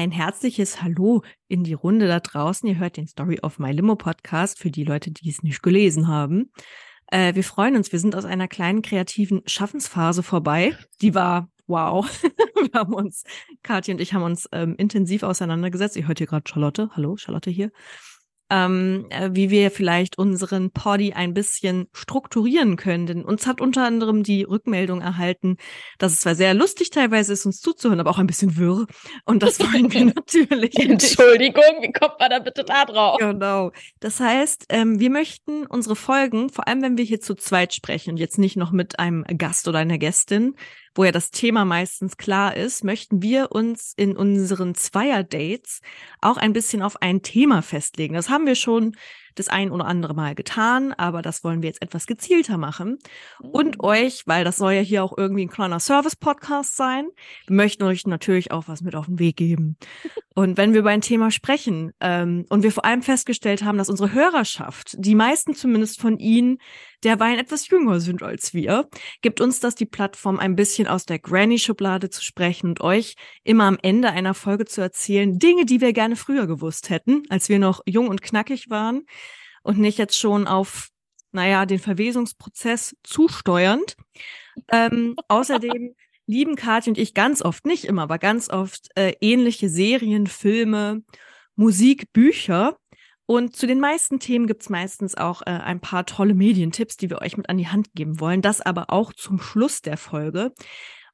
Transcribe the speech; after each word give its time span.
ein 0.00 0.10
herzliches 0.10 0.80
Hallo 0.80 1.22
in 1.46 1.62
die 1.62 1.74
Runde 1.74 2.08
da 2.08 2.20
draußen. 2.20 2.66
Ihr 2.66 2.78
hört 2.78 2.96
den 2.96 3.06
Story 3.06 3.38
of 3.42 3.58
My 3.58 3.70
Limo 3.70 3.96
Podcast 3.96 4.58
für 4.58 4.70
die 4.70 4.84
Leute, 4.84 5.10
die 5.10 5.28
es 5.28 5.42
nicht 5.42 5.62
gelesen 5.62 6.08
haben. 6.08 6.50
Äh, 7.08 7.34
wir 7.34 7.44
freuen 7.44 7.76
uns. 7.76 7.92
Wir 7.92 7.98
sind 7.98 8.16
aus 8.16 8.24
einer 8.24 8.48
kleinen 8.48 8.80
kreativen 8.80 9.42
Schaffensphase 9.44 10.22
vorbei. 10.22 10.74
Die 11.02 11.14
war 11.14 11.50
wow. 11.66 12.10
wir 12.22 12.80
haben 12.80 12.94
uns, 12.94 13.24
Kathi 13.62 13.92
und 13.92 14.00
ich 14.00 14.14
haben 14.14 14.22
uns 14.22 14.48
ähm, 14.52 14.74
intensiv 14.78 15.22
auseinandergesetzt. 15.22 15.96
Ihr 15.96 16.08
hört 16.08 16.16
hier 16.16 16.26
gerade 16.26 16.48
Charlotte. 16.48 16.88
Hallo, 16.96 17.18
Charlotte 17.18 17.50
hier 17.50 17.70
ähm, 18.50 19.06
äh, 19.10 19.30
wie 19.32 19.50
wir 19.50 19.70
vielleicht 19.70 20.18
unseren 20.18 20.70
Poddy 20.72 21.12
ein 21.12 21.32
bisschen 21.34 21.88
strukturieren 21.92 22.76
können. 22.76 23.06
Denn 23.06 23.24
uns 23.24 23.46
hat 23.46 23.60
unter 23.60 23.84
anderem 23.84 24.22
die 24.22 24.42
Rückmeldung 24.42 25.00
erhalten, 25.00 25.56
dass 25.98 26.12
es 26.12 26.20
zwar 26.20 26.34
sehr 26.34 26.52
lustig 26.54 26.90
teilweise 26.90 27.32
ist, 27.32 27.46
uns 27.46 27.60
zuzuhören, 27.60 28.00
aber 28.00 28.10
auch 28.10 28.18
ein 28.18 28.26
bisschen 28.26 28.56
wirr. 28.56 28.86
Und 29.24 29.42
das 29.42 29.60
wollen 29.72 29.92
wir 29.92 30.06
natürlich. 30.06 30.76
Entschuldigung, 30.78 31.80
wie 31.80 31.92
kommt 31.92 32.18
man 32.18 32.30
da 32.30 32.38
bitte 32.40 32.64
da 32.64 32.84
drauf? 32.84 33.18
Genau. 33.18 33.70
Das 34.00 34.20
heißt, 34.20 34.66
ähm, 34.68 34.98
wir 34.98 35.10
möchten 35.10 35.66
unsere 35.66 35.96
Folgen, 35.96 36.50
vor 36.50 36.66
allem 36.66 36.82
wenn 36.82 36.98
wir 36.98 37.04
hier 37.04 37.20
zu 37.20 37.34
zweit 37.34 37.72
sprechen 37.72 38.10
und 38.10 38.16
jetzt 38.16 38.38
nicht 38.38 38.56
noch 38.56 38.72
mit 38.72 38.98
einem 38.98 39.24
Gast 39.38 39.68
oder 39.68 39.78
einer 39.78 39.98
Gästin, 39.98 40.56
wo 40.94 41.04
ja 41.04 41.12
das 41.12 41.30
Thema 41.30 41.64
meistens 41.64 42.16
klar 42.16 42.56
ist, 42.56 42.84
möchten 42.84 43.22
wir 43.22 43.52
uns 43.52 43.92
in 43.96 44.16
unseren 44.16 44.74
Zweier-Dates 44.74 45.80
auch 46.20 46.36
ein 46.36 46.52
bisschen 46.52 46.82
auf 46.82 47.00
ein 47.02 47.22
Thema 47.22 47.62
festlegen. 47.62 48.14
Das 48.14 48.28
haben 48.28 48.46
wir 48.46 48.56
schon 48.56 48.96
das 49.34 49.48
ein 49.48 49.70
oder 49.70 49.86
andere 49.86 50.14
Mal 50.14 50.34
getan, 50.34 50.92
aber 50.92 51.22
das 51.22 51.44
wollen 51.44 51.62
wir 51.62 51.68
jetzt 51.68 51.82
etwas 51.82 52.06
gezielter 52.06 52.58
machen. 52.58 52.98
Und 53.40 53.78
mhm. 53.78 53.84
euch, 53.84 54.26
weil 54.26 54.44
das 54.44 54.56
soll 54.56 54.72
ja 54.72 54.80
hier 54.80 55.04
auch 55.04 55.16
irgendwie 55.16 55.44
ein 55.44 55.50
kleiner 55.50 55.80
Service-Podcast 55.80 56.76
sein, 56.76 57.08
wir 57.46 57.56
möchten 57.56 57.82
euch 57.84 58.06
natürlich 58.06 58.52
auch 58.52 58.68
was 58.68 58.80
mit 58.82 58.94
auf 58.94 59.06
den 59.06 59.18
Weg 59.18 59.36
geben. 59.36 59.76
Und 60.34 60.56
wenn 60.56 60.72
wir 60.72 60.80
über 60.80 60.90
ein 60.90 61.00
Thema 61.00 61.30
sprechen 61.30 61.92
ähm, 62.00 62.46
und 62.48 62.62
wir 62.62 62.72
vor 62.72 62.84
allem 62.84 63.02
festgestellt 63.02 63.62
haben, 63.64 63.78
dass 63.78 63.90
unsere 63.90 64.12
Hörerschaft, 64.12 64.94
die 64.98 65.14
meisten 65.14 65.54
zumindest 65.54 66.00
von 66.00 66.18
ihnen, 66.18 66.58
derweil 67.04 67.38
etwas 67.38 67.68
jünger 67.68 68.00
sind 68.00 68.22
als 68.22 68.54
wir, 68.54 68.88
gibt 69.22 69.40
uns 69.40 69.60
das 69.60 69.74
die 69.74 69.86
Plattform, 69.86 70.38
ein 70.38 70.56
bisschen 70.56 70.86
aus 70.86 71.06
der 71.06 71.18
Granny-Schublade 71.18 72.10
zu 72.10 72.22
sprechen 72.22 72.68
und 72.68 72.80
euch 72.80 73.14
immer 73.42 73.64
am 73.64 73.78
Ende 73.82 74.10
einer 74.10 74.34
Folge 74.34 74.66
zu 74.66 74.80
erzählen, 74.80 75.38
Dinge, 75.38 75.64
die 75.64 75.80
wir 75.80 75.92
gerne 75.92 76.16
früher 76.16 76.46
gewusst 76.46 76.90
hätten, 76.90 77.22
als 77.28 77.48
wir 77.48 77.58
noch 77.58 77.80
jung 77.86 78.08
und 78.08 78.22
knackig 78.22 78.70
waren 78.70 79.06
und 79.62 79.78
nicht 79.78 79.98
jetzt 79.98 80.18
schon 80.18 80.46
auf, 80.46 80.88
naja, 81.32 81.66
den 81.66 81.78
Verwesungsprozess 81.78 82.96
zusteuernd. 83.02 83.96
Ähm, 84.70 85.16
außerdem 85.28 85.94
lieben 86.26 86.56
Kathi 86.56 86.90
und 86.90 86.98
ich 86.98 87.14
ganz 87.14 87.42
oft, 87.42 87.66
nicht 87.66 87.84
immer, 87.84 88.02
aber 88.02 88.18
ganz 88.18 88.48
oft 88.48 88.88
äh, 88.94 89.14
ähnliche 89.20 89.68
Serien, 89.68 90.26
Filme, 90.26 91.02
Musik, 91.56 92.12
Bücher. 92.12 92.76
Und 93.26 93.54
zu 93.54 93.66
den 93.66 93.80
meisten 93.80 94.18
Themen 94.18 94.46
gibt's 94.46 94.70
meistens 94.70 95.16
auch 95.16 95.42
äh, 95.42 95.50
ein 95.50 95.80
paar 95.80 96.06
tolle 96.06 96.34
Medientipps, 96.34 96.96
die 96.96 97.10
wir 97.10 97.20
euch 97.22 97.36
mit 97.36 97.48
an 97.48 97.58
die 97.58 97.68
Hand 97.68 97.92
geben 97.94 98.18
wollen. 98.20 98.42
Das 98.42 98.60
aber 98.60 98.86
auch 98.90 99.12
zum 99.12 99.40
Schluss 99.40 99.82
der 99.82 99.96
Folge. 99.96 100.52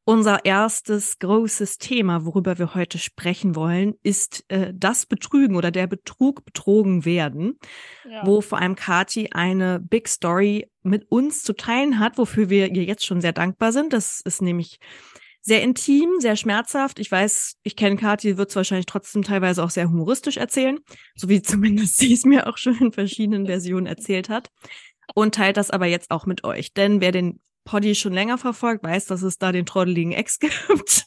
Unser 0.09 0.45
erstes 0.45 1.19
großes 1.19 1.79
Thema, 1.79 2.25
worüber 2.25 2.61
wir 2.61 2.77
heute 2.77 2.97
sprechen 2.97 3.57
wollen, 3.57 3.95
ist 4.05 4.45
äh, 4.47 4.73
das 4.73 5.05
Betrügen 5.05 5.57
oder 5.57 5.73
der 5.73 5.89
Betrug 5.89 6.45
betrogen 6.45 7.05
werden, 7.05 7.59
ja. 8.09 8.25
wo 8.25 8.41
vor 8.41 8.59
allem 8.59 8.77
Kati 8.77 9.31
eine 9.33 9.81
Big 9.81 10.07
Story 10.07 10.71
mit 10.85 11.11
uns 11.11 11.43
zu 11.43 11.55
teilen 11.55 11.99
hat, 11.99 12.19
wofür 12.19 12.51
wir 12.51 12.73
ihr 12.73 12.85
jetzt 12.85 13.05
schon 13.05 13.21
sehr 13.21 13.33
dankbar 13.33 13.73
sind. 13.73 13.93
Das 13.93 14.21
ist 14.21 14.43
nämlich 14.43 14.79
sehr 15.43 15.61
intim, 15.61 16.21
sehr 16.21 16.37
schmerzhaft. 16.37 17.01
Ich 17.01 17.11
weiß, 17.11 17.57
ich 17.65 17.75
kenne 17.75 17.97
Kathi, 17.97 18.37
wird 18.37 18.51
es 18.51 18.57
wahrscheinlich 18.57 18.87
trotzdem 18.87 19.23
teilweise 19.23 19.65
auch 19.65 19.71
sehr 19.71 19.89
humoristisch 19.89 20.37
erzählen, 20.37 20.79
so 21.17 21.29
wie 21.29 21.43
zumindest 21.43 21.99
sie 21.99 22.13
es 22.13 22.25
mir 22.25 22.47
auch 22.47 22.59
schon 22.59 22.79
in 22.79 22.93
verschiedenen 22.93 23.47
Versionen 23.47 23.87
erzählt 23.87 24.29
hat. 24.29 24.53
Und 25.17 25.35
teilt 25.35 25.57
das 25.57 25.73
aber 25.73 25.87
jetzt 25.87 26.13
auch 26.13 26.27
mit 26.27 26.45
euch. 26.45 26.75
Denn 26.75 27.01
wer 27.01 27.11
den 27.11 27.41
Poddy 27.67 27.95
schon 27.95 28.15
länger 28.15 28.39
verfolgt, 28.39 28.83
weiß, 28.83 29.05
dass 29.07 29.21
es 29.21 29.37
da 29.37 29.53
den 29.53 29.67
trotteligen 29.67 30.13
Ex 30.13 30.39
gibt. 30.41 31.05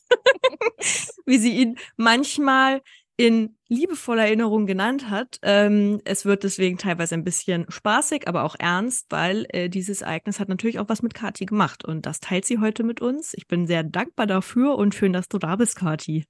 Wie 1.26 1.40
sie 1.40 1.58
ihn 1.58 1.78
manchmal 1.98 2.82
in 3.18 3.58
liebevoller 3.68 4.26
Erinnerung 4.26 4.66
genannt 4.66 5.10
hat. 5.10 5.40
Ähm, 5.42 6.00
es 6.06 6.24
wird 6.24 6.44
deswegen 6.44 6.78
teilweise 6.78 7.16
ein 7.16 7.26
bisschen 7.26 7.66
spaßig, 7.68 8.30
aber 8.30 8.44
auch 8.44 8.56
ernst, 8.58 9.08
weil 9.10 9.46
äh, 9.50 9.68
dieses 9.68 10.02
Ereignis 10.02 10.40
hat 10.40 10.48
natürlich 10.48 10.80
auch 10.80 10.88
was 10.88 11.02
mit 11.02 11.14
Kati 11.14 11.46
gemacht 11.46 11.84
und 11.84 12.06
das 12.06 12.22
teilt 12.22 12.46
sie 12.46 12.60
heute 12.60 12.84
mit 12.84 13.02
uns. 13.02 13.34
Ich 13.34 13.48
bin 13.48 13.68
sehr 13.68 13.84
dankbar 13.84 14.26
dafür 14.26 14.76
und 14.78 14.96
schön, 14.96 15.12
dass 15.12 15.28
du 15.28 15.38
da 15.38 15.58
bist, 15.58 15.76
Kati. 15.76 16.28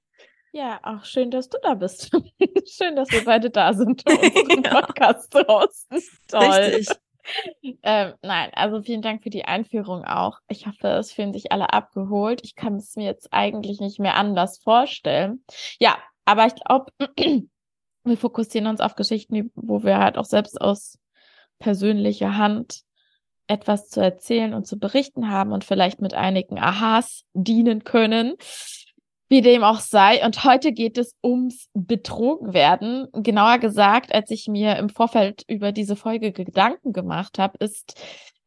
Ja, 0.52 0.80
auch 0.82 1.04
schön, 1.04 1.30
dass 1.30 1.48
du 1.48 1.58
da 1.62 1.74
bist. 1.74 2.10
schön, 2.66 2.96
dass 2.96 3.10
wir 3.12 3.24
beide 3.24 3.50
da 3.50 3.72
sind 3.72 4.04
und 4.04 4.18
unseren 4.18 4.62
ja. 4.64 4.80
Podcast 4.80 5.32
draußen. 5.32 6.02
Toll. 6.26 6.42
Richtig. 6.42 6.96
Ähm, 7.82 8.14
nein, 8.22 8.50
also 8.54 8.82
vielen 8.82 9.02
Dank 9.02 9.22
für 9.22 9.30
die 9.30 9.44
Einführung 9.44 10.04
auch. 10.04 10.38
Ich 10.48 10.66
hoffe, 10.66 10.88
es 10.88 11.12
fühlen 11.12 11.32
sich 11.32 11.52
alle 11.52 11.72
abgeholt. 11.72 12.40
Ich 12.44 12.54
kann 12.54 12.76
es 12.76 12.96
mir 12.96 13.04
jetzt 13.04 13.32
eigentlich 13.32 13.80
nicht 13.80 13.98
mehr 13.98 14.16
anders 14.16 14.58
vorstellen. 14.58 15.44
Ja, 15.78 15.98
aber 16.24 16.46
ich 16.46 16.54
glaube, 16.54 16.92
wir 18.04 18.16
fokussieren 18.16 18.66
uns 18.66 18.80
auf 18.80 18.96
Geschichten, 18.96 19.50
wo 19.54 19.82
wir 19.82 19.98
halt 19.98 20.18
auch 20.18 20.24
selbst 20.24 20.60
aus 20.60 20.98
persönlicher 21.58 22.36
Hand 22.36 22.82
etwas 23.46 23.88
zu 23.88 24.00
erzählen 24.00 24.54
und 24.54 24.66
zu 24.66 24.78
berichten 24.78 25.30
haben 25.30 25.52
und 25.52 25.64
vielleicht 25.64 26.00
mit 26.00 26.14
einigen 26.14 26.58
Aha's 26.58 27.24
dienen 27.34 27.84
können. 27.84 28.34
Wie 29.30 29.42
dem 29.42 29.62
auch 29.62 29.78
sei. 29.78 30.26
Und 30.26 30.44
heute 30.44 30.72
geht 30.72 30.98
es 30.98 31.14
ums 31.22 31.68
Betrogenwerden. 31.72 33.06
Genauer 33.12 33.58
gesagt, 33.58 34.12
als 34.12 34.30
ich 34.32 34.48
mir 34.48 34.76
im 34.76 34.88
Vorfeld 34.88 35.44
über 35.46 35.70
diese 35.70 35.94
Folge 35.94 36.32
Gedanken 36.32 36.92
gemacht 36.92 37.38
habe, 37.38 37.56
ist 37.58 37.94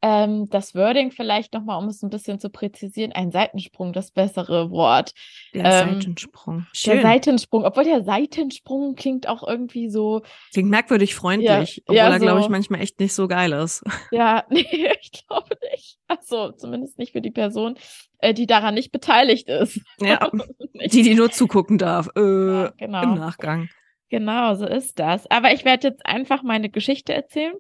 ähm, 0.03 0.49
das 0.49 0.75
Wording 0.75 1.11
vielleicht 1.11 1.53
nochmal, 1.53 1.81
um 1.81 1.87
es 1.87 2.03
ein 2.03 2.09
bisschen 2.09 2.37
zu 2.37 2.49
präzisieren, 2.49 3.13
ein 3.13 3.31
Seitensprung, 3.31 3.93
das 3.93 4.11
bessere 4.11 4.69
Wort. 4.69 5.13
Der 5.53 5.63
ähm, 5.63 5.93
Seitensprung. 5.93 6.67
Schön. 6.73 6.95
Der 6.95 7.01
Seitensprung, 7.03 7.63
obwohl 7.63 7.85
der 7.85 8.03
Seitensprung 8.03 8.95
klingt 8.95 9.29
auch 9.29 9.47
irgendwie 9.47 9.89
so. 9.89 10.21
Klingt 10.51 10.69
merkwürdig 10.69 11.15
freundlich, 11.15 11.77
ja, 11.77 11.83
obwohl 11.85 11.95
ja, 11.95 12.09
er, 12.09 12.19
so, 12.19 12.25
glaube 12.25 12.41
ich, 12.41 12.49
manchmal 12.49 12.81
echt 12.81 12.99
nicht 12.99 13.13
so 13.13 13.27
geil 13.29 13.53
ist. 13.53 13.83
Ja, 14.11 14.43
nee, 14.49 14.67
ich 15.01 15.25
glaube 15.25 15.57
nicht. 15.71 15.97
Also 16.07 16.51
zumindest 16.51 16.99
nicht 16.99 17.13
für 17.13 17.21
die 17.21 17.31
Person, 17.31 17.75
äh, 18.19 18.33
die 18.33 18.45
daran 18.45 18.73
nicht 18.73 18.91
beteiligt 18.91 19.47
ist. 19.47 19.79
Ja, 19.99 20.29
die, 20.91 21.01
die 21.01 21.15
nur 21.15 21.31
zugucken 21.31 21.77
darf. 21.77 22.09
Äh, 22.15 22.21
ja, 22.21 22.73
genau. 22.77 23.03
Im 23.03 23.13
Nachgang. 23.15 23.69
Genau, 24.09 24.53
so 24.55 24.67
ist 24.67 24.99
das. 24.99 25.31
Aber 25.31 25.53
ich 25.53 25.63
werde 25.63 25.87
jetzt 25.87 26.05
einfach 26.05 26.43
meine 26.43 26.69
Geschichte 26.69 27.13
erzählen. 27.13 27.55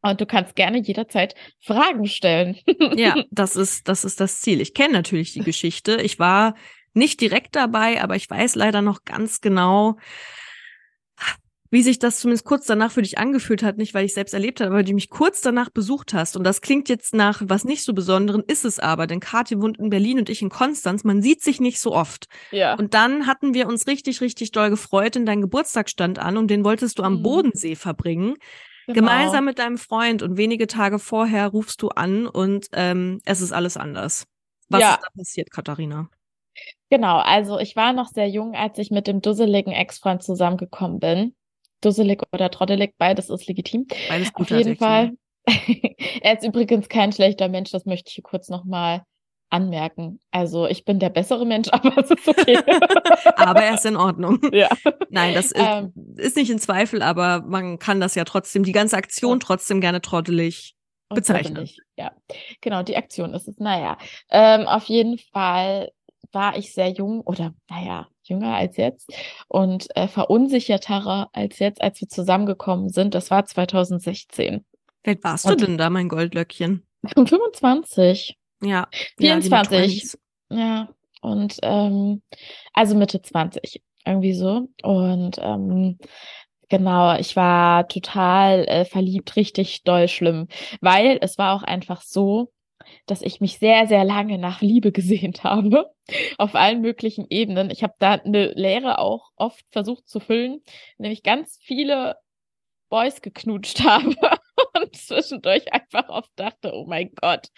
Und 0.00 0.20
du 0.20 0.26
kannst 0.26 0.54
gerne 0.54 0.78
jederzeit 0.78 1.34
Fragen 1.60 2.06
stellen. 2.06 2.56
ja, 2.94 3.16
das 3.30 3.56
ist, 3.56 3.88
das 3.88 4.04
ist 4.04 4.20
das 4.20 4.40
Ziel. 4.40 4.60
Ich 4.60 4.74
kenne 4.74 4.92
natürlich 4.92 5.32
die 5.32 5.40
Geschichte. 5.40 5.96
Ich 6.02 6.18
war 6.18 6.54
nicht 6.94 7.20
direkt 7.20 7.56
dabei, 7.56 8.02
aber 8.02 8.16
ich 8.16 8.28
weiß 8.28 8.54
leider 8.54 8.82
noch 8.82 9.04
ganz 9.04 9.40
genau, 9.40 9.96
wie 11.70 11.82
sich 11.82 11.98
das 11.98 12.20
zumindest 12.20 12.46
kurz 12.46 12.66
danach 12.66 12.92
für 12.92 13.02
dich 13.02 13.18
angefühlt 13.18 13.62
hat, 13.62 13.76
nicht 13.76 13.92
weil 13.92 14.06
ich 14.06 14.14
selbst 14.14 14.32
erlebt 14.32 14.60
habe, 14.60 14.70
aber 14.70 14.82
du 14.82 14.94
mich 14.94 15.10
kurz 15.10 15.42
danach 15.42 15.68
besucht 15.68 16.14
hast. 16.14 16.36
Und 16.36 16.44
das 16.44 16.60
klingt 16.60 16.88
jetzt 16.88 17.14
nach 17.14 17.42
was 17.44 17.64
nicht 17.64 17.84
so 17.84 17.92
Besonderen, 17.92 18.42
ist 18.46 18.64
es 18.64 18.78
aber, 18.78 19.06
denn 19.06 19.20
Kathi 19.20 19.60
wohnt 19.60 19.78
in 19.78 19.90
Berlin 19.90 20.18
und 20.18 20.30
ich 20.30 20.40
in 20.40 20.48
Konstanz. 20.48 21.04
Man 21.04 21.20
sieht 21.20 21.42
sich 21.42 21.60
nicht 21.60 21.78
so 21.78 21.92
oft. 21.92 22.26
Ja. 22.52 22.74
Und 22.74 22.94
dann 22.94 23.26
hatten 23.26 23.52
wir 23.52 23.66
uns 23.66 23.86
richtig, 23.86 24.20
richtig 24.20 24.52
doll 24.52 24.70
gefreut, 24.70 25.14
denn 25.14 25.26
dein 25.26 25.42
Geburtstag 25.42 25.90
stand 25.90 26.18
an 26.18 26.36
und 26.36 26.48
den 26.48 26.64
wolltest 26.64 26.98
du 26.98 27.02
am 27.02 27.18
mhm. 27.18 27.22
Bodensee 27.22 27.74
verbringen. 27.74 28.36
Genau. 28.88 29.00
Gemeinsam 29.00 29.44
mit 29.44 29.58
deinem 29.58 29.76
Freund 29.76 30.22
und 30.22 30.38
wenige 30.38 30.66
Tage 30.66 30.98
vorher 30.98 31.48
rufst 31.48 31.82
du 31.82 31.90
an 31.90 32.26
und 32.26 32.68
ähm, 32.72 33.20
es 33.26 33.42
ist 33.42 33.52
alles 33.52 33.76
anders. 33.76 34.26
Was 34.70 34.80
ja. 34.80 34.94
ist 34.94 35.02
da 35.02 35.08
passiert, 35.14 35.50
Katharina? 35.50 36.08
Genau, 36.88 37.18
also 37.18 37.58
ich 37.58 37.76
war 37.76 37.92
noch 37.92 38.08
sehr 38.08 38.30
jung, 38.30 38.54
als 38.54 38.78
ich 38.78 38.90
mit 38.90 39.06
dem 39.06 39.20
dusseligen 39.20 39.74
Ex-Freund 39.74 40.22
zusammengekommen 40.22 41.00
bin. 41.00 41.34
Dusselig 41.82 42.22
oder 42.32 42.50
trottelig, 42.50 42.94
beides 42.96 43.28
ist 43.28 43.46
legitim. 43.46 43.86
Beides 44.08 44.32
gut. 44.32 44.50
Auf 44.50 44.56
jeden 44.58 44.76
Fall. 44.76 45.12
er 46.22 46.38
ist 46.38 46.46
übrigens 46.46 46.88
kein 46.88 47.12
schlechter 47.12 47.48
Mensch, 47.48 47.70
das 47.70 47.84
möchte 47.84 48.08
ich 48.08 48.14
hier 48.14 48.24
kurz 48.24 48.48
nochmal 48.48 49.02
anmerken. 49.50 50.20
Also 50.30 50.66
ich 50.66 50.84
bin 50.84 50.98
der 50.98 51.10
bessere 51.10 51.46
Mensch, 51.46 51.68
aber 51.72 51.96
es 51.98 52.10
ist 52.10 52.28
okay. 52.28 52.58
aber 53.36 53.62
er 53.62 53.74
ist 53.74 53.86
in 53.86 53.96
Ordnung. 53.96 54.40
Ja. 54.52 54.68
Nein, 55.10 55.34
das 55.34 55.52
ist, 55.52 55.56
ähm, 55.56 55.92
ist, 56.16 56.36
nicht 56.36 56.50
in 56.50 56.58
Zweifel, 56.58 57.02
aber 57.02 57.42
man 57.42 57.78
kann 57.78 58.00
das 58.00 58.14
ja 58.14 58.24
trotzdem, 58.24 58.64
die 58.64 58.72
ganze 58.72 58.96
Aktion 58.96 59.40
trotzdem 59.40 59.80
gerne 59.80 60.00
trottelig 60.00 60.74
bezeichnen. 61.08 61.54
Trottelig, 61.54 61.80
ja, 61.96 62.12
genau, 62.60 62.82
die 62.82 62.96
Aktion 62.96 63.34
ist 63.34 63.46
es. 63.46 63.58
Naja, 63.58 63.98
ähm, 64.30 64.66
auf 64.66 64.84
jeden 64.84 65.18
Fall 65.32 65.92
war 66.32 66.56
ich 66.56 66.72
sehr 66.72 66.88
jung 66.88 67.20
oder 67.20 67.54
naja, 67.70 68.08
jünger 68.24 68.56
als 68.56 68.76
jetzt 68.76 69.12
und 69.48 69.94
äh, 69.96 70.08
verunsicherter 70.08 71.28
als 71.32 71.58
jetzt, 71.58 71.80
als 71.80 72.00
wir 72.00 72.08
zusammengekommen 72.08 72.88
sind. 72.88 73.14
Das 73.14 73.30
war 73.30 73.44
2016. 73.44 74.64
Wie 75.04 75.10
alt 75.10 75.24
warst 75.24 75.46
und 75.46 75.60
du 75.60 75.66
denn 75.66 75.78
da, 75.78 75.90
mein 75.90 76.08
Goldlöckchen? 76.08 76.86
25. 77.14 78.36
Ja. 78.60 78.88
24. 79.18 80.14
Ja, 80.50 80.58
ja. 80.58 80.88
und 81.20 81.58
ähm, 81.62 82.22
also 82.72 82.96
Mitte 82.96 83.22
20. 83.22 83.82
Irgendwie 84.04 84.34
so. 84.34 84.68
Und 84.82 85.38
ähm, 85.40 85.98
genau, 86.68 87.16
ich 87.18 87.36
war 87.36 87.88
total 87.88 88.64
äh, 88.66 88.84
verliebt, 88.84 89.36
richtig 89.36 89.82
doll 89.84 90.08
schlimm. 90.08 90.48
Weil 90.80 91.18
es 91.20 91.38
war 91.38 91.54
auch 91.54 91.62
einfach 91.62 92.02
so, 92.02 92.52
dass 93.06 93.22
ich 93.22 93.40
mich 93.40 93.58
sehr, 93.58 93.86
sehr 93.86 94.04
lange 94.04 94.38
nach 94.38 94.60
Liebe 94.60 94.92
gesehnt 94.92 95.44
habe. 95.44 95.90
Auf 96.38 96.54
allen 96.54 96.80
möglichen 96.80 97.26
Ebenen. 97.28 97.70
Ich 97.70 97.82
habe 97.82 97.94
da 97.98 98.12
eine 98.12 98.52
Lehre 98.52 98.98
auch 98.98 99.30
oft 99.36 99.64
versucht 99.70 100.08
zu 100.08 100.20
füllen, 100.20 100.62
nämlich 100.96 101.22
ganz 101.22 101.58
viele 101.62 102.16
Boys 102.88 103.20
geknutscht 103.20 103.80
habe 103.84 104.14
und 104.80 104.96
zwischendurch 104.96 105.72
einfach 105.72 106.08
oft 106.08 106.30
dachte, 106.36 106.72
oh 106.74 106.86
mein 106.86 107.10
Gott, 107.20 107.48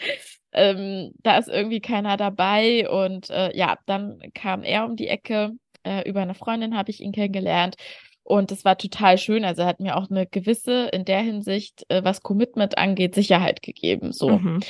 ähm, 0.52 1.12
da 1.22 1.38
ist 1.38 1.48
irgendwie 1.48 1.80
keiner 1.80 2.16
dabei. 2.16 2.88
Und 2.88 3.30
äh, 3.30 3.56
ja, 3.56 3.78
dann 3.86 4.20
kam 4.34 4.62
er 4.62 4.84
um 4.84 4.96
die 4.96 5.08
Ecke. 5.08 5.52
Äh, 5.82 6.08
über 6.08 6.20
eine 6.20 6.34
Freundin 6.34 6.76
habe 6.76 6.90
ich 6.90 7.00
ihn 7.00 7.12
kennengelernt. 7.12 7.76
Und 8.22 8.52
es 8.52 8.64
war 8.64 8.78
total 8.78 9.18
schön. 9.18 9.44
Also 9.44 9.62
er 9.62 9.68
hat 9.68 9.80
mir 9.80 9.96
auch 9.96 10.10
eine 10.10 10.26
gewisse, 10.26 10.88
in 10.92 11.04
der 11.04 11.20
Hinsicht, 11.20 11.84
äh, 11.88 12.04
was 12.04 12.22
Commitment 12.22 12.78
angeht, 12.78 13.14
Sicherheit 13.14 13.62
gegeben. 13.62 14.12
So. 14.12 14.38
Mhm. 14.38 14.60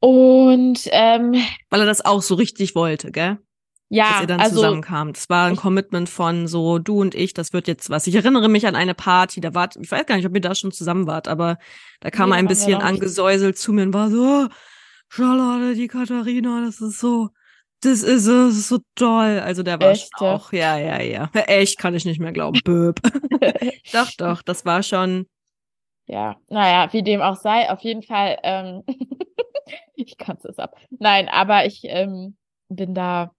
Und 0.00 0.80
ähm, 0.90 1.34
weil 1.70 1.80
er 1.80 1.86
das 1.86 2.04
auch 2.04 2.22
so 2.22 2.34
richtig 2.34 2.74
wollte, 2.74 3.12
gell? 3.12 3.38
Ja, 3.88 4.12
dass 4.12 4.20
ihr 4.22 4.26
dann 4.26 4.40
also, 4.40 4.56
zusammenkamt. 4.56 5.18
Das 5.18 5.28
war 5.28 5.46
ein 5.48 5.56
Commitment 5.56 6.08
von 6.08 6.48
so 6.48 6.78
du 6.78 7.00
und 7.00 7.14
ich, 7.14 7.34
das 7.34 7.52
wird 7.52 7.68
jetzt 7.68 7.90
was. 7.90 8.06
Ich 8.06 8.14
erinnere 8.14 8.48
mich 8.48 8.66
an 8.66 8.74
eine 8.74 8.94
Party, 8.94 9.42
da 9.42 9.54
wart, 9.54 9.76
ich 9.76 9.90
weiß 9.90 10.06
gar 10.06 10.16
nicht, 10.16 10.26
ob 10.26 10.34
ihr 10.34 10.40
da 10.40 10.54
schon 10.54 10.72
zusammen 10.72 11.06
wart, 11.06 11.28
aber 11.28 11.58
da 12.00 12.10
kam 12.10 12.30
nee, 12.30 12.36
er 12.36 12.38
ein 12.38 12.48
bisschen 12.48 12.80
angesäuselt 12.80 13.58
zu 13.58 13.72
mir 13.74 13.82
und 13.82 13.92
war 13.92 14.10
so, 14.10 14.22
oh, 14.22 14.48
Charlotte, 15.14 15.74
die 15.74 15.88
Katharina, 15.88 16.64
das 16.64 16.80
ist 16.80 16.98
so, 16.98 17.28
das 17.82 18.02
ist, 18.02 18.26
das 18.26 18.56
ist 18.56 18.68
so 18.68 18.78
toll. 18.94 19.40
Also 19.40 19.62
der 19.62 19.78
war 19.78 19.90
Echt, 19.90 20.10
schon 20.16 20.26
auch, 20.26 20.52
ja, 20.54 20.78
ja, 20.78 21.02
ja. 21.02 21.28
Echt 21.34 21.78
kann 21.78 21.94
ich 21.94 22.06
nicht 22.06 22.18
mehr 22.18 22.32
glauben. 22.32 22.58
Böb. 22.64 22.98
doch, 23.92 24.10
doch, 24.16 24.40
das 24.40 24.64
war 24.64 24.82
schon. 24.82 25.26
Ja, 26.06 26.36
naja, 26.48 26.90
wie 26.94 27.02
dem 27.02 27.20
auch 27.20 27.36
sei, 27.36 27.68
auf 27.68 27.80
jeden 27.80 28.02
Fall, 28.02 28.38
ähm, 28.42 28.84
ich 29.94 30.16
kann 30.16 30.38
es 30.42 30.58
ab. 30.58 30.76
Nein, 30.98 31.28
aber 31.28 31.66
ich 31.66 31.82
ähm, 31.84 32.38
bin 32.70 32.94
da 32.94 33.32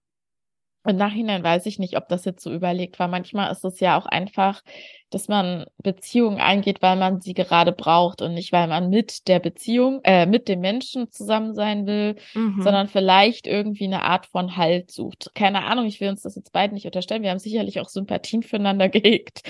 im 0.86 0.96
Nachhinein 0.96 1.42
weiß 1.42 1.66
ich 1.66 1.78
nicht, 1.78 1.96
ob 1.96 2.08
das 2.08 2.24
jetzt 2.24 2.42
so 2.42 2.52
überlegt 2.52 2.98
war. 2.98 3.08
Manchmal 3.08 3.50
ist 3.50 3.64
es 3.64 3.80
ja 3.80 3.98
auch 3.98 4.06
einfach, 4.06 4.62
dass 5.10 5.28
man 5.28 5.64
Beziehungen 5.82 6.40
eingeht, 6.40 6.82
weil 6.82 6.96
man 6.96 7.20
sie 7.20 7.32
gerade 7.34 7.72
braucht 7.72 8.20
und 8.20 8.34
nicht, 8.34 8.52
weil 8.52 8.66
man 8.68 8.90
mit 8.90 9.28
der 9.28 9.38
Beziehung, 9.38 10.00
äh, 10.04 10.26
mit 10.26 10.48
dem 10.48 10.60
Menschen 10.60 11.10
zusammen 11.10 11.54
sein 11.54 11.86
will, 11.86 12.16
mhm. 12.34 12.60
sondern 12.60 12.88
vielleicht 12.88 13.46
irgendwie 13.46 13.84
eine 13.84 14.02
Art 14.02 14.26
von 14.26 14.56
Halt 14.56 14.90
sucht. 14.90 15.30
Keine 15.34 15.64
Ahnung, 15.64 15.86
ich 15.86 16.00
will 16.00 16.10
uns 16.10 16.22
das 16.22 16.36
jetzt 16.36 16.52
beide 16.52 16.74
nicht 16.74 16.86
unterstellen. 16.86 17.22
Wir 17.22 17.30
haben 17.30 17.38
sicherlich 17.38 17.80
auch 17.80 17.88
Sympathien 17.88 18.42
füreinander 18.42 18.88
gehegt. 18.90 19.42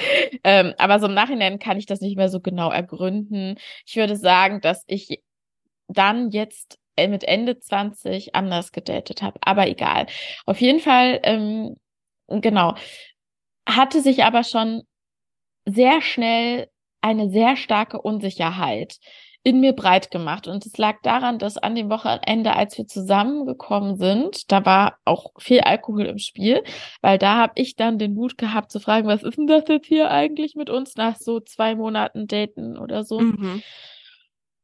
Ähm, 0.44 0.74
aber 0.78 1.00
so 1.00 1.06
im 1.06 1.14
Nachhinein 1.14 1.58
kann 1.58 1.78
ich 1.78 1.86
das 1.86 2.00
nicht 2.00 2.16
mehr 2.16 2.28
so 2.28 2.40
genau 2.40 2.70
ergründen. 2.70 3.56
Ich 3.86 3.96
würde 3.96 4.16
sagen, 4.16 4.60
dass 4.60 4.84
ich 4.86 5.20
dann 5.88 6.30
jetzt 6.30 6.78
mit 6.96 7.24
Ende 7.24 7.58
20 7.58 8.34
anders 8.34 8.72
gedatet 8.72 9.22
habe. 9.22 9.38
Aber 9.42 9.68
egal. 9.68 10.06
Auf 10.46 10.60
jeden 10.60 10.80
Fall, 10.80 11.20
ähm, 11.22 11.76
genau. 12.28 12.74
Hatte 13.66 14.00
sich 14.00 14.24
aber 14.24 14.44
schon 14.44 14.82
sehr 15.66 16.02
schnell 16.02 16.68
eine 17.00 17.30
sehr 17.30 17.56
starke 17.56 18.00
Unsicherheit 18.00 18.98
in 19.44 19.60
mir 19.60 19.74
breit 19.74 20.10
gemacht. 20.10 20.48
Und 20.48 20.64
es 20.64 20.76
lag 20.78 20.96
daran, 21.02 21.38
dass 21.38 21.58
an 21.58 21.74
dem 21.74 21.90
Wochenende, 21.90 22.56
als 22.56 22.78
wir 22.78 22.86
zusammengekommen 22.86 23.96
sind, 23.96 24.50
da 24.50 24.64
war 24.64 24.98
auch 25.04 25.32
viel 25.38 25.60
Alkohol 25.60 26.06
im 26.06 26.18
Spiel, 26.18 26.64
weil 27.02 27.18
da 27.18 27.36
habe 27.36 27.52
ich 27.56 27.76
dann 27.76 27.98
den 27.98 28.14
Mut 28.14 28.38
gehabt 28.38 28.72
zu 28.72 28.80
fragen, 28.80 29.06
was 29.06 29.22
ist 29.22 29.36
denn 29.36 29.46
das 29.46 29.64
jetzt 29.68 29.86
hier 29.86 30.10
eigentlich 30.10 30.54
mit 30.54 30.70
uns 30.70 30.96
nach 30.96 31.16
so 31.16 31.40
zwei 31.40 31.74
Monaten 31.74 32.26
Daten 32.26 32.78
oder 32.78 33.04
so. 33.04 33.20
Mhm. 33.20 33.62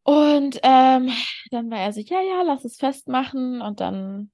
Und 0.02 0.58
ähm, 0.62 1.12
dann 1.50 1.70
war 1.70 1.78
er 1.78 1.92
so, 1.92 2.00
ja, 2.00 2.20
ja, 2.20 2.42
lass 2.42 2.64
es 2.64 2.78
festmachen. 2.78 3.60
Und 3.60 3.80
dann 3.80 4.30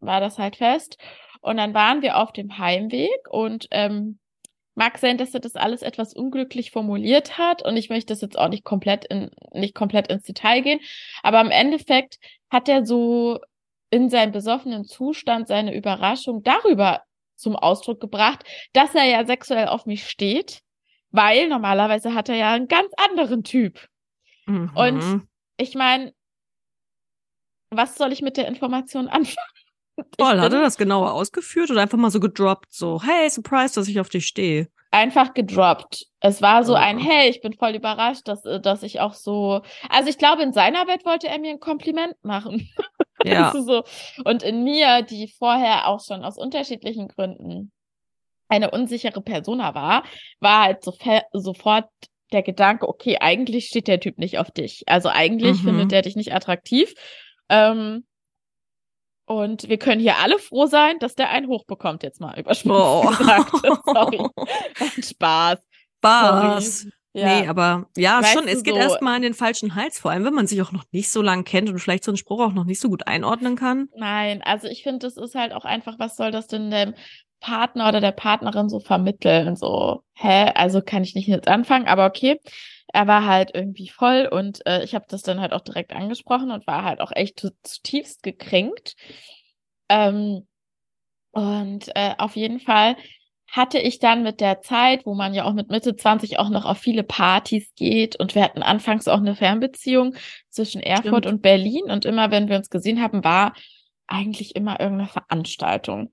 war 0.00 0.20
das 0.20 0.38
halt 0.38 0.56
fest. 0.56 0.96
Und 1.40 1.56
dann 1.56 1.74
waren 1.74 2.02
wir 2.02 2.18
auf 2.18 2.32
dem 2.32 2.58
Heimweg 2.58 3.28
und 3.30 3.66
ähm, 3.70 4.18
mag 4.74 4.98
sein, 4.98 5.18
dass 5.18 5.34
er 5.34 5.40
das 5.40 5.56
alles 5.56 5.82
etwas 5.82 6.14
unglücklich 6.14 6.70
formuliert 6.70 7.38
hat. 7.38 7.62
Und 7.62 7.76
ich 7.76 7.90
möchte 7.90 8.12
das 8.12 8.20
jetzt 8.20 8.38
auch 8.38 8.48
nicht 8.48 8.64
komplett 8.64 9.04
in, 9.06 9.30
nicht 9.52 9.74
komplett 9.74 10.08
ins 10.08 10.24
Detail 10.24 10.62
gehen. 10.62 10.80
Aber 11.22 11.40
im 11.40 11.50
Endeffekt 11.50 12.18
hat 12.50 12.68
er 12.68 12.86
so 12.86 13.38
in 13.90 14.08
seinem 14.08 14.32
besoffenen 14.32 14.84
Zustand 14.84 15.48
seine 15.48 15.74
Überraschung 15.74 16.42
darüber 16.42 17.02
zum 17.36 17.56
Ausdruck 17.56 18.00
gebracht, 18.00 18.44
dass 18.72 18.94
er 18.94 19.04
ja 19.04 19.24
sexuell 19.26 19.66
auf 19.66 19.86
mich 19.86 20.08
steht, 20.08 20.62
weil 21.10 21.48
normalerweise 21.48 22.14
hat 22.14 22.28
er 22.28 22.36
ja 22.36 22.52
einen 22.52 22.68
ganz 22.68 22.92
anderen 22.96 23.42
Typ. 23.42 23.89
Mhm. 24.50 24.70
Und 24.74 25.28
ich 25.56 25.74
meine, 25.74 26.12
was 27.70 27.96
soll 27.96 28.12
ich 28.12 28.22
mit 28.22 28.36
der 28.36 28.48
Information 28.48 29.08
anfangen? 29.08 29.36
Voll, 30.18 30.40
hat 30.40 30.52
er 30.52 30.62
das 30.62 30.78
genauer 30.78 31.12
ausgeführt 31.12 31.70
oder 31.70 31.82
einfach 31.82 31.98
mal 31.98 32.10
so 32.10 32.20
gedroppt, 32.20 32.72
so, 32.72 33.02
hey, 33.02 33.28
surprise, 33.28 33.74
dass 33.74 33.86
ich 33.86 34.00
auf 34.00 34.08
dich 34.08 34.26
stehe? 34.26 34.68
Einfach 34.92 35.34
gedroppt. 35.34 36.06
Es 36.20 36.42
war 36.42 36.64
so 36.64 36.72
oh. 36.72 36.76
ein, 36.76 36.98
hey, 36.98 37.28
ich 37.28 37.40
bin 37.42 37.52
voll 37.52 37.74
überrascht, 37.74 38.26
dass, 38.26 38.44
äh, 38.44 38.60
dass 38.60 38.82
ich 38.82 39.00
auch 39.00 39.14
so, 39.14 39.62
also 39.88 40.08
ich 40.08 40.18
glaube, 40.18 40.42
in 40.42 40.52
seiner 40.52 40.86
Welt 40.86 41.04
wollte 41.04 41.28
er 41.28 41.38
mir 41.38 41.50
ein 41.50 41.60
Kompliment 41.60 42.14
machen. 42.22 42.68
Ja. 43.22 43.52
so. 43.52 43.84
Und 44.24 44.42
in 44.42 44.64
mir, 44.64 45.02
die 45.02 45.28
vorher 45.28 45.88
auch 45.88 46.02
schon 46.02 46.24
aus 46.24 46.38
unterschiedlichen 46.38 47.06
Gründen 47.06 47.70
eine 48.48 48.70
unsichere 48.70 49.20
Persona 49.20 49.74
war, 49.74 50.04
war 50.40 50.62
halt 50.62 50.82
so 50.82 50.94
sofort 51.34 51.90
der 52.32 52.42
Gedanke, 52.42 52.88
okay, 52.88 53.18
eigentlich 53.20 53.66
steht 53.66 53.88
der 53.88 54.00
Typ 54.00 54.18
nicht 54.18 54.38
auf 54.38 54.50
dich. 54.50 54.84
Also 54.86 55.08
eigentlich 55.08 55.62
mhm. 55.62 55.66
findet 55.66 55.92
er 55.92 56.02
dich 56.02 56.16
nicht 56.16 56.34
attraktiv. 56.34 56.94
Ähm, 57.48 58.04
und 59.26 59.68
wir 59.68 59.78
können 59.78 60.00
hier 60.00 60.18
alle 60.18 60.38
froh 60.38 60.66
sein, 60.66 60.98
dass 60.98 61.14
der 61.14 61.30
einen 61.30 61.46
hochbekommt, 61.46 62.02
jetzt 62.02 62.20
mal 62.20 62.38
überspitzt 62.38 62.74
oh. 62.74 63.08
gesagt. 63.16 63.52
Sorry. 63.84 64.20
Spaß. 65.02 65.58
Spaß. 65.98 66.86
Ja. 67.12 67.40
Nee, 67.40 67.48
aber 67.48 67.88
ja, 67.96 68.20
weißt 68.20 68.34
schon, 68.34 68.48
es 68.48 68.62
geht 68.62 68.74
so, 68.74 68.80
erstmal 68.80 69.16
in 69.16 69.22
den 69.22 69.34
falschen 69.34 69.74
Hals, 69.74 69.98
vor 69.98 70.12
allem 70.12 70.24
wenn 70.24 70.34
man 70.34 70.46
sich 70.46 70.62
auch 70.62 70.70
noch 70.70 70.84
nicht 70.92 71.10
so 71.10 71.22
lange 71.22 71.42
kennt 71.42 71.68
und 71.68 71.78
vielleicht 71.80 72.04
so 72.04 72.12
einen 72.12 72.16
Spruch 72.16 72.40
auch 72.40 72.52
noch 72.52 72.64
nicht 72.64 72.80
so 72.80 72.88
gut 72.88 73.08
einordnen 73.08 73.56
kann. 73.56 73.88
Nein, 73.96 74.42
also 74.42 74.68
ich 74.68 74.84
finde, 74.84 75.00
das 75.00 75.16
ist 75.16 75.34
halt 75.34 75.52
auch 75.52 75.64
einfach, 75.64 75.98
was 75.98 76.16
soll 76.16 76.30
das 76.30 76.46
denn 76.46 76.70
dem 76.70 76.94
Partner 77.40 77.88
oder 77.88 78.00
der 78.00 78.12
Partnerin 78.12 78.68
so 78.68 78.80
vermitteln. 78.80 79.56
So, 79.56 80.02
hä, 80.14 80.52
also 80.54 80.82
kann 80.82 81.02
ich 81.02 81.14
nicht 81.14 81.26
jetzt 81.26 81.48
anfangen, 81.48 81.88
aber 81.88 82.06
okay. 82.06 82.38
Er 82.92 83.06
war 83.06 83.24
halt 83.24 83.52
irgendwie 83.54 83.88
voll 83.88 84.28
und 84.30 84.66
äh, 84.66 84.82
ich 84.82 84.96
habe 84.96 85.04
das 85.08 85.22
dann 85.22 85.40
halt 85.40 85.52
auch 85.52 85.60
direkt 85.60 85.92
angesprochen 85.92 86.50
und 86.50 86.66
war 86.66 86.84
halt 86.84 87.00
auch 87.00 87.12
echt 87.14 87.46
zutiefst 87.62 88.22
gekränkt. 88.24 88.96
Ähm, 89.88 90.46
und 91.30 91.88
äh, 91.94 92.14
auf 92.18 92.34
jeden 92.34 92.58
Fall 92.58 92.96
hatte 93.50 93.78
ich 93.78 93.98
dann 93.98 94.22
mit 94.22 94.40
der 94.40 94.60
Zeit, 94.60 95.06
wo 95.06 95.14
man 95.14 95.34
ja 95.34 95.44
auch 95.44 95.52
mit 95.52 95.70
Mitte 95.70 95.96
20 95.96 96.38
auch 96.38 96.50
noch 96.50 96.64
auf 96.64 96.78
viele 96.78 97.02
Partys 97.02 97.72
geht 97.76 98.16
und 98.16 98.34
wir 98.34 98.42
hatten 98.42 98.62
anfangs 98.62 99.08
auch 99.08 99.18
eine 99.18 99.34
Fernbeziehung 99.34 100.14
zwischen 100.50 100.80
Erfurt 100.80 101.24
Stimmt. 101.24 101.26
und 101.26 101.42
Berlin 101.42 101.84
und 101.90 102.04
immer 102.04 102.30
wenn 102.30 102.48
wir 102.48 102.56
uns 102.56 102.70
gesehen 102.70 103.02
haben, 103.02 103.24
war 103.24 103.54
eigentlich 104.06 104.56
immer 104.56 104.80
irgendeine 104.80 105.08
Veranstaltung. 105.08 106.12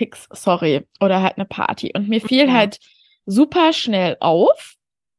Hicks, 0.00 0.26
sorry, 0.32 0.86
oder 0.98 1.22
halt 1.22 1.36
eine 1.36 1.44
Party. 1.44 1.92
Und 1.94 2.08
mir 2.08 2.22
fiel 2.22 2.50
halt 2.50 2.78
super 3.26 3.74
schnell 3.74 4.16
auf, 4.20 4.76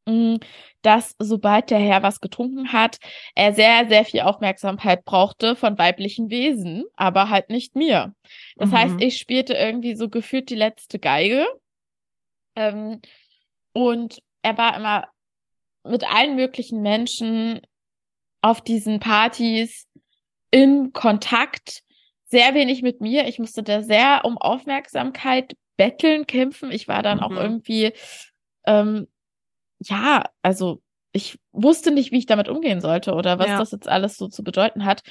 mm, 0.08 0.38
dass 0.82 1.16
sobald 1.20 1.70
der 1.70 1.78
Herr 1.78 2.02
was 2.02 2.20
getrunken 2.20 2.74
hat, 2.74 2.98
er 3.36 3.54
sehr, 3.54 3.88
sehr 3.88 4.04
viel 4.06 4.22
Aufmerksamkeit 4.22 5.06
brauchte 5.06 5.56
von 5.56 5.78
weiblichen 5.78 6.32
Wesen, 6.32 6.86
aber 6.96 7.30
halt 7.30 7.50
nicht 7.52 7.76
mir. 7.76 8.16
Das 8.56 8.72
mhm. 8.72 8.78
heißt, 8.78 8.96
ich 9.00 9.20
spielte 9.20 9.54
irgendwie 9.54 9.96
so 9.96 10.10
gefühlt 10.10 10.50
die 10.50 10.56
letzte 10.56 10.98
Geige. 10.98 11.46
Ähm, 12.56 13.02
und 13.74 14.20
er 14.42 14.58
war 14.58 14.76
immer 14.76 15.08
mit 15.84 16.04
allen 16.12 16.36
möglichen 16.36 16.82
Menschen 16.82 17.62
auf 18.42 18.62
diesen 18.62 19.00
Partys 19.00 19.88
in 20.50 20.92
Kontakt 20.94 21.84
sehr 22.32 22.56
wenig 22.56 22.82
mit 22.82 23.02
mir. 23.02 23.28
Ich 23.28 23.38
musste 23.40 23.62
da 23.62 23.84
sehr 23.84 24.22
um 24.24 24.38
Aufmerksamkeit 24.38 25.56
betteln, 25.78 26.26
kämpfen. 26.26 26.72
Ich 26.72 26.88
war 26.88 27.04
dann 27.04 27.18
mhm. 27.18 27.24
auch 27.24 27.32
irgendwie, 27.32 27.92
ähm, 28.66 29.08
ja, 29.80 30.24
also 30.42 30.82
ich 31.12 31.38
wusste 31.52 31.92
nicht, 31.92 32.12
wie 32.12 32.20
ich 32.20 32.26
damit 32.26 32.48
umgehen 32.48 32.80
sollte 32.80 33.14
oder 33.14 33.38
was 33.38 33.48
ja. 33.48 33.58
das 33.58 33.72
jetzt 33.72 33.88
alles 33.88 34.16
so 34.16 34.28
zu 34.30 34.44
bedeuten 34.44 34.86
hat. 34.86 35.02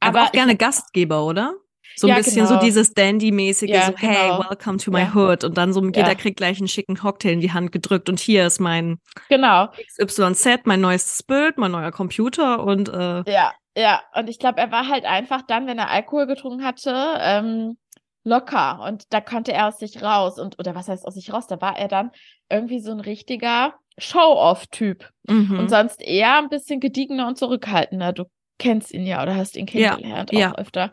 Aber, 0.00 0.20
Aber 0.20 0.28
auch 0.28 0.32
gerne 0.32 0.52
ich, 0.52 0.58
Gastgeber, 0.58 1.24
oder? 1.24 1.54
So 1.96 2.06
ein 2.06 2.10
ja, 2.10 2.16
bisschen 2.16 2.46
genau. 2.46 2.58
so 2.58 2.64
dieses 2.64 2.92
Dandy-mäßige, 2.94 3.70
ja, 3.70 3.86
so 3.86 3.92
genau. 3.92 4.12
hey, 4.12 4.30
welcome 4.30 4.78
to 4.78 4.90
my 4.90 5.00
ja. 5.00 5.14
hood. 5.14 5.44
Und 5.44 5.56
dann 5.56 5.72
so, 5.72 5.84
jeder 5.84 6.14
kriegt 6.14 6.38
gleich 6.38 6.58
einen 6.58 6.66
schicken 6.66 6.96
Cocktail 6.96 7.34
in 7.34 7.40
die 7.40 7.52
Hand 7.52 7.70
gedrückt 7.72 8.08
und 8.08 8.18
hier 8.18 8.46
ist 8.46 8.58
mein 8.58 8.98
genau. 9.28 9.68
XYZ, 9.96 10.60
mein 10.64 10.80
neuestes 10.80 11.22
Bild, 11.22 11.58
mein 11.58 11.70
neuer 11.70 11.92
Computer 11.92 12.64
und 12.64 12.88
äh, 12.88 13.22
Ja, 13.30 13.52
ja. 13.76 14.02
Und 14.14 14.28
ich 14.28 14.38
glaube, 14.38 14.60
er 14.60 14.70
war 14.72 14.88
halt 14.88 15.04
einfach 15.04 15.42
dann, 15.42 15.66
wenn 15.66 15.78
er 15.78 15.90
Alkohol 15.90 16.26
getrunken 16.26 16.64
hatte, 16.64 17.18
ähm, 17.20 17.76
locker 18.24 18.80
und 18.82 19.12
da 19.12 19.20
konnte 19.20 19.52
er 19.52 19.68
aus 19.68 19.78
sich 19.78 20.02
raus 20.02 20.38
und 20.38 20.58
oder 20.58 20.74
was 20.74 20.88
heißt 20.88 21.06
aus 21.06 21.14
sich 21.14 21.32
raus, 21.32 21.46
da 21.46 21.60
war 21.60 21.78
er 21.78 21.88
dann 21.88 22.10
irgendwie 22.50 22.80
so 22.80 22.90
ein 22.90 23.00
richtiger 23.00 23.74
Show-off-Typ 23.98 25.10
mhm. 25.28 25.58
und 25.58 25.68
sonst 25.68 26.02
eher 26.02 26.38
ein 26.38 26.48
bisschen 26.48 26.80
gediegener 26.80 27.28
und 27.28 27.38
zurückhaltender. 27.38 28.12
Du 28.12 28.24
kennst 28.58 28.92
ihn 28.92 29.06
ja 29.06 29.22
oder 29.22 29.36
hast 29.36 29.56
ihn 29.56 29.66
kennengelernt 29.66 30.32
ja, 30.32 30.38
auch 30.38 30.52
ja. 30.52 30.54
öfter. 30.56 30.92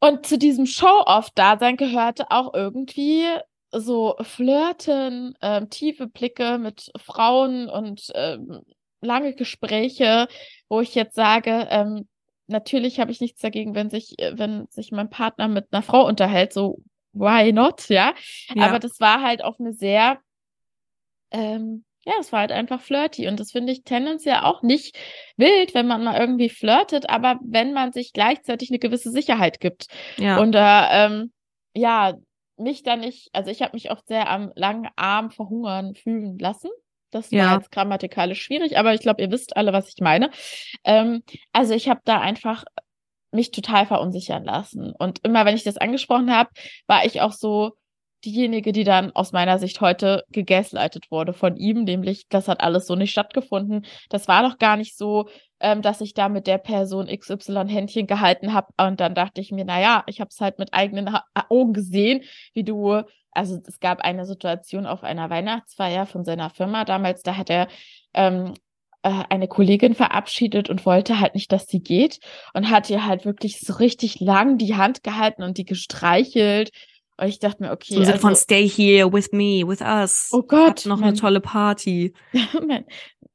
Und 0.00 0.26
zu 0.26 0.38
diesem 0.38 0.66
Show-off-Dasein 0.66 1.76
gehörte 1.76 2.26
auch 2.30 2.52
irgendwie 2.54 3.24
so 3.72 4.16
Flirten, 4.22 5.34
ähm, 5.42 5.70
tiefe 5.70 6.06
Blicke 6.06 6.58
mit 6.58 6.90
Frauen 6.96 7.68
und 7.68 8.10
ähm, 8.14 8.62
lange 9.00 9.34
Gespräche, 9.34 10.28
wo 10.68 10.80
ich 10.80 10.94
jetzt 10.94 11.14
sage, 11.14 11.66
ähm, 11.70 12.08
natürlich 12.46 13.00
habe 13.00 13.10
ich 13.10 13.20
nichts 13.20 13.40
dagegen, 13.40 13.74
wenn 13.74 13.90
sich, 13.90 14.18
äh, 14.18 14.36
wenn 14.36 14.66
sich 14.70 14.90
mein 14.90 15.10
Partner 15.10 15.48
mit 15.48 15.66
einer 15.70 15.82
Frau 15.82 16.06
unterhält, 16.06 16.52
so 16.52 16.80
why 17.12 17.52
not, 17.52 17.88
ja. 17.88 18.14
ja. 18.54 18.66
Aber 18.66 18.78
das 18.78 19.00
war 19.00 19.22
halt 19.22 19.42
auf 19.44 19.56
eine 19.60 19.72
sehr, 19.72 20.18
ähm, 21.30 21.84
ja, 22.04 22.14
es 22.20 22.32
war 22.32 22.40
halt 22.40 22.52
einfach 22.52 22.80
flirty 22.80 23.28
und 23.28 23.38
das 23.38 23.52
finde 23.52 23.72
ich 23.72 23.84
tendenziell 23.84 24.40
auch 24.42 24.62
nicht 24.62 24.96
wild, 25.36 25.74
wenn 25.74 25.86
man 25.86 26.04
mal 26.04 26.18
irgendwie 26.18 26.48
flirtet, 26.48 27.10
aber 27.10 27.38
wenn 27.42 27.74
man 27.74 27.92
sich 27.92 28.12
gleichzeitig 28.12 28.70
eine 28.70 28.78
gewisse 28.78 29.10
Sicherheit 29.10 29.60
gibt. 29.60 29.86
Ja. 30.16 30.38
Und 30.38 30.54
äh, 30.54 31.06
ähm, 31.06 31.32
ja, 31.74 32.14
mich 32.56 32.82
da 32.82 32.96
nicht, 32.96 33.28
also 33.32 33.50
ich 33.50 33.62
habe 33.62 33.74
mich 33.74 33.90
oft 33.90 34.06
sehr 34.08 34.30
am 34.30 34.52
langen 34.54 34.88
Arm 34.96 35.30
verhungern 35.30 35.94
fühlen 35.94 36.38
lassen. 36.38 36.70
Das 37.10 37.32
war 37.32 37.38
ja. 37.38 37.54
jetzt 37.56 37.72
grammatikalisch 37.72 38.42
schwierig, 38.42 38.78
aber 38.78 38.94
ich 38.94 39.00
glaube, 39.00 39.22
ihr 39.22 39.30
wisst 39.30 39.56
alle, 39.56 39.72
was 39.72 39.88
ich 39.88 40.00
meine. 40.00 40.30
Ähm, 40.84 41.22
also 41.52 41.74
ich 41.74 41.88
habe 41.88 42.00
da 42.04 42.20
einfach 42.20 42.64
mich 43.30 43.50
total 43.50 43.86
verunsichern 43.86 44.44
lassen. 44.44 44.92
Und 44.98 45.20
immer, 45.24 45.44
wenn 45.44 45.54
ich 45.54 45.64
das 45.64 45.76
angesprochen 45.76 46.34
habe, 46.34 46.50
war 46.86 47.04
ich 47.04 47.20
auch 47.20 47.32
so 47.32 47.72
diejenige, 48.24 48.72
die 48.72 48.84
dann 48.84 49.12
aus 49.12 49.32
meiner 49.32 49.58
Sicht 49.58 49.80
heute 49.80 50.24
gegaslightet 50.30 51.10
wurde 51.10 51.32
von 51.32 51.56
ihm, 51.56 51.84
nämlich 51.84 52.26
das 52.28 52.48
hat 52.48 52.60
alles 52.60 52.86
so 52.86 52.96
nicht 52.96 53.12
stattgefunden. 53.12 53.86
Das 54.08 54.26
war 54.28 54.42
doch 54.42 54.58
gar 54.58 54.76
nicht 54.76 54.96
so, 54.96 55.28
ähm, 55.60 55.82
dass 55.82 56.00
ich 56.00 56.14
da 56.14 56.28
mit 56.28 56.46
der 56.46 56.58
Person 56.58 57.06
XY 57.06 57.68
Händchen 57.68 58.06
gehalten 58.06 58.52
habe. 58.52 58.68
Und 58.78 59.00
dann 59.00 59.14
dachte 59.14 59.40
ich 59.40 59.52
mir, 59.52 59.64
na 59.64 59.80
ja, 59.80 60.04
ich 60.06 60.20
habe 60.20 60.28
es 60.30 60.40
halt 60.40 60.58
mit 60.58 60.72
eigenen 60.72 61.12
ha 61.12 61.24
Augen 61.48 61.72
gesehen, 61.72 62.22
wie 62.54 62.64
du 62.64 63.02
also 63.32 63.58
es 63.66 63.78
gab 63.78 64.00
eine 64.00 64.26
Situation 64.26 64.86
auf 64.86 65.04
einer 65.04 65.30
Weihnachtsfeier 65.30 66.06
von 66.06 66.24
seiner 66.24 66.50
Firma 66.50 66.84
damals, 66.84 67.22
da 67.22 67.36
hat 67.36 67.50
er 67.50 67.68
ähm, 68.14 68.54
äh, 69.02 69.22
eine 69.28 69.46
Kollegin 69.46 69.94
verabschiedet 69.94 70.68
und 70.68 70.84
wollte 70.84 71.20
halt 71.20 71.34
nicht, 71.34 71.52
dass 71.52 71.66
sie 71.66 71.80
geht 71.80 72.18
und 72.52 72.70
hat 72.70 72.90
ihr 72.90 73.06
halt 73.06 73.24
wirklich 73.24 73.60
so 73.60 73.74
richtig 73.74 74.18
lang 74.18 74.58
die 74.58 74.74
Hand 74.74 75.04
gehalten 75.04 75.44
und 75.44 75.56
die 75.56 75.64
gestreichelt. 75.64 76.70
Und 77.16 77.28
ich 77.28 77.38
dachte 77.38 77.62
mir, 77.62 77.72
okay. 77.72 77.94
So 77.94 78.00
also, 78.00 78.18
von 78.18 78.34
Stay 78.34 78.68
here 78.68 79.12
with 79.12 79.30
me, 79.32 79.66
with 79.66 79.80
us. 79.80 80.30
Oh 80.32 80.42
Gott. 80.42 80.80
Hat 80.80 80.86
noch 80.86 81.00
eine 81.00 81.14
tolle 81.14 81.40
Party. 81.40 82.12
mein, 82.66 82.84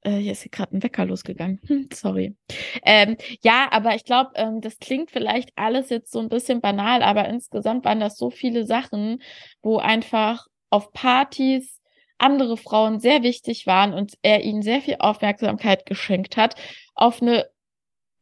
äh, 0.04 0.18
hier 0.18 0.32
ist 0.32 0.42
hier 0.42 0.52
gerade 0.52 0.76
ein 0.76 0.84
Wecker 0.84 1.06
losgegangen. 1.06 1.60
Hm, 1.68 1.90
sorry. 1.94 2.36
Ähm, 2.84 3.18
ja, 3.42 3.68
aber 3.72 3.96
ich 3.96 4.06
glaube, 4.06 4.32
ähm, 4.36 4.62
das 4.62 4.80
klingt 4.80 5.12
vielleicht 5.12 5.52
alles 5.56 5.90
jetzt 5.90 6.12
so 6.12 6.20
ein 6.20 6.30
bisschen 6.30 6.62
banal, 6.62 7.02
aber 7.04 7.28
insgesamt 7.28 7.86
waren 7.86 8.00
das 8.00 8.18
so 8.18 8.30
viele 8.30 8.66
Sachen, 8.66 9.22
wo 9.62 9.78
einfach 9.78 10.48
auf 10.70 10.92
Partys 10.94 11.80
andere 12.18 12.58
Frauen 12.58 13.00
sehr 13.00 13.24
wichtig 13.24 13.68
waren 13.68 13.94
und 13.94 14.14
er 14.22 14.44
ihnen 14.44 14.62
sehr 14.62 14.82
viel 14.82 14.96
Aufmerksamkeit 15.00 15.86
geschenkt 15.86 16.38
hat, 16.38 16.56
auf 16.96 17.22
eine 17.22 17.48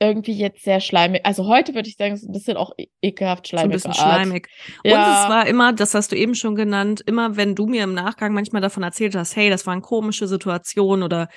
irgendwie 0.01 0.33
jetzt 0.33 0.63
sehr 0.63 0.79
schleimig. 0.79 1.21
Also 1.25 1.47
heute 1.47 1.75
würde 1.75 1.87
ich 1.87 1.95
sagen, 1.95 2.13
es 2.13 2.23
ist 2.23 2.29
ein 2.29 2.33
bisschen 2.33 2.57
auch 2.57 2.71
e-, 2.77 2.87
ekelhaft 3.03 3.47
schleimig. 3.47 3.79
So 3.79 3.89
ein 3.89 3.91
bisschen 3.91 4.03
Art. 4.03 4.15
schleimig. 4.15 4.47
Ja. 4.83 4.95
Und 4.95 5.13
es 5.13 5.29
war 5.29 5.45
immer, 5.45 5.73
das 5.73 5.93
hast 5.93 6.11
du 6.11 6.15
eben 6.15 6.33
schon 6.33 6.55
genannt, 6.55 7.03
immer 7.05 7.37
wenn 7.37 7.53
du 7.53 7.67
mir 7.67 7.83
im 7.83 7.93
Nachgang 7.93 8.33
manchmal 8.33 8.63
davon 8.63 8.81
erzählt 8.81 9.15
hast, 9.15 9.35
hey, 9.35 9.51
das 9.51 9.67
war 9.67 9.73
eine 9.73 9.83
komische 9.83 10.27
Situation 10.27 11.03
oder 11.03 11.29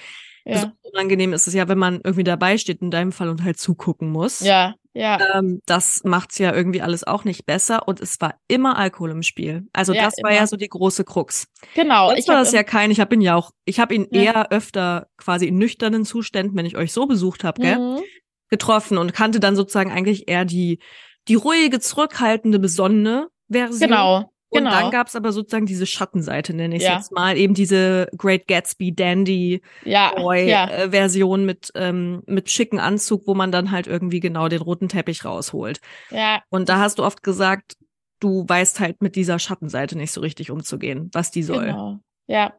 ja. 0.44 0.72
unangenehm 0.82 1.32
ist 1.32 1.46
es 1.46 1.54
ja, 1.54 1.68
wenn 1.68 1.78
man 1.78 2.00
irgendwie 2.04 2.24
dabei 2.24 2.58
steht, 2.58 2.82
in 2.82 2.90
deinem 2.90 3.12
Fall 3.12 3.28
und 3.28 3.42
halt 3.42 3.58
zugucken 3.58 4.10
muss. 4.10 4.40
Ja, 4.40 4.74
ja. 4.94 5.18
Ähm, 5.34 5.60
das 5.66 6.02
macht's 6.04 6.38
ja 6.38 6.54
irgendwie 6.54 6.80
alles 6.80 7.04
auch 7.04 7.24
nicht 7.24 7.46
besser. 7.46 7.88
Und 7.88 8.00
es 8.00 8.20
war 8.20 8.34
immer 8.46 8.78
Alkohol 8.78 9.10
im 9.10 9.22
Spiel. 9.22 9.66
Also 9.72 9.92
ja, 9.92 10.04
das 10.04 10.14
war 10.22 10.30
immer. 10.30 10.40
ja 10.40 10.46
so 10.46 10.56
die 10.56 10.68
große 10.68 11.04
Krux. 11.04 11.48
Genau. 11.74 12.08
Sonst 12.08 12.20
ich 12.20 12.28
war 12.28 12.36
das 12.36 12.52
ja 12.52 12.62
kein, 12.62 12.90
ich 12.90 13.00
habe 13.00 13.14
ihn 13.14 13.20
ja 13.20 13.34
auch, 13.34 13.50
ich 13.64 13.80
habe 13.80 13.94
ihn 13.94 14.06
ja. 14.10 14.22
eher 14.22 14.52
öfter 14.52 15.08
quasi 15.16 15.46
in 15.46 15.58
nüchternen 15.58 16.04
Zuständen, 16.04 16.56
wenn 16.56 16.66
ich 16.66 16.76
euch 16.76 16.92
so 16.92 17.06
besucht 17.06 17.42
habe, 17.42 17.60
gell, 17.60 17.78
mhm. 17.78 18.02
getroffen 18.50 18.98
und 18.98 19.12
kannte 19.12 19.40
dann 19.40 19.56
sozusagen 19.56 19.90
eigentlich 19.90 20.28
eher 20.28 20.44
die, 20.44 20.78
die 21.26 21.34
ruhige, 21.34 21.80
zurückhaltende, 21.80 22.60
besonnene 22.60 23.28
Version. 23.50 23.88
Genau. 23.88 24.30
Genau. 24.54 24.70
Und 24.70 24.76
dann 24.76 24.90
gab 24.90 25.08
es 25.08 25.16
aber 25.16 25.32
sozusagen 25.32 25.66
diese 25.66 25.86
Schattenseite, 25.86 26.54
nenne 26.54 26.76
ich 26.76 26.82
es 26.82 26.88
ja. 26.88 26.96
jetzt 26.96 27.12
mal, 27.12 27.36
eben 27.36 27.54
diese 27.54 28.08
Great 28.16 28.46
Gatsby 28.46 28.94
Dandy 28.94 29.62
ja, 29.84 30.12
Boy 30.14 30.48
ja. 30.48 30.68
Äh, 30.68 30.90
Version 30.90 31.44
mit 31.44 31.70
ähm, 31.74 32.22
mit 32.26 32.50
schicken 32.50 32.78
Anzug, 32.78 33.26
wo 33.26 33.34
man 33.34 33.52
dann 33.52 33.70
halt 33.70 33.86
irgendwie 33.86 34.20
genau 34.20 34.48
den 34.48 34.62
roten 34.62 34.88
Teppich 34.88 35.24
rausholt. 35.24 35.80
Ja. 36.10 36.42
Und 36.50 36.68
da 36.68 36.78
hast 36.78 36.98
du 36.98 37.04
oft 37.04 37.22
gesagt, 37.22 37.76
du 38.20 38.44
weißt 38.48 38.80
halt 38.80 39.02
mit 39.02 39.16
dieser 39.16 39.38
Schattenseite 39.38 39.98
nicht 39.98 40.12
so 40.12 40.20
richtig 40.20 40.50
umzugehen, 40.50 41.10
was 41.12 41.30
die 41.30 41.42
soll. 41.42 41.66
Genau. 41.66 41.98
Ja. 42.26 42.54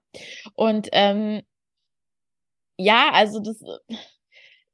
Und 0.54 0.90
ähm, 0.92 1.42
ja, 2.78 3.12
also 3.14 3.40
das 3.40 3.64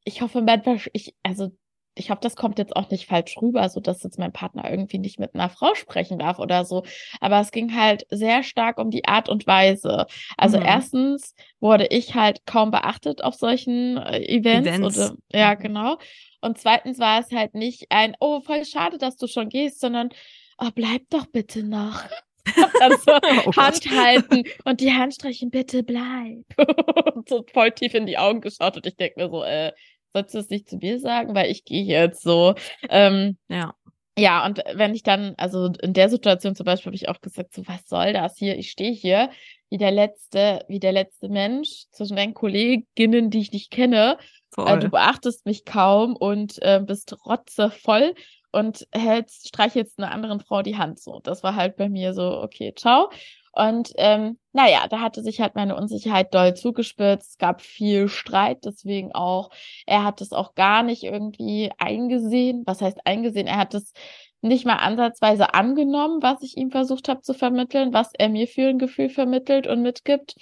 ich 0.03 0.21
hoffe, 0.21 0.41
man 0.41 0.61
ich 0.93 1.15
also 1.23 1.51
ich 1.95 2.09
hoffe, 2.09 2.21
das 2.21 2.35
kommt 2.35 2.57
jetzt 2.57 2.75
auch 2.75 2.89
nicht 2.89 3.07
falsch 3.07 3.35
rüber, 3.41 3.67
so 3.69 3.79
dass 3.79 4.03
jetzt 4.03 4.17
mein 4.17 4.31
Partner 4.31 4.69
irgendwie 4.69 4.97
nicht 4.97 5.19
mit 5.19 5.35
einer 5.35 5.49
Frau 5.49 5.75
sprechen 5.75 6.19
darf 6.19 6.39
oder 6.39 6.63
so. 6.63 6.83
Aber 7.19 7.39
es 7.41 7.51
ging 7.51 7.75
halt 7.75 8.05
sehr 8.09 8.43
stark 8.43 8.77
um 8.77 8.91
die 8.91 9.05
Art 9.05 9.27
und 9.27 9.45
Weise. 9.45 10.05
Also 10.37 10.57
mhm. 10.57 10.65
erstens 10.65 11.35
wurde 11.59 11.87
ich 11.87 12.15
halt 12.15 12.45
kaum 12.45 12.71
beachtet 12.71 13.23
auf 13.23 13.35
solchen 13.35 13.97
äh, 13.97 14.23
Events. 14.23 14.69
Events. 14.69 14.97
Oder, 14.97 15.15
ja, 15.33 15.53
mhm. 15.55 15.59
genau. 15.59 15.97
Und 16.39 16.57
zweitens 16.57 16.97
war 16.99 17.19
es 17.19 17.31
halt 17.31 17.53
nicht 17.55 17.87
ein, 17.89 18.15
oh, 18.19 18.41
voll 18.41 18.65
schade, 18.65 18.97
dass 18.97 19.17
du 19.17 19.27
schon 19.27 19.49
gehst, 19.49 19.79
sondern, 19.79 20.09
oh, 20.57 20.69
bleib 20.73 21.09
doch 21.09 21.27
bitte 21.27 21.63
noch. 21.63 22.03
also 22.79 23.11
oh 23.45 23.53
Hand 23.55 23.89
halten 23.91 24.43
und 24.65 24.81
die 24.81 24.91
Hand 24.91 25.13
streichen, 25.13 25.51
bitte 25.51 25.83
bleib. 25.83 26.45
und 27.15 27.29
so 27.29 27.45
voll 27.53 27.71
tief 27.71 27.93
in 27.93 28.05
die 28.05 28.17
Augen 28.17 28.41
geschaut 28.41 28.75
und 28.77 28.85
ich 28.85 28.95
denke 28.95 29.19
mir 29.19 29.29
so, 29.29 29.43
äh, 29.43 29.71
sollst 30.13 30.33
du 30.33 30.39
es 30.39 30.49
nicht 30.49 30.69
zu 30.69 30.77
mir 30.77 30.99
sagen, 30.99 31.35
weil 31.35 31.51
ich 31.51 31.65
gehe 31.65 31.83
jetzt 31.83 32.21
so. 32.21 32.55
Ähm, 32.89 33.37
ja. 33.49 33.73
Ja, 34.17 34.45
und 34.45 34.61
wenn 34.73 34.93
ich 34.93 35.03
dann, 35.03 35.35
also 35.37 35.71
in 35.81 35.93
der 35.93 36.09
Situation 36.09 36.53
zum 36.53 36.65
Beispiel 36.65 36.89
habe 36.89 36.95
ich 36.95 37.07
auch 37.07 37.21
gesagt, 37.21 37.53
so 37.53 37.65
was 37.65 37.87
soll 37.87 38.11
das 38.11 38.37
hier? 38.37 38.57
Ich 38.57 38.69
stehe 38.69 38.91
hier 38.91 39.29
wie 39.69 39.77
der 39.77 39.91
letzte, 39.91 40.65
wie 40.67 40.81
der 40.81 40.91
letzte 40.91 41.29
Mensch 41.29 41.85
zwischen 41.91 42.17
deinen 42.17 42.33
Kolleginnen, 42.33 43.29
die 43.29 43.39
ich 43.39 43.53
nicht 43.53 43.71
kenne. 43.71 44.17
Äh, 44.57 44.79
du 44.79 44.89
beachtest 44.89 45.45
mich 45.45 45.63
kaum 45.63 46.15
und 46.17 46.61
äh, 46.61 46.81
bist 46.85 47.15
rotzevoll 47.25 48.13
und 48.51 48.85
hältst, 48.91 49.47
streichelst 49.47 49.97
einer 49.97 50.11
anderen 50.11 50.41
Frau 50.41 50.61
die 50.61 50.77
Hand 50.77 50.99
so. 50.99 51.21
Das 51.23 51.41
war 51.41 51.55
halt 51.55 51.77
bei 51.77 51.87
mir 51.87 52.13
so, 52.13 52.41
okay, 52.41 52.73
ciao. 52.75 53.09
Und 53.51 53.91
ähm, 53.97 54.37
naja, 54.53 54.87
da 54.87 54.99
hatte 55.01 55.23
sich 55.23 55.41
halt 55.41 55.55
meine 55.55 55.75
Unsicherheit 55.75 56.33
doll 56.33 56.53
zugespitzt. 56.53 57.31
Es 57.31 57.37
gab 57.37 57.61
viel 57.61 58.07
Streit, 58.07 58.65
deswegen 58.65 59.11
auch. 59.13 59.49
Er 59.85 60.03
hat 60.03 60.21
es 60.21 60.31
auch 60.31 60.55
gar 60.55 60.83
nicht 60.83 61.03
irgendwie 61.03 61.71
eingesehen. 61.77 62.63
Was 62.65 62.81
heißt 62.81 62.99
eingesehen? 63.05 63.47
Er 63.47 63.57
hat 63.57 63.73
es 63.73 63.93
nicht 64.41 64.65
mal 64.65 64.77
ansatzweise 64.77 65.53
angenommen, 65.53 66.21
was 66.21 66.41
ich 66.41 66.57
ihm 66.57 66.71
versucht 66.71 67.09
habe 67.09 67.21
zu 67.21 67.33
vermitteln, 67.33 67.93
was 67.93 68.11
er 68.17 68.29
mir 68.29 68.47
für 68.47 68.69
ein 68.69 68.79
Gefühl 68.79 69.09
vermittelt 69.09 69.67
und 69.67 69.81
mitgibt. 69.81 70.35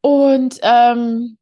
Und 0.00 0.58
ähm, 0.62 1.38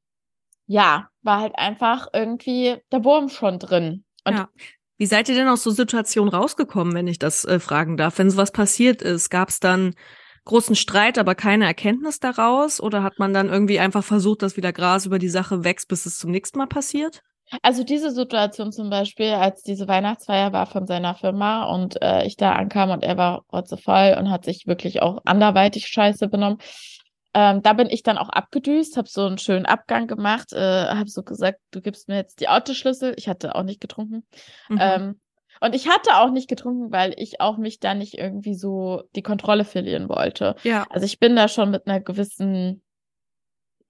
ja, 0.66 1.08
war 1.22 1.40
halt 1.40 1.56
einfach 1.56 2.08
irgendwie 2.12 2.76
der 2.92 3.04
Wurm 3.04 3.28
schon 3.28 3.58
drin. 3.58 4.04
Und 4.24 4.34
ja. 4.34 4.48
Wie 4.98 5.06
seid 5.06 5.28
ihr 5.28 5.34
denn 5.34 5.48
aus 5.48 5.62
so 5.62 5.70
Situationen 5.70 6.32
rausgekommen, 6.32 6.94
wenn 6.94 7.06
ich 7.06 7.18
das 7.18 7.44
äh, 7.44 7.60
fragen 7.60 7.96
darf? 7.96 8.18
Wenn 8.18 8.30
sowas 8.30 8.50
passiert 8.50 9.02
ist, 9.02 9.30
gab 9.30 9.50
es 9.50 9.60
dann 9.60 9.94
großen 10.46 10.74
Streit, 10.74 11.18
aber 11.18 11.34
keine 11.34 11.66
Erkenntnis 11.66 12.18
daraus? 12.18 12.80
Oder 12.80 13.02
hat 13.02 13.18
man 13.18 13.34
dann 13.34 13.48
irgendwie 13.50 13.78
einfach 13.78 14.04
versucht, 14.04 14.42
dass 14.42 14.56
wieder 14.56 14.72
Gras 14.72 15.04
über 15.04 15.18
die 15.18 15.28
Sache 15.28 15.64
wächst, 15.64 15.88
bis 15.88 16.06
es 16.06 16.18
zum 16.18 16.30
nächsten 16.30 16.58
Mal 16.58 16.66
passiert? 16.66 17.22
Also 17.62 17.84
diese 17.84 18.10
Situation 18.10 18.72
zum 18.72 18.90
Beispiel, 18.90 19.32
als 19.32 19.62
diese 19.62 19.86
Weihnachtsfeier 19.86 20.52
war 20.52 20.66
von 20.66 20.86
seiner 20.86 21.14
Firma 21.14 21.64
und 21.72 22.00
äh, 22.02 22.24
ich 22.26 22.36
da 22.36 22.52
ankam 22.52 22.90
und 22.90 23.04
er 23.04 23.16
war 23.16 23.44
rotzevoll 23.52 24.16
und 24.18 24.30
hat 24.30 24.44
sich 24.44 24.66
wirklich 24.66 25.00
auch 25.00 25.18
anderweitig 25.24 25.86
scheiße 25.86 26.28
benommen, 26.28 26.58
ähm, 27.38 27.60
da 27.60 27.74
bin 27.74 27.90
ich 27.90 28.02
dann 28.02 28.16
auch 28.16 28.30
abgedüst, 28.30 28.96
habe 28.96 29.10
so 29.10 29.26
einen 29.26 29.36
schönen 29.36 29.66
Abgang 29.66 30.06
gemacht, 30.06 30.54
äh, 30.54 30.86
habe 30.86 31.10
so 31.10 31.22
gesagt, 31.22 31.58
du 31.70 31.82
gibst 31.82 32.08
mir 32.08 32.16
jetzt 32.16 32.40
die 32.40 32.48
Autoschlüssel. 32.48 33.12
Ich 33.18 33.28
hatte 33.28 33.54
auch 33.54 33.62
nicht 33.62 33.78
getrunken. 33.78 34.26
Mhm. 34.70 34.78
Ähm, 34.80 35.20
und 35.60 35.74
ich 35.74 35.86
hatte 35.86 36.16
auch 36.16 36.30
nicht 36.30 36.48
getrunken, 36.48 36.92
weil 36.92 37.12
ich 37.18 37.42
auch 37.42 37.58
mich 37.58 37.78
da 37.78 37.92
nicht 37.92 38.14
irgendwie 38.14 38.54
so 38.54 39.02
die 39.14 39.22
Kontrolle 39.22 39.66
verlieren 39.66 40.08
wollte. 40.08 40.56
Ja. 40.62 40.86
Also 40.88 41.04
ich 41.04 41.18
bin 41.18 41.36
da 41.36 41.48
schon 41.48 41.70
mit 41.70 41.86
einer 41.86 42.00
gewissen, 42.00 42.82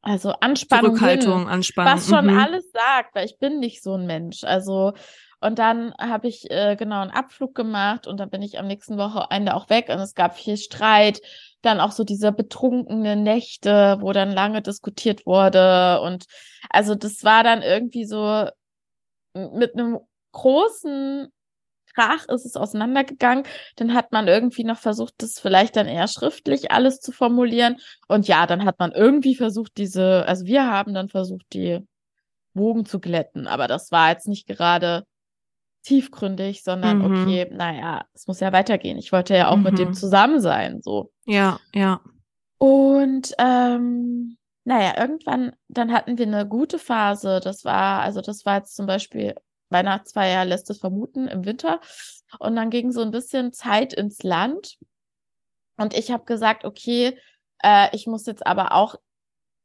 also 0.03 0.33
Anspannung. 0.33 0.97
Zurückhaltung, 0.97 1.39
hin, 1.43 1.49
Anspannung. 1.49 1.93
Was 1.93 2.09
schon 2.09 2.27
mhm. 2.27 2.39
alles 2.41 2.65
sagt, 2.73 3.15
weil 3.15 3.27
ich 3.27 3.39
bin 3.39 3.61
nicht 3.61 3.81
so 3.81 3.95
ein 3.95 4.07
Mensch. 4.07 4.43
Also, 4.43 4.93
Und 5.39 5.61
dann 5.61 5.95
habe 6.01 6.27
ich 6.27 6.51
äh, 6.51 6.75
genau 6.75 7.01
einen 7.01 7.13
Abflug 7.13 7.55
gemacht 7.55 8.09
und 8.09 8.19
dann 8.19 8.31
bin 8.31 8.43
ich 8.43 8.59
am 8.59 8.67
nächsten 8.67 8.99
Wochenende 8.99 9.55
auch 9.55 9.71
weg 9.71 9.89
und 9.89 10.01
es 10.01 10.15
gab 10.15 10.37
viel 10.37 10.57
Streit. 10.57 11.21
Dann 11.67 11.81
auch 11.81 11.91
so 11.91 12.05
diese 12.05 12.31
betrunkene 12.31 13.17
Nächte, 13.17 13.99
wo 14.01 14.13
dann 14.13 14.31
lange 14.31 14.63
diskutiert 14.63 15.27
wurde. 15.27 16.01
Und 16.01 16.27
also 16.71 16.95
das 16.95 17.25
war 17.25 17.43
dann 17.43 17.63
irgendwie 17.63 18.05
so 18.05 18.49
mit 19.35 19.75
einem 19.75 19.99
großen 20.31 21.29
Krach 21.93 22.29
ist 22.29 22.45
es 22.45 22.57
auseinandergegangen. 22.57 23.45
Dann 23.77 23.95
hat 23.95 24.13
man 24.13 24.29
irgendwie 24.29 24.65
noch 24.65 24.79
versucht, 24.79 25.15
das 25.19 25.41
vielleicht 25.41 25.77
dann 25.77 25.89
eher 25.89 26.07
schriftlich 26.07 26.71
alles 26.71 27.01
zu 27.01 27.11
formulieren. 27.11 27.79
Und 28.07 28.29
ja, 28.29 28.47
dann 28.47 28.65
hat 28.65 28.79
man 28.79 28.93
irgendwie 28.93 29.35
versucht, 29.35 29.77
diese, 29.79 30.25
also 30.27 30.47
wir 30.47 30.71
haben 30.71 30.95
dann 30.95 31.09
versucht, 31.09 31.47
die 31.53 31.81
Wogen 32.55 32.87
zu 32.87 33.01
glätten. 33.01 33.47
Aber 33.49 33.67
das 33.67 33.91
war 33.91 34.11
jetzt 34.11 34.29
nicht 34.29 34.47
gerade 34.47 35.05
tiefgründig, 35.87 36.65
sondern 36.65 36.99
mhm. 36.99 37.23
okay, 37.23 37.49
naja, 37.53 38.05
es 38.13 38.27
muss 38.27 38.41
ja 38.41 38.53
weitergehen. 38.53 38.99
Ich 38.99 39.13
wollte 39.13 39.37
ja 39.37 39.49
auch 39.49 39.57
mhm. 39.57 39.63
mit 39.63 39.79
dem 39.79 39.89
mhm. 39.89 39.95
zusammen 39.95 40.41
sein, 40.41 40.81
so. 40.83 41.13
Ja, 41.27 41.61
ja. 41.73 42.01
Und 42.59 43.33
ähm, 43.39 44.37
naja, 44.65 44.99
irgendwann, 44.99 45.55
dann 45.69 45.93
hatten 45.93 46.19
wir 46.19 46.27
eine 46.27 46.47
gute 46.47 46.79
Phase. 46.81 47.41
Das 47.43 47.65
war, 47.65 48.01
also 48.01 48.21
das 48.21 48.45
war 48.45 48.57
jetzt 48.59 48.75
zum 48.75 48.87
Beispiel 48.87 49.35
Weihnachtsfeier 49.69 50.45
lässt 50.45 50.71
es 50.71 50.79
vermuten 50.79 51.29
im 51.29 51.45
Winter. 51.45 51.81
Und 52.39 52.57
dann 52.57 52.71
ging 52.71 52.91
so 52.91 53.03
ein 53.03 53.11
bisschen 53.11 53.53
Zeit 53.53 53.93
ins 53.93 54.23
Land. 54.23 54.79
Und 55.77 55.95
ich 55.95 56.11
habe 56.11 56.25
gesagt, 56.25 56.65
okay, 56.65 57.19
äh, 57.63 57.95
ich 57.95 58.07
muss 58.07 58.27
jetzt 58.27 58.47
aber 58.47 58.73
auch 58.73 58.97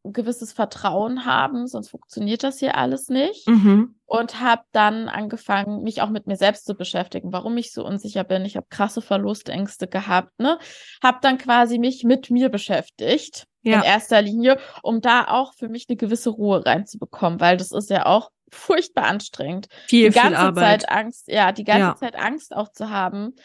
gewisses 0.03 0.51
Vertrauen 0.51 1.25
haben, 1.25 1.67
sonst 1.67 1.89
funktioniert 1.89 2.43
das 2.43 2.59
hier 2.59 2.75
alles 2.75 3.09
nicht. 3.09 3.47
Mhm. 3.47 3.95
Und 4.05 4.41
habe 4.41 4.63
dann 4.71 5.07
angefangen, 5.07 5.83
mich 5.83 6.01
auch 6.01 6.09
mit 6.09 6.27
mir 6.27 6.35
selbst 6.35 6.65
zu 6.65 6.75
beschäftigen, 6.75 7.31
warum 7.31 7.55
ich 7.57 7.71
so 7.71 7.85
unsicher 7.85 8.23
bin. 8.23 8.43
Ich 8.43 8.57
habe 8.57 8.67
krasse 8.69 9.01
Verlustängste 9.01 9.87
gehabt, 9.87 10.37
ne? 10.37 10.59
Habe 11.01 11.19
dann 11.21 11.37
quasi 11.37 11.79
mich 11.79 12.03
mit 12.03 12.29
mir 12.29 12.49
beschäftigt 12.49 13.47
ja. 13.61 13.77
in 13.77 13.83
erster 13.83 14.21
Linie, 14.21 14.57
um 14.83 15.01
da 15.01 15.27
auch 15.27 15.53
für 15.53 15.69
mich 15.69 15.85
eine 15.87 15.95
gewisse 15.95 16.31
Ruhe 16.31 16.65
reinzubekommen, 16.65 17.39
weil 17.39 17.57
das 17.57 17.71
ist 17.71 17.89
ja 17.89 18.05
auch 18.05 18.31
furchtbar 18.51 19.05
anstrengend. 19.05 19.67
Viel, 19.87 20.09
die 20.09 20.15
ganze 20.15 20.29
viel 20.29 20.37
Arbeit. 20.37 20.81
Zeit 20.81 20.91
Angst, 20.91 21.27
ja, 21.27 21.51
die 21.51 21.63
ganze 21.63 21.81
ja. 21.81 21.95
Zeit 21.95 22.15
Angst 22.15 22.55
auch 22.55 22.71
zu 22.71 22.89
haben, 22.89 23.35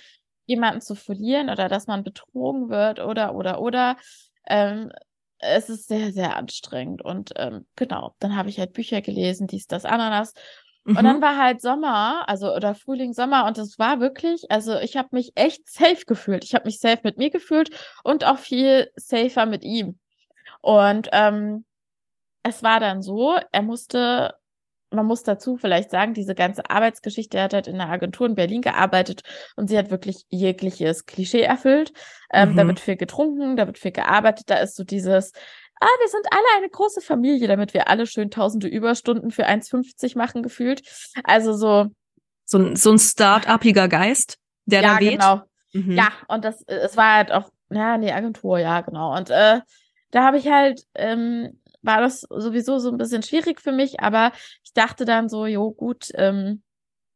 jemanden 0.46 0.80
zu 0.80 0.94
verlieren 0.94 1.50
oder 1.50 1.68
dass 1.68 1.86
man 1.86 2.02
betrogen 2.02 2.68
wird 2.68 3.00
oder 3.00 3.34
oder 3.34 3.60
oder. 3.60 3.96
Ähm, 4.48 4.90
es 5.38 5.69
ist 5.69 5.88
sehr, 5.88 6.12
sehr 6.12 6.37
anstrengend. 6.37 7.02
Und 7.02 7.33
ähm, 7.37 7.66
genau, 7.76 8.14
dann 8.19 8.37
habe 8.37 8.49
ich 8.49 8.59
halt 8.59 8.73
Bücher 8.73 9.00
gelesen, 9.02 9.47
dies, 9.47 9.66
das, 9.66 9.85
Ananas. 9.85 10.35
Mhm. 10.85 10.97
Und 10.97 11.05
dann 11.05 11.16
mhm. 11.19 11.23
war 11.23 11.37
halt 11.37 11.61
Sommer, 11.61 12.28
also 12.28 12.55
oder 12.55 12.75
Frühling, 12.75 13.12
Sommer 13.12 13.47
und 13.47 13.59
es 13.59 13.78
war 13.78 14.00
wirklich, 14.00 14.50
also 14.50 14.78
ich 14.78 14.97
habe 14.97 15.09
mich 15.12 15.33
echt 15.35 15.69
safe 15.69 16.05
gefühlt. 16.07 16.45
Ich 16.45 16.55
habe 16.55 16.66
mich 16.66 16.78
safe 16.78 17.00
mit 17.02 17.19
mir 17.19 17.31
gefühlt 17.31 17.71
und 18.05 18.25
auch 18.25 18.38
viel 18.38 18.90
safer 18.97 19.47
mit 19.47 19.64
ihm. 19.64 19.99
Und 20.61 21.09
ähm, 21.12 21.64
es 22.43 22.62
war 22.62 22.81
dann 22.81 23.02
so, 23.02 23.37
er 23.50 23.62
musste 23.62 24.35
man 24.90 25.07
muss 25.07 25.23
dazu 25.23 25.57
vielleicht 25.57 25.90
sagen, 25.90 26.14
diese 26.14 26.35
ganze 26.35 26.71
Arbeitsgeschichte, 26.71 27.40
hat 27.40 27.55
halt 27.55 27.66
in 27.66 27.81
einer 27.81 27.90
Agentur 27.90 28.26
in 28.26 28.35
Berlin 28.35 28.62
gearbeitet 28.62 29.23
und 29.57 29.69
sie 29.69 29.76
hat 29.78 29.90
wirklich 29.90 30.25
jegliches 30.28 31.07
Klischee 31.07 31.43
erfüllt. 31.43 31.93
Ähm, 32.33 32.52
mhm. 32.52 32.57
Da 32.57 32.66
wird 32.66 32.81
viel 32.81 32.97
getrunken, 32.97 33.57
da 33.57 33.66
wird 33.66 33.78
viel 33.78 33.93
gearbeitet, 33.93 34.50
da 34.50 34.57
ist 34.57 34.76
so 34.76 34.85
dieses, 34.85 35.33
ah, 35.81 35.87
wir 36.00 36.09
sind 36.09 36.26
alle 36.31 36.59
eine 36.59 36.69
große 36.69 37.00
Familie, 37.00 37.49
damit 37.49 37.75
wir 37.75 37.88
alle 37.88 38.07
schön 38.07 38.31
tausende 38.31 38.69
Überstunden 38.69 39.31
für 39.31 39.47
1,50 39.47 40.16
machen 40.16 40.43
gefühlt. 40.43 40.83
Also 41.25 41.52
so. 41.52 41.87
So, 42.45 42.59
ein 42.59 42.76
so 42.76 42.93
ein 42.93 42.99
start-upiger 42.99 43.88
Geist, 43.88 44.38
der 44.66 44.83
ja, 44.83 44.95
da 44.95 45.00
weht. 45.00 45.12
Genau. 45.12 45.43
Mhm. 45.73 45.93
Ja, 45.93 46.12
und 46.28 46.45
das, 46.45 46.62
es 46.68 46.96
war 46.96 47.16
halt 47.16 47.33
auch, 47.33 47.51
ja, 47.70 47.99
nee, 47.99 48.12
Agentur, 48.12 48.59
ja, 48.59 48.83
genau. 48.83 49.16
Und 49.16 49.31
äh, 49.31 49.61
da 50.12 50.22
habe 50.22 50.38
ich 50.38 50.49
halt 50.49 50.85
ähm, 50.94 51.61
war 51.87 52.01
das 52.01 52.20
sowieso 52.22 52.79
so 52.79 52.90
ein 52.90 52.99
bisschen 52.99 53.22
schwierig 53.22 53.61
für 53.61 53.72
mich, 53.72 54.01
aber 54.01 54.33
ich 54.64 54.72
dachte 54.72 55.05
dann 55.05 55.29
so, 55.29 55.46
jo, 55.46 55.70
gut, 55.72 56.09
ähm, 56.14 56.62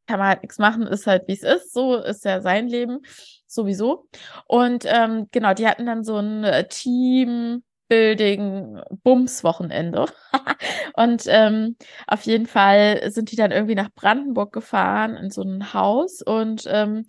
kann 0.07 0.19
man 0.19 0.29
halt 0.29 0.43
nichts 0.43 0.59
machen, 0.59 0.87
ist 0.87 1.07
halt 1.07 1.29
wie 1.29 1.35
es 1.35 1.43
ist, 1.43 1.73
so 1.73 1.97
ist 1.97 2.25
ja 2.25 2.41
sein 2.41 2.69
Leben 2.69 3.01
sowieso. 3.47 4.09
Und 4.47 4.85
ähm, 4.87 5.29
genau, 5.31 5.55
die 5.55 5.69
hatten 5.69 5.87
dann 5.87 6.05
so 6.05 6.17
ein 6.17 6.45
äh, 6.45 6.67
Team. 6.69 7.63
Building 7.91 8.81
Bums 9.03 9.43
Wochenende. 9.43 10.07
und 10.95 11.25
ähm, 11.27 11.77
auf 12.07 12.23
jeden 12.23 12.47
Fall 12.47 13.11
sind 13.11 13.33
die 13.33 13.37
dann 13.37 13.51
irgendwie 13.51 13.75
nach 13.75 13.91
Brandenburg 13.93 14.53
gefahren 14.53 15.17
in 15.17 15.31
so 15.31 15.43
ein 15.43 15.75
Haus 15.75 16.23
und 16.23 16.65
ähm, 16.69 17.05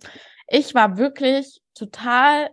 ich 0.48 0.74
war 0.74 0.98
wirklich 0.98 1.62
total 1.74 2.50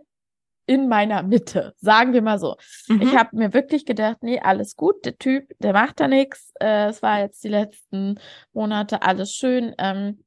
in 0.70 0.86
meiner 0.86 1.24
Mitte, 1.24 1.74
sagen 1.80 2.12
wir 2.12 2.22
mal 2.22 2.38
so. 2.38 2.54
Mhm. 2.86 3.02
Ich 3.02 3.16
habe 3.16 3.36
mir 3.36 3.52
wirklich 3.52 3.84
gedacht, 3.84 4.18
nee, 4.20 4.38
alles 4.38 4.76
gut, 4.76 5.04
der 5.04 5.18
Typ, 5.18 5.52
der 5.58 5.72
macht 5.72 5.98
da 5.98 6.06
nichts. 6.06 6.52
Äh, 6.60 6.90
es 6.90 7.02
war 7.02 7.18
jetzt 7.18 7.42
die 7.42 7.48
letzten 7.48 8.20
Monate 8.52 9.02
alles 9.02 9.32
schön. 9.32 9.74
Ähm, 9.78 10.22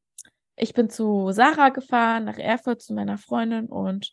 ich 0.57 0.73
bin 0.73 0.89
zu 0.89 1.31
Sarah 1.31 1.69
gefahren, 1.69 2.25
nach 2.25 2.37
Erfurt 2.37 2.81
zu 2.81 2.93
meiner 2.93 3.17
Freundin 3.17 3.67
und 3.67 4.11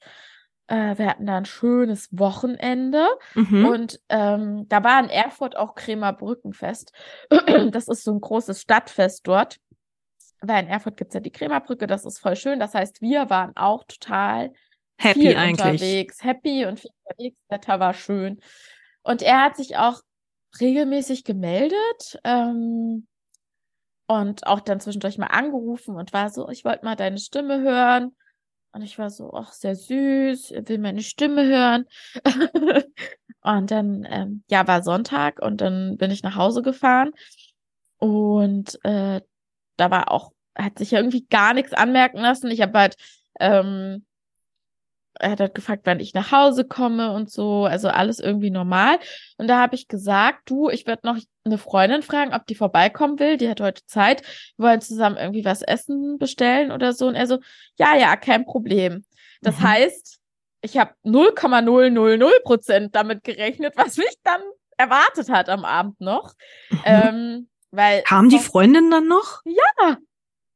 äh, 0.68 0.96
wir 0.96 1.08
hatten 1.08 1.26
da 1.26 1.36
ein 1.38 1.46
schönes 1.46 2.08
Wochenende. 2.12 3.08
Mhm. 3.34 3.66
Und 3.66 4.00
ähm, 4.08 4.68
da 4.68 4.84
war 4.84 5.02
in 5.02 5.10
Erfurt 5.10 5.56
auch 5.56 5.74
Kremer 5.74 6.12
Brückenfest. 6.12 6.92
das 7.72 7.88
ist 7.88 8.04
so 8.04 8.12
ein 8.12 8.20
großes 8.20 8.60
Stadtfest 8.60 9.26
dort. 9.26 9.56
Weil 10.42 10.62
in 10.62 10.70
Erfurt 10.70 10.96
gibt's 10.96 11.14
ja 11.14 11.20
die 11.20 11.32
Kremerbrücke, 11.32 11.88
das 11.88 12.04
ist 12.04 12.20
voll 12.20 12.36
schön. 12.36 12.60
Das 12.60 12.72
heißt, 12.72 13.02
wir 13.02 13.30
waren 13.30 13.50
auch 13.56 13.82
total 13.82 14.52
happy 15.00 15.20
viel 15.20 15.36
eigentlich. 15.36 15.66
unterwegs, 15.66 16.22
happy 16.22 16.66
und 16.66 16.80
viel 16.80 16.90
unterwegs. 17.04 17.36
Das 17.48 17.58
Wetter 17.58 17.80
war 17.80 17.94
schön. 17.94 18.40
Und 19.02 19.22
er 19.22 19.42
hat 19.42 19.56
sich 19.56 19.76
auch 19.76 20.02
regelmäßig 20.60 21.24
gemeldet 21.24 22.20
ähm, 22.24 23.06
und 24.06 24.46
auch 24.46 24.60
dann 24.60 24.80
zwischendurch 24.80 25.18
mal 25.18 25.26
angerufen 25.26 25.96
und 25.96 26.12
war 26.12 26.30
so, 26.30 26.48
ich 26.48 26.64
wollte 26.64 26.84
mal 26.84 26.96
deine 26.96 27.18
Stimme 27.18 27.60
hören. 27.60 28.16
Und 28.72 28.82
ich 28.82 28.98
war 28.98 29.10
so, 29.10 29.32
ach, 29.32 29.52
sehr 29.52 29.74
süß, 29.74 30.52
will 30.66 30.78
meine 30.78 31.02
Stimme 31.02 31.44
hören. 31.44 31.86
und 33.42 33.70
dann, 33.70 34.06
ähm, 34.08 34.44
ja, 34.48 34.66
war 34.68 34.82
Sonntag 34.82 35.40
und 35.40 35.60
dann 35.60 35.96
bin 35.96 36.10
ich 36.10 36.22
nach 36.22 36.36
Hause 36.36 36.62
gefahren. 36.62 37.10
Und 37.98 38.78
äh, 38.84 39.20
da 39.76 39.90
war 39.90 40.10
auch, 40.10 40.32
hat 40.56 40.78
sich 40.78 40.92
ja 40.92 40.98
irgendwie 40.98 41.26
gar 41.26 41.52
nichts 41.54 41.72
anmerken 41.72 42.18
lassen. 42.18 42.50
Ich 42.50 42.60
habe 42.60 42.78
halt 42.78 42.96
ähm, 43.40 44.04
er 45.18 45.32
hat 45.32 45.40
halt 45.40 45.54
gefragt, 45.54 45.82
wann 45.84 46.00
ich 46.00 46.14
nach 46.14 46.32
Hause 46.32 46.64
komme 46.64 47.12
und 47.12 47.30
so, 47.30 47.64
also 47.64 47.88
alles 47.88 48.20
irgendwie 48.20 48.50
normal. 48.50 48.98
Und 49.36 49.48
da 49.48 49.58
habe 49.58 49.74
ich 49.74 49.88
gesagt, 49.88 50.48
du, 50.48 50.68
ich 50.68 50.86
werde 50.86 51.06
noch 51.06 51.18
eine 51.44 51.58
Freundin 51.58 52.02
fragen, 52.02 52.34
ob 52.34 52.46
die 52.46 52.54
vorbeikommen 52.54 53.18
will. 53.18 53.36
Die 53.36 53.48
hat 53.48 53.60
heute 53.60 53.84
Zeit. 53.86 54.22
Wir 54.56 54.66
wollen 54.66 54.80
zusammen 54.80 55.16
irgendwie 55.16 55.44
was 55.44 55.62
essen 55.62 56.18
bestellen 56.18 56.70
oder 56.70 56.92
so. 56.92 57.06
Und 57.06 57.16
er 57.16 57.26
so, 57.26 57.38
ja, 57.76 57.96
ja, 57.96 58.16
kein 58.16 58.44
Problem. 58.44 59.04
Das 59.42 59.58
mhm. 59.58 59.62
heißt, 59.62 60.20
ich 60.62 60.78
habe 60.78 60.94
0,000 61.04 62.44
Prozent 62.44 62.94
damit 62.94 63.24
gerechnet, 63.24 63.74
was 63.76 63.96
mich 63.96 64.14
dann 64.22 64.40
erwartet 64.76 65.28
hat 65.28 65.48
am 65.48 65.64
Abend 65.64 66.00
noch. 66.00 66.34
Mhm. 66.70 66.78
Ähm, 66.84 67.48
weil 67.70 68.02
Kam 68.02 68.28
die 68.28 68.38
Freundin 68.38 68.90
dann 68.90 69.06
noch? 69.06 69.40
Ja. 69.44 69.96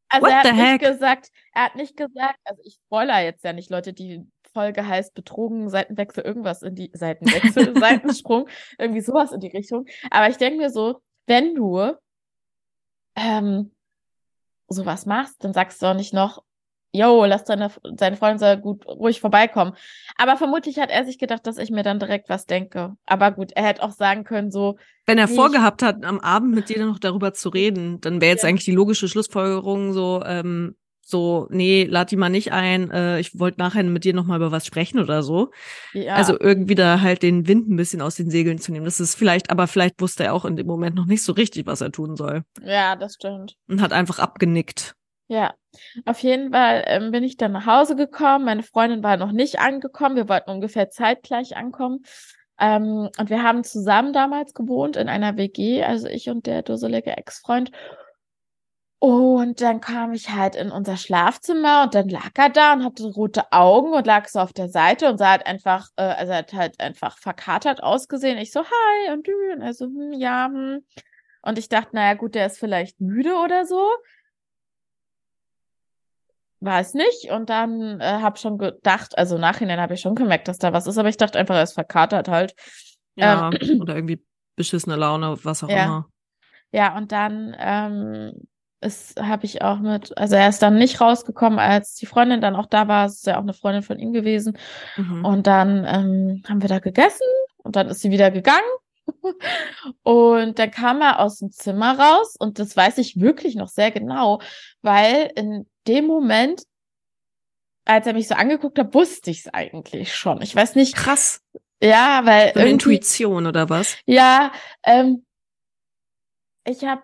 Also 0.09 0.27
What 0.27 0.33
er 0.33 0.43
hat 0.43 0.55
nicht 0.55 0.81
gesagt, 0.81 1.31
er 1.53 1.65
hat 1.65 1.77
nicht 1.77 1.97
gesagt, 1.97 2.39
also 2.45 2.61
ich 2.65 2.79
spoiler 2.85 3.21
jetzt 3.21 3.45
ja 3.45 3.53
nicht 3.53 3.71
Leute, 3.71 3.93
die 3.93 4.27
Folge 4.55 4.87
heißt 4.87 5.15
Betrogen, 5.15 5.69
Seitenwechsel, 5.69 6.25
irgendwas 6.25 6.63
in 6.63 6.75
die 6.75 6.91
Seitenwechsel, 6.95 7.77
Seitensprung, 7.79 8.49
irgendwie 8.79 9.01
sowas 9.01 9.33
in 9.33 9.41
die 9.41 9.49
Richtung. 9.49 9.87
Aber 10.11 10.29
ich 10.29 10.37
denke 10.37 10.59
mir 10.59 10.71
so, 10.71 11.03
wenn 11.27 11.55
du 11.55 11.93
ähm, 13.17 13.73
sowas 14.69 15.07
machst, 15.07 15.43
dann 15.45 15.53
sagst 15.53 15.83
du 15.83 15.87
auch 15.87 15.95
nicht 15.95 16.15
noch, 16.15 16.43
yo, 16.93 17.25
lass 17.25 17.45
deine, 17.45 17.71
seine 17.97 18.17
Freundin 18.17 18.39
soll 18.39 18.57
gut 18.57 18.87
ruhig 18.87 19.21
vorbeikommen. 19.21 19.75
Aber 20.17 20.37
vermutlich 20.37 20.79
hat 20.79 20.91
er 20.91 21.05
sich 21.05 21.19
gedacht, 21.19 21.47
dass 21.47 21.59
ich 21.59 21.71
mir 21.71 21.83
dann 21.83 21.99
direkt 21.99 22.29
was 22.29 22.47
denke. 22.47 22.97
Aber 23.05 23.33
gut, 23.33 23.51
er 23.53 23.65
hätte 23.65 23.83
auch 23.83 23.91
sagen 23.91 24.23
können, 24.23 24.53
so. 24.53 24.79
Wenn 25.07 25.19
er 25.19 25.29
vorgehabt 25.29 25.83
hat, 25.83 26.05
am 26.05 26.21
Abend 26.21 26.55
mit 26.55 26.69
dir 26.69 26.87
noch 26.87 27.01
darüber 27.01 27.35
zu 27.35 27.49
reden, 27.49 28.01
dann 28.01 28.21
wäre 28.21 28.31
jetzt 28.31 28.45
ja. 28.45 28.49
eigentlich 28.49 28.65
die 28.65 28.73
logische 28.73 29.09
Schlussfolgerung 29.09 29.93
so, 29.93 30.23
ähm, 30.25 30.77
so, 31.07 31.47
nee, 31.51 31.85
lad 31.85 32.11
die 32.11 32.17
mal 32.17 32.31
nicht 32.31 32.53
ein, 32.53 32.91
äh, 32.91 33.21
ich 33.21 33.39
wollte 33.39 33.61
nachher 33.61 33.83
mit 33.85 34.05
dir 34.05 34.15
nochmal 34.15 34.39
über 34.39 34.53
was 34.53 34.67
sprechen 34.67 34.99
oder 34.99 35.23
so. 35.23 35.51
Ja. 35.93 36.15
Also 36.15 36.39
irgendwie 36.39 36.75
da 36.75 37.01
halt 37.01 37.23
den 37.23 37.47
Wind 37.47 37.69
ein 37.69 37.77
bisschen 37.77 38.01
aus 38.01 38.17
den 38.17 38.31
Segeln 38.31 38.59
zu 38.59 38.73
nehmen. 38.73 38.85
Das 38.85 39.01
ist 39.01 39.15
vielleicht, 39.15 39.51
aber 39.51 39.67
vielleicht 39.67 40.01
wusste 40.01 40.25
er 40.25 40.35
auch 40.35 40.45
in 40.45 40.57
dem 40.57 40.67
Moment 40.67 40.97
noch 40.97 41.07
nicht 41.07 41.23
so 41.23 41.33
richtig, 41.33 41.67
was 41.67 41.81
er 41.81 41.93
tun 41.93 42.17
soll. 42.17 42.45
Ja, 42.63 42.97
das 42.97 43.15
stimmt. 43.15 43.57
Und 43.69 43.81
hat 43.81 43.93
einfach 43.93 44.19
abgenickt. 44.19 44.95
Ja, 45.27 45.55
auf 46.05 46.19
jeden 46.21 46.53
Fall 46.53 46.85
ähm, 46.87 47.11
bin 47.11 47.25
ich 47.25 47.37
dann 47.37 47.53
nach 47.53 47.67
Hause 47.67 47.97
gekommen. 47.97 48.45
Meine 48.45 48.63
Freundin 48.63 49.03
war 49.03 49.17
noch 49.17 49.33
nicht 49.33 49.59
angekommen. 49.59 50.17
Wir 50.17 50.29
wollten 50.29 50.51
ungefähr 50.51 50.91
zeitgleich 50.91 51.57
ankommen. 51.57 52.05
Ähm, 52.61 53.09
und 53.19 53.31
wir 53.31 53.43
haben 53.43 53.65
zusammen 53.65 54.13
damals 54.13 54.55
gewohnt 54.55 54.97
in 54.97 55.09
einer 55.09 55.37
WG, 55.37 55.83
also 55.83 56.07
ich 56.09 56.29
und 56.29 56.47
der 56.47 56.63
dusselige 56.63 57.17
Ex-Freund. 57.17 57.71
Und 58.99 59.61
dann 59.61 59.81
kam 59.81 60.13
ich 60.13 60.31
halt 60.31 60.57
in 60.57 60.71
unser 60.71 60.97
Schlafzimmer 60.97 61.85
und 61.85 61.95
dann 61.95 62.09
lag 62.09 62.31
er 62.37 62.49
da 62.49 62.73
und 62.73 62.85
hatte 62.85 63.05
rote 63.05 63.53
Augen 63.53 63.93
und 63.93 64.07
lag 64.07 64.27
so 64.29 64.39
auf 64.39 64.55
der 64.55 64.69
Seite 64.71 65.11
und 65.11 65.19
sah 65.19 65.33
halt 65.33 65.47
einfach, 65.47 65.89
äh, 65.97 66.03
also 66.03 66.33
er 66.33 66.39
hat 66.39 66.53
halt 66.55 66.81
einfach 66.81 67.19
verkatert 67.19 67.83
ausgesehen. 67.83 68.39
Ich 68.39 68.51
so, 68.51 68.65
hi, 68.65 69.13
und 69.13 69.27
du, 69.27 69.33
und 69.53 69.61
er 69.61 69.75
so, 69.75 69.87
hm, 69.87 70.13
ja, 70.15 70.47
hm. 70.47 70.85
Und 71.43 71.59
ich 71.59 71.69
dachte, 71.69 71.95
naja, 71.95 72.15
gut, 72.15 72.35
der 72.35 72.47
ist 72.47 72.59
vielleicht 72.59 73.01
müde 73.01 73.35
oder 73.35 73.67
so. 73.67 73.91
War 76.61 76.81
es 76.81 76.95
nicht. 76.95 77.31
Und 77.31 77.51
dann 77.51 78.01
äh, 78.01 78.21
habe 78.23 78.39
schon 78.39 78.57
gedacht, 78.57 79.19
also 79.19 79.37
nachhinein 79.37 79.81
habe 79.81 79.93
ich 79.93 80.01
schon 80.01 80.15
gemerkt, 80.15 80.49
dass 80.49 80.57
da 80.57 80.73
was 80.73 80.87
ist, 80.87 80.97
aber 80.97 81.11
ich 81.11 81.19
dachte 81.19 81.39
einfach, 81.39 81.57
er 81.57 81.65
ist 81.65 81.75
verkatert 81.75 82.29
halt. 82.29 82.55
Ja, 83.17 83.51
ähm, 83.53 83.83
oder 83.83 83.97
irgendwie 83.97 84.25
beschissene 84.57 84.97
Laune, 84.97 85.37
was 85.45 85.63
auch 85.63 85.69
ja. 85.69 85.85
immer. 85.85 86.09
Ja, 86.73 86.97
und 86.97 87.13
dann 87.13 87.55
ähm, 87.59 88.49
ist 88.85 89.21
habe 89.21 89.47
ich 89.47 89.63
auch 89.63 89.79
mit, 89.79 90.17
also 90.17 90.37
er 90.37 90.49
ist 90.49 90.63
dann 90.63 90.77
nicht 90.77 91.01
rausgekommen, 91.01 91.59
als 91.59 91.95
die 91.95 92.07
Freundin 92.07 92.41
dann 92.41 92.57
auch 92.57 92.67
da 92.67 92.89
war. 92.89 93.07
Es 93.07 93.17
ist 93.17 93.27
ja 93.27 93.37
auch 93.37 93.43
eine 93.43 93.55
Freundin 93.55 93.83
von 93.83 93.99
ihm 93.99 94.13
gewesen. 94.13 94.57
Mhm. 94.97 95.25
Und 95.25 95.47
dann 95.47 95.85
ähm, 95.87 96.43
haben 96.49 96.63
wir 96.63 96.69
da 96.69 96.79
gegessen 96.79 97.27
und 97.63 97.77
dann 97.77 97.89
ist 97.89 98.01
sie 98.01 98.11
wieder 98.11 98.31
gegangen. 98.31 98.61
und 100.03 100.59
dann 100.59 100.71
kam 100.71 101.01
er 101.01 101.21
aus 101.21 101.39
dem 101.39 101.51
Zimmer 101.51 101.99
raus 101.99 102.37
und 102.39 102.59
das 102.59 102.77
weiß 102.77 102.99
ich 102.99 103.21
wirklich 103.21 103.55
noch 103.55 103.69
sehr 103.69 103.91
genau, 103.91 104.41
weil 104.81 105.31
in 105.35 105.69
dem 105.87 106.07
Moment, 106.07 106.63
als 107.85 108.07
er 108.07 108.15
mich 108.15 108.29
so 108.29 108.35
angeguckt 108.35 108.79
hat, 108.79 108.95
wusste 108.95 109.31
ich 109.31 109.41
es 109.41 109.49
eigentlich 109.53 110.15
schon. 110.15 110.41
Ich 110.41 110.57
weiß 110.57 110.75
nicht. 110.75 110.97
Krass. 110.97 111.43
Ja, 111.83 112.23
weil. 112.25 112.57
Intuition 112.67 113.47
oder 113.47 113.69
was? 113.69 113.97
Ja, 114.07 114.53
ähm, 114.85 115.27
ich 116.65 116.85
habe 116.85 117.03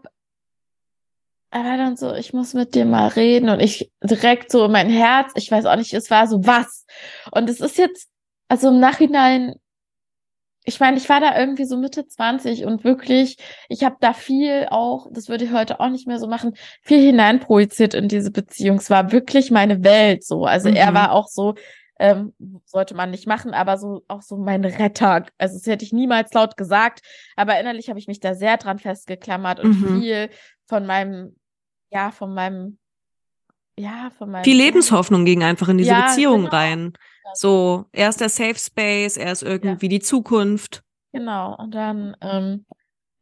er 1.50 1.64
war 1.64 1.76
dann 1.76 1.96
so, 1.96 2.14
ich 2.14 2.32
muss 2.32 2.54
mit 2.54 2.74
dir 2.74 2.84
mal 2.84 3.08
reden 3.08 3.48
und 3.48 3.60
ich 3.60 3.90
direkt 4.02 4.52
so 4.52 4.66
in 4.66 4.72
mein 4.72 4.88
Herz, 4.88 5.32
ich 5.34 5.50
weiß 5.50 5.66
auch 5.66 5.76
nicht, 5.76 5.92
es 5.92 6.10
war 6.10 6.26
so 6.26 6.46
was. 6.46 6.86
Und 7.32 7.50
es 7.50 7.60
ist 7.60 7.76
jetzt, 7.76 8.08
also 8.48 8.68
im 8.68 8.78
Nachhinein, 8.78 9.54
ich 10.64 10.78
meine, 10.78 10.96
ich 10.98 11.08
war 11.08 11.20
da 11.20 11.36
irgendwie 11.36 11.64
so 11.64 11.76
Mitte 11.76 12.06
20 12.06 12.64
und 12.66 12.84
wirklich, 12.84 13.36
ich 13.68 13.82
habe 13.82 13.96
da 13.98 14.12
viel 14.12 14.68
auch, 14.70 15.08
das 15.10 15.28
würde 15.28 15.44
ich 15.44 15.52
heute 15.52 15.80
auch 15.80 15.88
nicht 15.88 16.06
mehr 16.06 16.18
so 16.18 16.28
machen, 16.28 16.54
viel 16.82 17.00
hineinprojiziert 17.00 17.94
in 17.94 18.08
diese 18.08 18.30
Beziehung. 18.30 18.76
Es 18.76 18.90
war 18.90 19.10
wirklich 19.10 19.50
meine 19.50 19.82
Welt 19.82 20.24
so. 20.24 20.44
Also 20.44 20.68
mhm. 20.68 20.76
er 20.76 20.94
war 20.94 21.12
auch 21.12 21.26
so, 21.26 21.54
ähm, 21.98 22.32
sollte 22.64 22.94
man 22.94 23.10
nicht 23.10 23.26
machen, 23.26 23.54
aber 23.54 23.76
so 23.76 24.04
auch 24.06 24.22
so 24.22 24.36
mein 24.36 24.64
Retter. 24.64 25.24
Also 25.38 25.58
das 25.58 25.66
hätte 25.66 25.84
ich 25.84 25.92
niemals 25.92 26.32
laut 26.32 26.56
gesagt, 26.56 27.00
aber 27.34 27.58
innerlich 27.58 27.88
habe 27.88 27.98
ich 27.98 28.06
mich 28.06 28.20
da 28.20 28.34
sehr 28.34 28.56
dran 28.56 28.78
festgeklammert 28.78 29.60
und 29.60 29.80
mhm. 29.80 30.00
viel 30.00 30.30
von 30.66 30.86
meinem 30.86 31.34
ja, 31.90 32.10
von 32.10 32.34
meinem, 32.34 32.78
ja, 33.78 34.10
von 34.16 34.30
meinem. 34.30 34.44
Viel 34.44 34.56
Lebenshoffnung 34.56 35.24
ging 35.24 35.42
einfach 35.42 35.68
in 35.68 35.78
diese 35.78 35.90
ja, 35.90 36.06
Beziehung 36.06 36.44
genau. 36.44 36.56
rein. 36.56 36.92
So, 37.34 37.86
er 37.92 38.08
ist 38.08 38.20
der 38.20 38.28
Safe 38.28 38.56
Space, 38.56 39.16
er 39.16 39.32
ist 39.32 39.42
irgendwie 39.42 39.86
ja. 39.86 39.90
die 39.90 40.00
Zukunft. 40.00 40.82
Genau, 41.12 41.56
und 41.56 41.74
dann, 41.74 42.16
ähm, 42.20 42.66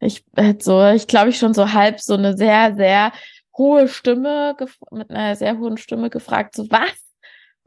ich 0.01 0.25
hätte 0.37 0.65
so, 0.65 0.87
ich 0.89 1.07
glaube, 1.07 1.31
ich 1.31 1.39
schon 1.39 1.55
so 1.55 1.73
halb 1.73 2.01
so 2.01 2.15
eine 2.15 2.37
sehr, 2.37 2.75
sehr 2.77 3.13
hohe 3.57 3.89
Stimme, 3.89 4.57
mit 4.91 5.11
einer 5.11 5.37
sehr 5.37 5.59
hohen 5.59 5.77
Stimme 5.77 6.11
gefragt, 6.11 6.55
so 6.55 6.67
was? 6.71 7.09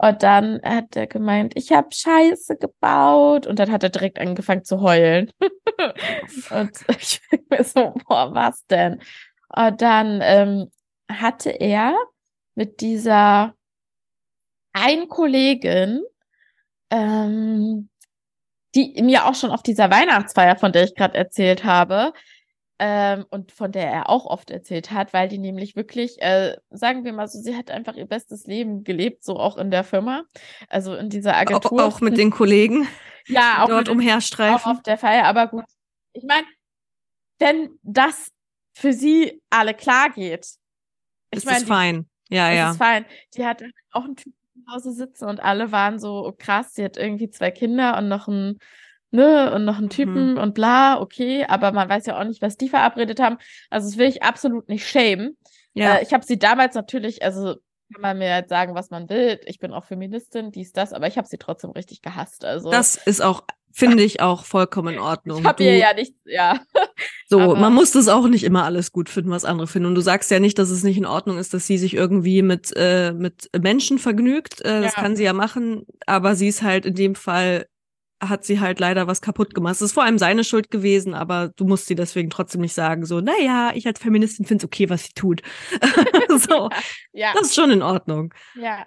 Und 0.03 0.23
dann 0.23 0.59
hat 0.63 0.95
er 0.95 1.05
gemeint, 1.05 1.53
ich 1.55 1.71
habe 1.71 1.89
Scheiße 1.91 2.57
gebaut. 2.57 3.45
Und 3.45 3.59
dann 3.59 3.71
hat 3.71 3.83
er 3.83 3.89
direkt 3.89 4.17
angefangen 4.17 4.63
zu 4.63 4.81
heulen. 4.81 5.31
und 6.49 6.71
ich 6.99 7.21
denke 7.31 7.45
mir 7.51 7.63
so, 7.63 7.93
boah, 8.07 8.33
was 8.33 8.65
denn? 8.65 8.99
Und 9.55 9.79
dann 9.79 10.21
ähm, 10.23 10.71
hatte 11.19 11.49
er 11.49 11.97
mit 12.55 12.81
dieser 12.81 13.55
einen 14.73 15.07
Kollegin, 15.07 16.03
ähm, 16.89 17.89
die 18.75 19.01
mir 19.01 19.25
auch 19.25 19.35
schon 19.35 19.51
auf 19.51 19.63
dieser 19.63 19.89
Weihnachtsfeier, 19.91 20.55
von 20.55 20.71
der 20.71 20.83
ich 20.83 20.95
gerade 20.95 21.17
erzählt 21.17 21.63
habe, 21.63 22.13
ähm, 22.83 23.25
und 23.29 23.51
von 23.51 23.71
der 23.71 23.91
er 23.91 24.09
auch 24.09 24.25
oft 24.25 24.49
erzählt 24.49 24.89
hat, 24.89 25.13
weil 25.13 25.29
die 25.29 25.37
nämlich 25.37 25.75
wirklich, 25.75 26.19
äh, 26.19 26.57
sagen 26.71 27.05
wir 27.05 27.13
mal 27.13 27.27
so, 27.27 27.39
sie 27.39 27.55
hat 27.55 27.69
einfach 27.69 27.95
ihr 27.95 28.07
bestes 28.07 28.47
Leben 28.47 28.83
gelebt, 28.83 29.23
so 29.23 29.37
auch 29.37 29.57
in 29.57 29.69
der 29.69 29.83
Firma, 29.83 30.23
also 30.67 30.95
in 30.95 31.09
dieser 31.09 31.37
Agentur. 31.37 31.83
Auch, 31.83 31.97
auch 31.97 32.01
mit 32.01 32.17
den 32.17 32.31
Kollegen, 32.31 32.87
ja, 33.27 33.61
auch 33.61 33.67
dort 33.67 33.81
mit, 33.81 33.89
umherstreifen. 33.89 34.55
Auch 34.55 34.65
auf 34.65 34.81
der 34.81 34.97
Feier, 34.97 35.25
aber 35.25 35.47
gut. 35.47 35.65
Ich 36.13 36.23
meine, 36.23 36.47
wenn 37.37 37.77
das 37.83 38.31
für 38.73 38.93
sie 38.93 39.43
alle 39.51 39.75
klar 39.75 40.09
geht, 40.09 40.47
ich 41.31 41.39
ist 41.39 41.45
mein, 41.45 41.65
fein. 41.65 42.09
Ja, 42.29 42.49
es 42.49 42.57
ja. 42.57 42.71
ist 42.71 42.77
fein. 42.77 43.05
Die 43.35 43.45
hat 43.45 43.63
auch 43.91 44.05
einen 44.05 44.15
Typen 44.15 44.35
zu 44.53 44.73
Hause 44.73 44.91
sitzen 44.91 45.25
und 45.25 45.41
alle 45.41 45.71
waren 45.71 45.99
so 45.99 46.25
oh, 46.27 46.33
krass, 46.37 46.73
sie 46.73 46.83
hat 46.83 46.97
irgendwie 46.97 47.29
zwei 47.29 47.51
Kinder 47.51 47.97
und 47.97 48.07
noch 48.07 48.27
einen, 48.27 48.59
ne, 49.11 49.53
und 49.53 49.65
noch 49.65 49.77
einen 49.77 49.89
Typen 49.89 50.33
mhm. 50.33 50.37
und 50.37 50.53
bla, 50.53 50.99
okay, 50.99 51.45
aber 51.45 51.71
man 51.71 51.89
weiß 51.89 52.05
ja 52.05 52.19
auch 52.19 52.23
nicht, 52.23 52.41
was 52.41 52.57
die 52.57 52.69
verabredet 52.69 53.19
haben. 53.19 53.37
Also 53.69 53.89
das 53.89 53.97
will 53.97 54.07
ich 54.07 54.23
absolut 54.23 54.69
nicht 54.69 54.87
schämen. 54.87 55.37
Ja. 55.73 55.95
Äh, 55.95 56.03
ich 56.03 56.13
habe 56.13 56.25
sie 56.25 56.37
damals 56.37 56.75
natürlich, 56.75 57.23
also 57.23 57.55
kann 57.93 58.01
man 58.01 58.17
mir 58.17 58.29
jetzt 58.29 58.49
sagen, 58.49 58.75
was 58.75 58.89
man 58.89 59.09
will. 59.09 59.39
Ich 59.45 59.59
bin 59.59 59.73
auch 59.73 59.85
Feministin, 59.85 60.51
dies, 60.51 60.71
das, 60.71 60.93
aber 60.93 61.07
ich 61.07 61.17
habe 61.17 61.27
sie 61.27 61.37
trotzdem 61.37 61.71
richtig 61.71 62.01
gehasst. 62.01 62.45
Also 62.45 62.71
das 62.71 62.95
ist 62.95 63.21
auch 63.21 63.43
Finde 63.73 64.03
ich 64.03 64.21
auch 64.21 64.45
vollkommen 64.45 64.95
in 64.95 64.99
Ordnung. 64.99 65.39
Ich 65.39 65.45
habe 65.45 65.63
ihr 65.63 65.77
ja 65.77 65.93
nichts, 65.93 66.17
ja. 66.25 66.59
So, 67.27 67.39
Aber 67.39 67.55
man 67.55 67.73
muss 67.73 67.91
das 67.91 68.09
auch 68.09 68.27
nicht 68.27 68.43
immer 68.43 68.65
alles 68.65 68.91
gut 68.91 69.07
finden, 69.07 69.31
was 69.31 69.45
andere 69.45 69.65
finden. 69.65 69.87
Und 69.87 69.95
du 69.95 70.01
sagst 70.01 70.29
ja 70.31 70.39
nicht, 70.41 70.59
dass 70.59 70.69
es 70.69 70.83
nicht 70.83 70.97
in 70.97 71.05
Ordnung 71.05 71.37
ist, 71.37 71.53
dass 71.53 71.65
sie 71.65 71.77
sich 71.77 71.93
irgendwie 71.93 72.41
mit, 72.41 72.73
äh, 72.75 73.13
mit 73.13 73.49
Menschen 73.57 73.99
vergnügt. 73.99 74.59
Äh, 74.65 74.81
das 74.81 74.95
kann 74.95 75.15
sie 75.15 75.23
ja 75.23 75.31
machen, 75.31 75.85
aber 76.05 76.35
sie 76.35 76.49
ist 76.49 76.61
halt 76.61 76.85
in 76.85 76.93
dem 76.93 77.15
Fall, 77.15 77.67
hat 78.21 78.43
sie 78.43 78.59
halt 78.59 78.81
leider 78.81 79.07
was 79.07 79.21
kaputt 79.21 79.53
gemacht. 79.53 79.75
Es 79.75 79.81
ist 79.81 79.93
vor 79.93 80.03
allem 80.03 80.17
seine 80.17 80.43
Schuld 80.43 80.71
gewesen, 80.71 81.13
aber 81.13 81.53
du 81.55 81.63
musst 81.63 81.87
sie 81.87 81.95
deswegen 81.95 82.29
trotzdem 82.29 82.59
nicht 82.59 82.73
sagen, 82.73 83.05
so, 83.05 83.21
naja, 83.21 83.71
ich 83.75 83.87
als 83.87 83.99
Feministin 83.99 84.45
finde 84.45 84.63
es 84.63 84.65
okay, 84.65 84.89
was 84.89 85.05
sie 85.05 85.13
tut. 85.13 85.41
so, 86.49 86.69
ja. 87.13 87.31
das 87.33 87.47
ist 87.47 87.55
schon 87.55 87.71
in 87.71 87.81
Ordnung. 87.81 88.33
Ja. 88.55 88.85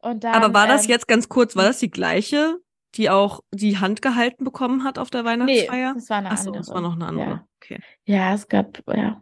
Und 0.00 0.22
dann, 0.22 0.34
aber 0.34 0.52
war 0.52 0.68
das 0.68 0.84
ähm, 0.84 0.90
jetzt 0.90 1.08
ganz 1.08 1.30
kurz, 1.30 1.56
war 1.56 1.64
das 1.64 1.78
die 1.78 1.90
gleiche 1.90 2.58
die 2.96 3.10
auch 3.10 3.40
die 3.52 3.78
Hand 3.78 4.02
gehalten 4.02 4.44
bekommen 4.44 4.84
hat 4.84 4.98
auf 4.98 5.10
der 5.10 5.24
Weihnachtsfeier? 5.24 5.92
Nee, 5.92 6.00
das 6.00 6.10
war 6.10 6.18
eine 6.18 6.30
Ach 6.30 6.36
so, 6.36 6.50
andere. 6.50 6.58
das 6.58 6.68
war 6.70 6.80
noch 6.80 6.94
eine 6.94 7.06
andere. 7.06 7.26
Ja. 7.26 7.46
Okay. 7.62 7.80
Ja, 8.04 8.34
es 8.34 8.48
gab 8.48 8.82
ja 8.94 9.20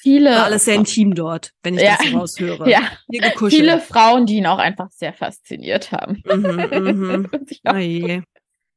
viele. 0.00 0.30
War 0.30 0.44
alles 0.44 0.64
sehr 0.64 0.74
intim 0.74 1.14
dort, 1.14 1.52
wenn 1.62 1.74
ich 1.74 1.82
ja. 1.82 1.96
das 1.98 2.10
so 2.10 2.18
raushöre. 2.18 2.70
Ja. 2.70 2.80
Viele 3.48 3.80
Frauen, 3.80 4.26
die 4.26 4.36
ihn 4.36 4.46
auch 4.46 4.58
einfach 4.58 4.90
sehr 4.90 5.12
fasziniert 5.12 5.92
haben. 5.92 6.22
Mhm, 6.26 7.28
mhm. 7.64 8.24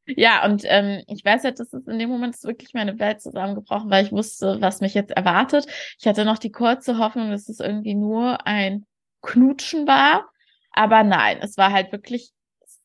ja, 0.18 0.46
und 0.46 0.64
ähm, 0.66 1.04
ich 1.08 1.24
weiß 1.24 1.44
ja, 1.44 1.52
dass 1.52 1.74
es 1.74 1.88
in 1.88 2.00
dem 2.00 2.10
Moment 2.10 2.36
ist 2.36 2.44
wirklich 2.44 2.74
meine 2.74 3.00
Welt 3.00 3.22
zusammengebrochen, 3.22 3.90
weil 3.90 4.06
ich 4.06 4.12
wusste, 4.12 4.58
was 4.60 4.82
mich 4.82 4.94
jetzt 4.94 5.12
erwartet. 5.12 5.66
Ich 6.00 6.08
hatte 6.08 6.26
noch 6.26 6.38
die 6.38 6.52
kurze 6.52 6.98
Hoffnung, 6.98 7.32
dass 7.32 7.50
es 7.50 7.60
irgendwie 7.60 7.96
nur 7.96 8.46
ein 8.46 8.86
Knutschen 9.22 9.88
war. 9.88 10.30
Aber 10.72 11.04
nein, 11.04 11.38
es 11.42 11.58
war 11.58 11.72
halt 11.72 11.92
wirklich 11.92 12.32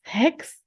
Sex 0.05 0.58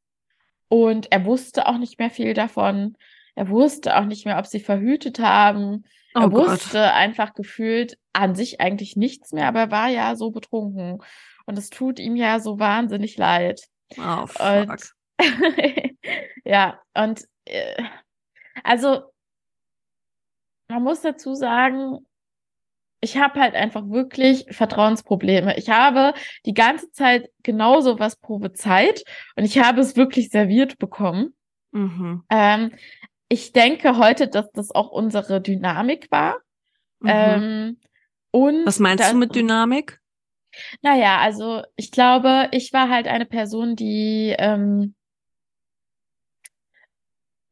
und 0.72 1.12
er 1.12 1.26
wusste 1.26 1.66
auch 1.66 1.76
nicht 1.76 1.98
mehr 1.98 2.08
viel 2.08 2.32
davon. 2.32 2.96
Er 3.34 3.50
wusste 3.50 3.94
auch 3.98 4.06
nicht 4.06 4.24
mehr, 4.24 4.38
ob 4.38 4.46
sie 4.46 4.58
verhütet 4.58 5.18
haben. 5.18 5.84
Oh 6.14 6.20
er 6.20 6.30
Gott. 6.30 6.48
wusste 6.48 6.94
einfach 6.94 7.34
gefühlt 7.34 7.98
an 8.14 8.34
sich 8.34 8.62
eigentlich 8.62 8.96
nichts 8.96 9.32
mehr, 9.32 9.48
aber 9.48 9.60
er 9.60 9.70
war 9.70 9.88
ja 9.88 10.16
so 10.16 10.30
betrunken. 10.30 11.02
Und 11.44 11.58
es 11.58 11.68
tut 11.68 11.98
ihm 11.98 12.16
ja 12.16 12.40
so 12.40 12.58
wahnsinnig 12.58 13.18
leid. 13.18 13.60
Oh, 13.98 14.26
fuck. 14.26 14.70
Und, 14.70 14.92
ja, 16.46 16.80
und 16.94 17.22
äh, 17.44 17.82
also 18.64 19.02
man 20.68 20.84
muss 20.84 21.02
dazu 21.02 21.34
sagen, 21.34 21.98
ich 23.02 23.18
habe 23.18 23.40
halt 23.40 23.54
einfach 23.54 23.90
wirklich 23.90 24.46
Vertrauensprobleme. 24.50 25.58
Ich 25.58 25.68
habe 25.68 26.14
die 26.46 26.54
ganze 26.54 26.90
Zeit 26.92 27.30
genauso 27.42 27.98
was 27.98 28.16
prophezeit 28.16 29.02
und 29.34 29.44
ich 29.44 29.58
habe 29.58 29.80
es 29.80 29.96
wirklich 29.96 30.30
serviert 30.30 30.78
bekommen. 30.78 31.34
Mhm. 31.72 32.22
Ähm, 32.30 32.70
ich 33.28 33.52
denke 33.52 33.98
heute, 33.98 34.28
dass 34.28 34.50
das 34.52 34.70
auch 34.70 34.90
unsere 34.90 35.40
Dynamik 35.40 36.12
war. 36.12 36.36
Mhm. 37.00 37.08
Ähm, 37.08 37.80
und 38.30 38.66
was 38.66 38.78
meinst 38.78 39.10
du 39.10 39.16
mit 39.16 39.34
Dynamik? 39.34 40.00
Naja, 40.80 41.18
also 41.18 41.62
ich 41.74 41.90
glaube, 41.90 42.48
ich 42.52 42.72
war 42.72 42.88
halt 42.88 43.08
eine 43.08 43.26
Person, 43.26 43.74
die 43.74 44.34
ähm, 44.38 44.94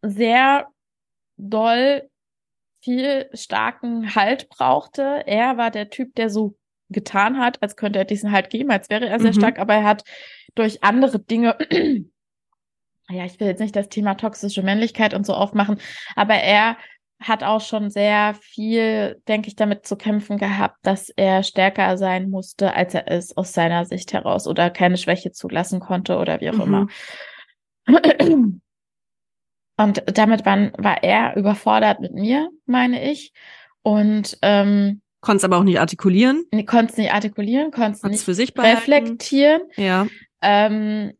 sehr 0.03 0.69
doll 1.37 2.10
viel 2.83 3.29
starken 3.35 4.15
Halt 4.15 4.49
brauchte. 4.49 5.23
Er 5.27 5.57
war 5.57 5.71
der 5.71 5.91
Typ, 5.91 6.15
der 6.15 6.31
so 6.31 6.57
getan 6.89 7.39
hat, 7.39 7.63
als 7.63 7.77
könnte 7.77 7.99
er 7.99 8.05
diesen 8.05 8.33
Halt 8.33 8.51
geben, 8.51 8.71
als 8.71 8.91
wäre 8.91 9.09
er 9.09 9.21
sehr 9.21 9.31
mhm. 9.31 9.39
stark, 9.39 9.59
aber 9.59 9.75
er 9.75 9.85
hat 9.85 10.05
durch 10.55 10.83
andere 10.83 11.21
Dinge, 11.21 11.57
ja, 13.09 13.25
ich 13.25 13.39
will 13.39 13.47
jetzt 13.47 13.61
nicht 13.61 13.77
das 13.77 13.89
Thema 13.89 14.15
toxische 14.15 14.63
Männlichkeit 14.63 15.15
und 15.15 15.25
so 15.25 15.35
aufmachen, 15.35 15.81
aber 16.17 16.35
er 16.35 16.77
hat 17.21 17.45
auch 17.45 17.61
schon 17.61 17.91
sehr 17.91 18.35
viel, 18.41 19.21
denke 19.29 19.49
ich, 19.49 19.55
damit 19.55 19.87
zu 19.87 19.97
kämpfen 19.97 20.39
gehabt, 20.39 20.79
dass 20.83 21.11
er 21.11 21.43
stärker 21.43 21.99
sein 21.99 22.31
musste, 22.31 22.75
als 22.75 22.95
er 22.95 23.09
ist 23.09 23.37
aus 23.37 23.53
seiner 23.53 23.85
Sicht 23.85 24.13
heraus 24.13 24.47
oder 24.49 24.71
keine 24.71 24.97
Schwäche 24.97 25.31
zulassen 25.31 25.81
konnte 25.81 26.17
oder 26.17 26.41
wie 26.41 26.51
auch 26.51 26.55
mhm. 26.55 26.61
immer. 26.63 26.87
Und 29.81 30.03
damit 30.07 30.45
waren, 30.45 30.73
war 30.77 31.03
er 31.03 31.37
überfordert 31.37 32.01
mit 32.01 32.13
mir, 32.13 32.51
meine 32.67 33.11
ich. 33.11 33.33
Und 33.81 34.37
ähm, 34.43 35.01
Konntest 35.23 35.45
aber 35.47 35.57
auch 35.57 35.65
nicht 35.65 35.81
artikulieren. 35.81 36.45
Nee, 36.53 36.65
konntest 36.65 36.99
nicht 36.99 37.15
artikulieren, 37.15 37.71
konntest 37.71 38.05
nicht 38.05 38.23
für 38.23 38.35
sich 38.35 38.53
reflektieren. 38.57 39.63
Ja. 39.77 40.07
Ähm, 40.43 41.13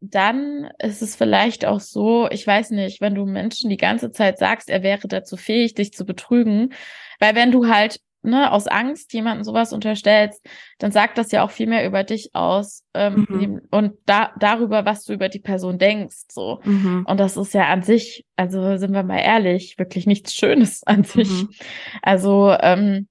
dann 0.00 0.70
ist 0.78 1.02
es 1.02 1.14
vielleicht 1.14 1.66
auch 1.66 1.80
so, 1.80 2.28
ich 2.30 2.44
weiß 2.44 2.70
nicht, 2.70 3.00
wenn 3.00 3.14
du 3.14 3.26
Menschen 3.26 3.70
die 3.70 3.76
ganze 3.76 4.10
Zeit 4.10 4.38
sagst, 4.38 4.70
er 4.70 4.82
wäre 4.82 5.06
dazu 5.06 5.36
fähig, 5.36 5.74
dich 5.74 5.92
zu 5.92 6.04
betrügen, 6.04 6.72
weil 7.20 7.36
wenn 7.36 7.52
du 7.52 7.68
halt 7.68 8.00
ne, 8.22 8.52
aus 8.52 8.66
Angst 8.66 9.12
jemanden 9.12 9.44
sowas 9.44 9.72
unterstellst, 9.72 10.44
dann 10.78 10.92
sagt 10.92 11.18
das 11.18 11.32
ja 11.32 11.44
auch 11.44 11.50
viel 11.50 11.66
mehr 11.66 11.86
über 11.86 12.04
dich 12.04 12.34
aus 12.34 12.84
ähm, 12.94 13.26
mhm. 13.28 13.62
und 13.70 13.94
da, 14.06 14.32
darüber, 14.38 14.84
was 14.84 15.04
du 15.04 15.12
über 15.12 15.28
die 15.28 15.38
Person 15.38 15.78
denkst. 15.78 16.26
So. 16.30 16.60
Mhm. 16.64 17.04
Und 17.08 17.18
das 17.20 17.36
ist 17.36 17.54
ja 17.54 17.66
an 17.66 17.82
sich, 17.82 18.26
also 18.36 18.76
sind 18.76 18.92
wir 18.92 19.02
mal 19.02 19.20
ehrlich, 19.20 19.78
wirklich 19.78 20.06
nichts 20.06 20.34
Schönes 20.34 20.82
an 20.86 21.04
sich. 21.04 21.30
Mhm. 21.30 21.50
Also 22.02 22.54
ähm, 22.60 23.08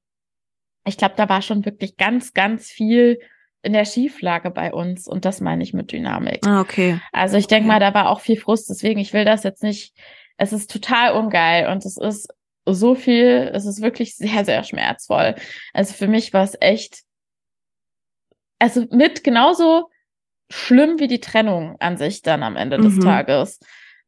ich 0.86 0.98
glaube, 0.98 1.16
da 1.18 1.28
war 1.30 1.42
schon 1.42 1.66
wirklich 1.66 1.98
ganz, 1.98 2.34
ganz 2.34 2.68
viel 2.68 3.20
in 3.62 3.74
der 3.74 3.86
Schieflage 3.86 4.52
bei 4.52 4.74
uns 4.74 5.08
und 5.08 5.26
das 5.26 5.42
meine 5.42 5.64
ich 5.64 5.74
mit 5.74 5.92
Dynamik. 5.92 6.46
Ah, 6.46 6.62
okay. 6.62 7.02
Also 7.12 7.38
ich 7.38 7.48
denke 7.48 7.68
mal, 7.68 7.80
da 7.80 7.94
war 7.94 8.10
auch 8.10 8.22
viel 8.22 8.40
Frust, 8.40 8.70
deswegen 8.70 9.00
ich 9.00 9.14
will 9.14 9.26
das 9.26 9.44
jetzt 9.44 9.64
nicht. 9.64 9.94
Es 10.38 10.54
ist 10.54 10.72
total 10.72 11.14
ungeil 11.14 11.68
und 11.68 11.84
es 11.84 11.98
ist 11.98 12.30
so 12.74 12.96
viel, 12.96 13.52
es 13.54 13.66
ist 13.66 13.82
wirklich 13.82 14.16
sehr, 14.16 14.46
sehr 14.46 14.64
schmerzvoll. 14.64 15.36
Also 15.74 15.94
für 15.94 16.08
mich 16.08 16.34
war 16.34 16.44
es 16.44 16.58
echt, 16.60 17.04
also 18.60 18.86
mit 18.92 19.24
genauso 19.24 19.90
schlimm 20.50 21.00
wie 21.00 21.08
die 21.08 21.20
Trennung 21.20 21.76
an 21.80 21.98
sich 21.98 22.22
dann 22.22 22.44
am 22.44 22.56
Ende 22.56 22.78
des 22.78 22.96
mhm. 22.96 23.02
Tages. 23.02 23.60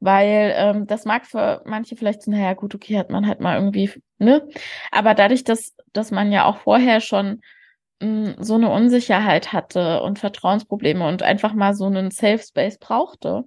Weil 0.02 0.54
ähm, 0.56 0.88
das 0.88 1.04
mag 1.04 1.26
für 1.26 1.62
manche 1.66 1.98
vielleicht 1.98 2.22
so, 2.22 2.32
naja, 2.32 2.54
gut, 2.54 2.74
okay, 2.74 2.98
hat 2.98 3.10
man 3.10 3.28
halt 3.28 3.42
mal 3.42 3.58
irgendwie, 3.58 3.92
ne? 4.18 4.48
Aber 4.92 5.14
dadurch, 5.14 5.44
dass, 5.44 5.76
dass 5.92 6.12
man 6.12 6.32
ja 6.32 6.46
auch 6.46 6.60
vorher 6.60 7.02
schon 7.02 7.42
mh, 8.02 8.36
hm, 8.36 8.36
so 8.40 8.56
eine 8.56 8.70
Unsicherheit 8.70 9.52
hatte 9.52 10.02
und 10.02 10.18
Vertrauensprobleme 10.20 11.06
und 11.06 11.22
einfach 11.22 11.54
mal 11.54 11.74
so 11.74 11.86
einen 11.86 12.12
Safe 12.12 12.40
Space 12.40 12.78
brauchte, 12.78 13.44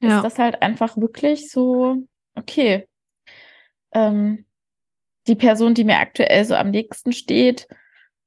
ja. 0.00 0.16
ist 0.16 0.22
das 0.22 0.38
halt 0.38 0.60
einfach 0.60 0.98
wirklich 0.98 1.50
so, 1.50 1.96
okay, 2.34 2.86
ähm, 3.92 4.45
die 5.26 5.34
Person, 5.34 5.74
die 5.74 5.84
mir 5.84 5.98
aktuell 5.98 6.44
so 6.44 6.54
am 6.54 6.70
nächsten 6.70 7.12
steht, 7.12 7.68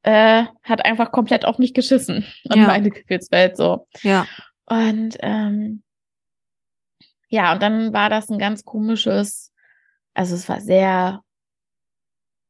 äh, 0.04 0.46
hat 0.64 0.86
einfach 0.86 1.12
komplett 1.12 1.46
auf 1.46 1.58
mich 1.58 1.74
geschissen 1.74 2.26
und 2.50 2.60
ja. 2.60 2.68
meine 2.68 2.90
Gefühlswelt 2.90 3.58
so. 3.58 3.88
Ja. 4.02 4.28
Und 4.66 5.18
ähm, 5.22 5.84
ja, 7.30 7.54
und 7.54 7.62
dann 7.62 7.94
war 7.94 8.10
das 8.10 8.30
ein 8.30 8.40
ganz 8.40 8.66
komisches, 8.66 9.52
also 10.14 10.36
es 10.36 10.50
war 10.50 10.62
sehr, 10.62 11.22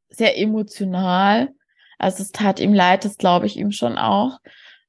sehr 0.09 0.37
emotional. 0.37 1.49
Also 1.97 2.23
es 2.23 2.31
tat 2.31 2.59
ihm 2.59 2.73
leid, 2.73 3.03
das 3.03 3.17
glaube 3.17 3.45
ich 3.45 3.57
ihm 3.57 3.71
schon 3.71 3.97
auch. 3.97 4.39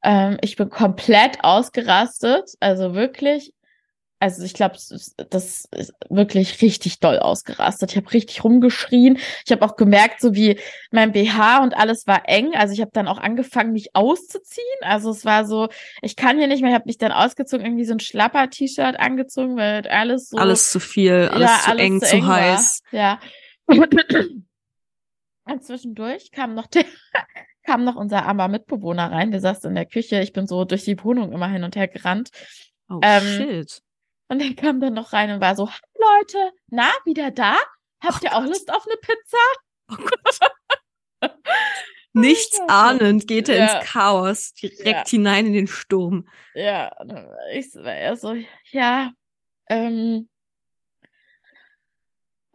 Ähm, 0.02 0.38
ich 0.42 0.56
bin 0.56 0.70
komplett 0.70 1.42
ausgerastet, 1.44 2.50
also 2.60 2.94
wirklich 2.94 3.52
also 4.22 4.44
ich 4.44 4.52
glaube, 4.52 4.76
das 5.30 5.64
ist 5.70 5.94
wirklich 6.10 6.60
richtig 6.60 7.00
doll 7.00 7.18
ausgerastet. 7.18 7.92
Ich 7.92 7.96
habe 7.96 8.12
richtig 8.12 8.44
rumgeschrien. 8.44 9.18
Ich 9.46 9.50
habe 9.50 9.64
auch 9.64 9.76
gemerkt, 9.76 10.20
so 10.20 10.34
wie 10.34 10.60
mein 10.90 11.12
BH 11.12 11.62
und 11.62 11.72
alles 11.74 12.06
war 12.06 12.28
eng. 12.28 12.54
Also 12.54 12.74
ich 12.74 12.82
habe 12.82 12.90
dann 12.92 13.08
auch 13.08 13.16
angefangen, 13.16 13.72
mich 13.72 13.96
auszuziehen. 13.96 14.66
Also 14.82 15.10
es 15.10 15.24
war 15.24 15.46
so, 15.46 15.68
ich 16.02 16.16
kann 16.16 16.36
hier 16.36 16.48
nicht 16.48 16.60
mehr. 16.60 16.70
Ich 16.70 16.74
habe 16.74 16.84
mich 16.86 16.98
dann 16.98 17.12
ausgezogen, 17.12 17.64
irgendwie 17.64 17.86
so 17.86 17.94
ein 17.94 18.00
schlapper 18.00 18.50
T-Shirt 18.50 19.00
angezogen, 19.00 19.56
weil 19.56 19.88
alles 19.88 20.28
so 20.28 20.36
alles 20.36 20.70
zu 20.70 20.80
viel, 20.80 21.30
alles 21.32 21.48
ja, 21.50 21.58
zu 21.64 21.70
alles 21.70 21.82
eng, 21.82 22.00
zu, 22.02 22.16
eng 22.16 22.26
heiß. 22.26 22.82
War. 22.90 23.00
Ja. 23.00 23.20
Und 25.44 25.64
zwischendurch 25.64 26.30
kam 26.30 26.54
noch 26.54 26.66
der 26.66 26.84
kam 27.64 27.84
noch 27.84 27.96
unser 27.96 28.26
armer 28.26 28.48
Mitbewohner 28.48 29.10
rein. 29.10 29.30
Der 29.30 29.40
saß 29.40 29.64
in 29.64 29.74
der 29.74 29.86
Küche. 29.86 30.20
Ich 30.20 30.34
bin 30.34 30.46
so 30.46 30.66
durch 30.66 30.84
die 30.84 31.02
Wohnung 31.02 31.32
immer 31.32 31.48
hin 31.48 31.64
und 31.64 31.74
her 31.74 31.88
gerannt. 31.88 32.28
Oh 32.90 33.00
ähm, 33.02 33.22
shit. 33.22 33.82
Und 34.30 34.40
dann 34.40 34.54
kam 34.54 34.80
dann 34.80 34.94
noch 34.94 35.12
rein 35.12 35.32
und 35.32 35.40
war 35.40 35.56
so, 35.56 35.68
Leute, 35.98 36.52
na, 36.68 36.88
wieder 37.04 37.32
da? 37.32 37.58
Habt 38.00 38.22
oh 38.22 38.24
ihr 38.24 38.36
auch 38.36 38.44
Lust 38.44 38.72
auf 38.72 38.86
eine 38.86 38.96
Pizza? 38.96 39.38
Oh 39.90 39.96
Gott. 39.96 41.32
Nichts 42.12 42.60
ahnend 42.68 43.26
geht 43.26 43.48
er 43.48 43.56
ja. 43.56 43.78
ins 43.78 43.90
Chaos, 43.90 44.52
direkt 44.54 44.86
ja. 44.86 45.04
hinein 45.06 45.46
in 45.46 45.52
den 45.52 45.66
Sturm. 45.66 46.28
Ja, 46.54 46.92
ich 47.52 47.74
war 47.74 47.94
eher 47.94 48.16
so, 48.16 48.36
ja, 48.70 49.10
ähm, 49.68 50.28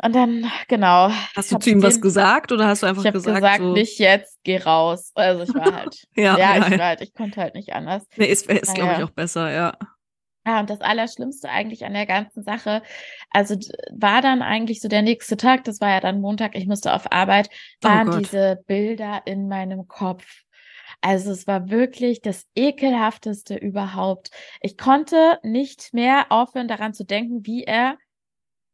und 0.01 0.13
dann, 0.13 0.51
genau. 0.67 1.09
Hast 1.35 1.51
du 1.51 1.57
zu 1.57 1.69
ihm 1.69 1.79
den, 1.79 1.83
was 1.83 1.99
gesagt 1.99 2.51
oder 2.51 2.67
hast 2.67 2.83
du 2.83 2.87
einfach 2.87 3.03
ich 3.05 3.11
gesagt? 3.11 3.37
Ich 3.37 3.43
habe 3.43 3.57
gesagt, 3.57 3.63
so 3.63 3.73
nicht 3.73 3.99
jetzt, 3.99 4.39
geh 4.43 4.57
raus. 4.57 5.11
Also 5.15 5.43
ich 5.43 5.53
war 5.55 5.73
halt, 5.75 6.05
ja, 6.15 6.37
ja, 6.37 6.57
ich 6.67 6.77
war 6.77 6.87
halt, 6.87 7.01
ich 7.01 7.13
konnte 7.13 7.41
halt 7.41 7.55
nicht 7.55 7.73
anders. 7.73 8.03
Nee, 8.15 8.27
ist, 8.27 8.49
ist 8.49 8.75
glaube 8.75 8.93
ich, 8.97 9.03
auch 9.03 9.09
besser, 9.09 9.51
ja. 9.51 9.77
Ja, 10.45 10.59
und 10.59 10.69
das 10.69 10.81
Allerschlimmste 10.81 11.49
eigentlich 11.49 11.85
an 11.85 11.93
der 11.93 12.05
ganzen 12.05 12.43
Sache, 12.43 12.83
also 13.31 13.55
war 13.91 14.21
dann 14.21 14.43
eigentlich 14.43 14.79
so 14.79 14.87
der 14.87 15.01
nächste 15.01 15.37
Tag, 15.37 15.63
das 15.63 15.81
war 15.81 15.89
ja 15.89 15.99
dann 15.99 16.21
Montag, 16.21 16.55
ich 16.55 16.67
musste 16.67 16.93
auf 16.93 17.11
Arbeit, 17.11 17.49
oh 17.83 17.87
waren 17.87 18.09
oh 18.09 18.17
diese 18.19 18.61
Bilder 18.67 19.23
in 19.25 19.47
meinem 19.47 19.87
Kopf. 19.87 20.43
Also 21.01 21.31
es 21.31 21.47
war 21.47 21.69
wirklich 21.69 22.21
das 22.21 22.45
ekelhafteste 22.55 23.55
überhaupt. 23.55 24.29
Ich 24.61 24.77
konnte 24.77 25.39
nicht 25.43 25.93
mehr 25.93 26.27
aufhören 26.31 26.67
daran 26.67 26.93
zu 26.93 27.05
denken, 27.05 27.45
wie 27.45 27.63
er 27.63 27.97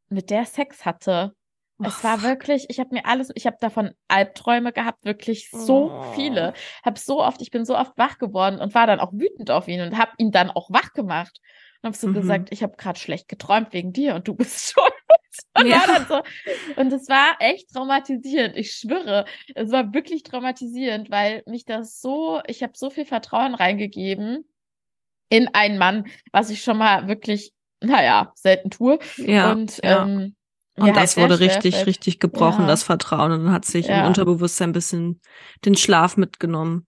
mit 0.10 0.30
der 0.30 0.46
Sex 0.46 0.86
hatte. 0.86 1.34
Es 1.86 2.04
war 2.04 2.22
wirklich, 2.22 2.70
ich 2.70 2.80
habe 2.80 2.94
mir 2.94 3.06
alles, 3.06 3.30
ich 3.36 3.46
habe 3.46 3.58
davon 3.60 3.92
Albträume 4.08 4.72
gehabt, 4.72 5.06
wirklich 5.06 5.50
so 5.52 5.92
oh. 5.92 6.04
viele. 6.14 6.54
Hab 6.84 6.98
so 6.98 7.24
oft, 7.24 7.42
ich 7.42 7.52
bin 7.52 7.66
so 7.66 7.78
oft 7.78 7.98
wach 7.98 8.18
geworden 8.18 8.60
und 8.60 8.74
war 8.76 8.88
dann 8.88 9.00
auch 9.00 9.14
wütend 9.14 9.52
auf 9.52 9.68
ihn 9.68 9.82
und 9.82 9.98
habe 9.98 10.12
ihn 10.18 10.32
dann 10.32 10.50
auch 10.52 10.70
wach 10.70 10.94
gemacht. 10.94 11.40
Und 11.82 11.90
hab 11.90 11.96
so 11.96 12.08
mhm. 12.08 12.14
gesagt, 12.14 12.50
ich 12.52 12.64
habe 12.64 12.78
gerade 12.78 13.00
schlecht 13.00 13.28
geträumt 13.28 13.74
wegen 13.74 13.94
dir 13.94 14.16
und 14.16 14.28
du 14.28 14.36
bist 14.36 14.72
schuld. 14.74 14.94
Und, 15.58 15.68
ja. 15.68 15.80
war 15.80 15.88
dann 15.88 16.08
so. 16.08 16.82
und 16.82 16.94
es 16.94 17.08
war 17.08 17.38
echt 17.40 17.74
traumatisierend. 17.74 18.56
Ich 18.58 18.74
schwöre, 18.74 19.26
es 19.56 19.72
war 19.72 19.94
wirklich 19.94 20.24
traumatisierend, 20.24 21.10
weil 21.10 21.44
mich 21.46 21.66
das 21.66 22.02
so, 22.02 22.42
ich 22.48 22.64
habe 22.64 22.74
so 22.76 22.90
viel 22.90 23.06
Vertrauen 23.06 23.56
reingegeben 23.56 24.46
in 25.30 25.48
einen 25.54 25.78
Mann, 25.78 26.06
was 26.32 26.50
ich 26.50 26.62
schon 26.62 26.78
mal 26.78 27.08
wirklich, 27.08 27.54
naja, 27.80 28.34
selten 28.36 28.70
tue. 28.70 29.00
Ja. 29.18 29.52
Und 29.52 29.80
ja. 29.84 30.04
Ähm, 30.04 30.36
und 30.82 30.88
ja, 30.88 30.94
das 30.94 31.18
wurde 31.18 31.40
richtig, 31.40 31.76
fällt. 31.76 31.88
richtig 31.88 32.20
gebrochen, 32.20 32.62
ja. 32.62 32.68
das 32.68 32.84
Vertrauen. 32.84 33.32
Und 33.32 33.46
dann 33.46 33.54
hat 33.54 33.66
sich 33.66 33.88
ja. 33.88 34.02
im 34.02 34.08
Unterbewusstsein 34.08 34.70
ein 34.70 34.74
bisschen 34.74 35.22
den 35.66 35.76
Schlaf 35.76 36.18
mitgenommen. 36.18 36.86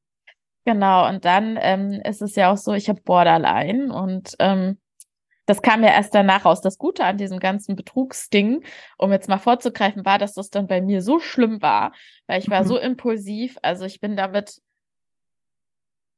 Genau, 0.65 1.07
und 1.07 1.25
dann 1.25 1.57
ähm, 1.61 2.01
ist 2.05 2.21
es 2.21 2.35
ja 2.35 2.51
auch 2.51 2.57
so, 2.57 2.73
ich 2.73 2.87
habe 2.87 3.01
Borderline 3.01 3.93
und 3.93 4.35
ähm, 4.39 4.77
das 5.45 5.61
kam 5.61 5.83
ja 5.83 5.89
erst 5.89 6.15
danach 6.15 6.45
raus. 6.45 6.61
Das 6.61 6.77
Gute 6.77 7.03
an 7.03 7.17
diesem 7.17 7.39
ganzen 7.39 7.75
Betrugsding, 7.75 8.63
um 8.97 9.11
jetzt 9.11 9.27
mal 9.27 9.39
vorzugreifen, 9.39 10.05
war, 10.05 10.17
dass 10.17 10.33
das 10.33 10.49
dann 10.49 10.67
bei 10.67 10.81
mir 10.81 11.01
so 11.01 11.19
schlimm 11.19 11.61
war, 11.61 11.91
weil 12.27 12.39
ich 12.39 12.49
war 12.49 12.63
mhm. 12.63 12.67
so 12.67 12.77
impulsiv. 12.77 13.57
Also 13.61 13.85
ich 13.85 13.99
bin 13.99 14.15
damit 14.15 14.61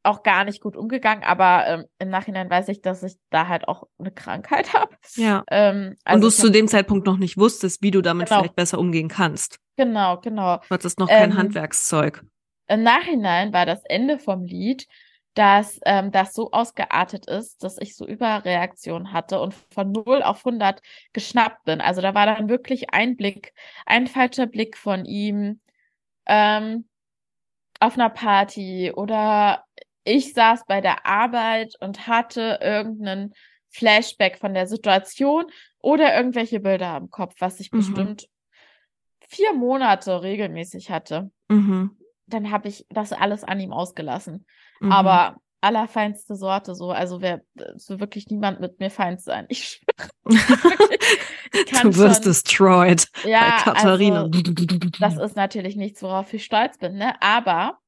auch 0.05 0.23
gar 0.23 0.45
nicht 0.45 0.61
gut 0.61 0.75
umgegangen, 0.75 1.23
aber 1.23 1.67
ähm, 1.67 1.85
im 1.99 2.09
Nachhinein 2.09 2.49
weiß 2.49 2.69
ich, 2.69 2.81
dass 2.81 3.03
ich 3.03 3.15
da 3.29 3.47
halt 3.47 3.67
auch 3.67 3.83
eine 3.99 4.11
Krankheit 4.11 4.73
habe. 4.73 4.95
Ja. 5.15 5.43
Ähm, 5.49 5.95
also 6.03 6.15
Und 6.15 6.21
du 6.21 6.27
es 6.27 6.37
zu 6.37 6.49
dem 6.49 6.67
Zeitpunkt 6.67 7.05
noch 7.05 7.17
nicht 7.17 7.37
wusstest, 7.37 7.81
wie 7.81 7.91
du 7.91 8.01
damit 8.01 8.27
genau. 8.27 8.41
vielleicht 8.41 8.55
besser 8.55 8.79
umgehen 8.79 9.07
kannst. 9.07 9.59
Genau, 9.77 10.19
genau. 10.21 10.57
Du 10.57 10.69
hattest 10.69 10.99
noch 10.99 11.07
kein 11.07 11.31
ähm, 11.31 11.37
Handwerkszeug. 11.37 12.23
Im 12.67 12.83
Nachhinein 12.83 13.53
war 13.53 13.65
das 13.65 13.83
Ende 13.85 14.17
vom 14.17 14.43
Lied, 14.43 14.87
dass 15.35 15.79
ähm, 15.85 16.11
das 16.11 16.33
so 16.33 16.51
ausgeartet 16.51 17.27
ist, 17.27 17.63
dass 17.63 17.77
ich 17.77 17.95
so 17.95 18.07
Überreaktion 18.07 19.11
hatte 19.11 19.39
und 19.41 19.53
von 19.53 19.91
0 19.91 20.23
auf 20.23 20.45
100 20.45 20.81
geschnappt 21.13 21.65
bin. 21.65 21.81
Also 21.81 22.01
da 22.01 22.15
war 22.15 22.25
dann 22.25 22.49
wirklich 22.49 22.93
ein 22.93 23.17
Blick, 23.17 23.53
ein 23.85 24.07
falscher 24.07 24.47
Blick 24.47 24.77
von 24.77 25.03
ihm 25.05 25.59
ähm, 26.25 26.87
auf 27.81 27.95
einer 27.95 28.09
Party 28.09 28.93
oder 28.95 29.65
ich 30.05 30.33
saß 30.33 30.65
bei 30.67 30.79
der 30.79 31.05
Arbeit 31.05 31.73
und 31.81 32.07
hatte 32.07 32.59
irgendeinen 32.61 33.33
Flashback 33.69 34.37
von 34.37 34.53
der 34.53 34.67
Situation 34.67 35.45
oder 35.79 36.15
irgendwelche 36.15 36.61
Bilder 36.61 36.95
im 36.95 37.09
Kopf, 37.09 37.35
was 37.39 37.59
ich 37.59 37.71
mhm. 37.71 37.77
bestimmt 37.77 38.29
vier 39.27 39.53
Monate 39.53 40.21
regelmäßig 40.21 40.91
hatte. 40.91 41.31
Mhm. 41.49 41.97
Dann 42.27 42.51
habe 42.51 42.69
ich 42.69 42.85
das 42.89 43.11
alles 43.11 43.43
an 43.43 43.59
ihm 43.59 43.73
ausgelassen. 43.73 44.45
Mhm. 44.79 44.91
Aber 44.91 45.37
allerfeinste 45.61 46.35
Sorte 46.35 46.75
so. 46.75 46.91
Also 46.91 47.21
wer 47.21 47.41
so 47.75 47.99
wirklich 47.99 48.27
niemand 48.27 48.59
mit 48.59 48.79
mir 48.79 48.91
feind 48.91 49.21
sein. 49.21 49.47
Ich 49.55 49.81
du 51.81 51.95
wirst 51.95 52.23
schon, 52.23 52.31
destroyed. 52.31 53.07
Ja, 53.23 53.59
Katharina. 53.63 54.23
Also, 54.23 54.41
das 54.99 55.17
ist 55.17 55.35
natürlich 55.35 55.75
nichts, 55.75 56.01
worauf 56.01 56.33
ich 56.33 56.43
stolz 56.43 56.77
bin, 56.77 56.95
ne? 56.95 57.15
Aber 57.21 57.79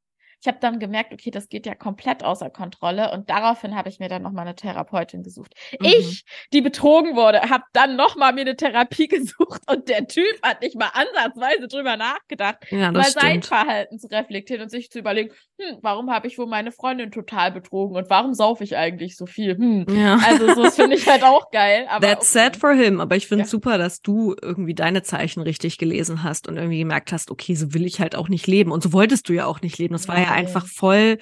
ich 0.41 0.47
habe 0.47 0.59
dann 0.61 0.79
gemerkt, 0.79 1.13
okay, 1.13 1.31
das 1.31 1.49
geht 1.49 1.65
ja 1.65 1.73
komplett 1.73 2.23
außer 2.23 2.49
Kontrolle 2.49 3.11
und 3.11 3.29
daraufhin 3.29 3.75
habe 3.75 3.89
ich 3.89 3.99
mir 3.99 4.07
dann 4.07 4.21
nochmal 4.21 4.45
eine 4.45 4.55
Therapeutin 4.55 5.23
gesucht. 5.23 5.53
Mhm. 5.79 5.85
Ich, 5.87 6.25
die 6.53 6.61
betrogen 6.61 7.15
wurde, 7.15 7.41
habe 7.41 7.63
dann 7.73 7.95
nochmal 7.95 8.33
mir 8.33 8.41
eine 8.41 8.55
Therapie 8.55 9.07
gesucht 9.07 9.61
und 9.69 9.89
der 9.89 10.07
Typ 10.07 10.25
hat 10.43 10.61
nicht 10.61 10.77
mal 10.77 10.91
ansatzweise 10.93 11.67
drüber 11.67 11.97
nachgedacht, 11.97 12.57
ja, 12.69 12.91
mal 12.91 13.03
stimmt. 13.03 13.21
sein 13.21 13.43
Verhalten 13.43 13.99
zu 13.99 14.07
reflektieren 14.07 14.63
und 14.63 14.69
sich 14.69 14.91
zu 14.91 14.99
überlegen, 14.99 15.31
hm, 15.59 15.77
warum 15.81 16.11
habe 16.11 16.27
ich 16.27 16.37
wohl 16.37 16.47
meine 16.47 16.71
Freundin 16.71 17.11
total 17.11 17.51
betrogen 17.51 17.97
und 17.97 18.09
warum 18.09 18.33
saufe 18.33 18.63
ich 18.63 18.77
eigentlich 18.77 19.17
so 19.17 19.25
viel? 19.25 19.57
Hm. 19.57 19.85
Ja. 19.89 20.19
Also 20.27 20.53
so 20.53 20.69
finde 20.69 20.97
ich 20.97 21.07
halt 21.07 21.23
auch 21.23 21.49
geil. 21.49 21.87
That's 21.99 22.35
okay. 22.35 22.51
sad 22.51 22.57
for 22.57 22.73
him, 22.73 23.01
aber 23.01 23.15
ich 23.15 23.27
finde 23.27 23.45
ja. 23.45 23.49
super, 23.49 23.79
dass 23.79 24.01
du 24.01 24.35
irgendwie 24.39 24.75
deine 24.75 25.01
Zeichen 25.01 25.41
richtig 25.41 25.79
gelesen 25.79 26.21
hast 26.23 26.47
und 26.47 26.57
irgendwie 26.57 26.79
gemerkt 26.79 27.11
hast, 27.11 27.31
okay, 27.31 27.55
so 27.55 27.73
will 27.73 27.85
ich 27.85 27.99
halt 27.99 28.15
auch 28.15 28.29
nicht 28.29 28.45
leben 28.45 28.71
und 28.71 28.83
so 28.83 28.93
wolltest 28.93 29.29
du 29.29 29.33
ja 29.33 29.45
auch 29.47 29.61
nicht 29.61 29.79
leben. 29.79 29.93
Das 29.93 30.07
war 30.07 30.19
ja 30.19 30.26
einfach 30.31 30.65
voll, 30.65 31.17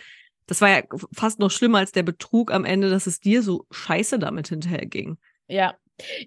das 0.48 0.62
war 0.62 0.70
ja 0.70 0.82
fast 1.14 1.40
noch 1.40 1.52
schlimmer 1.52 1.80
als 1.80 1.92
der 1.92 2.04
Betrug 2.04 2.52
am 2.52 2.66
Ende, 2.66 2.90
dass 2.90 3.08
es 3.08 3.20
dir 3.20 3.42
so 3.42 3.66
scheiße 3.72 4.20
damit 4.20 4.50
hinterherging. 4.50 5.18
Ja. 5.48 5.76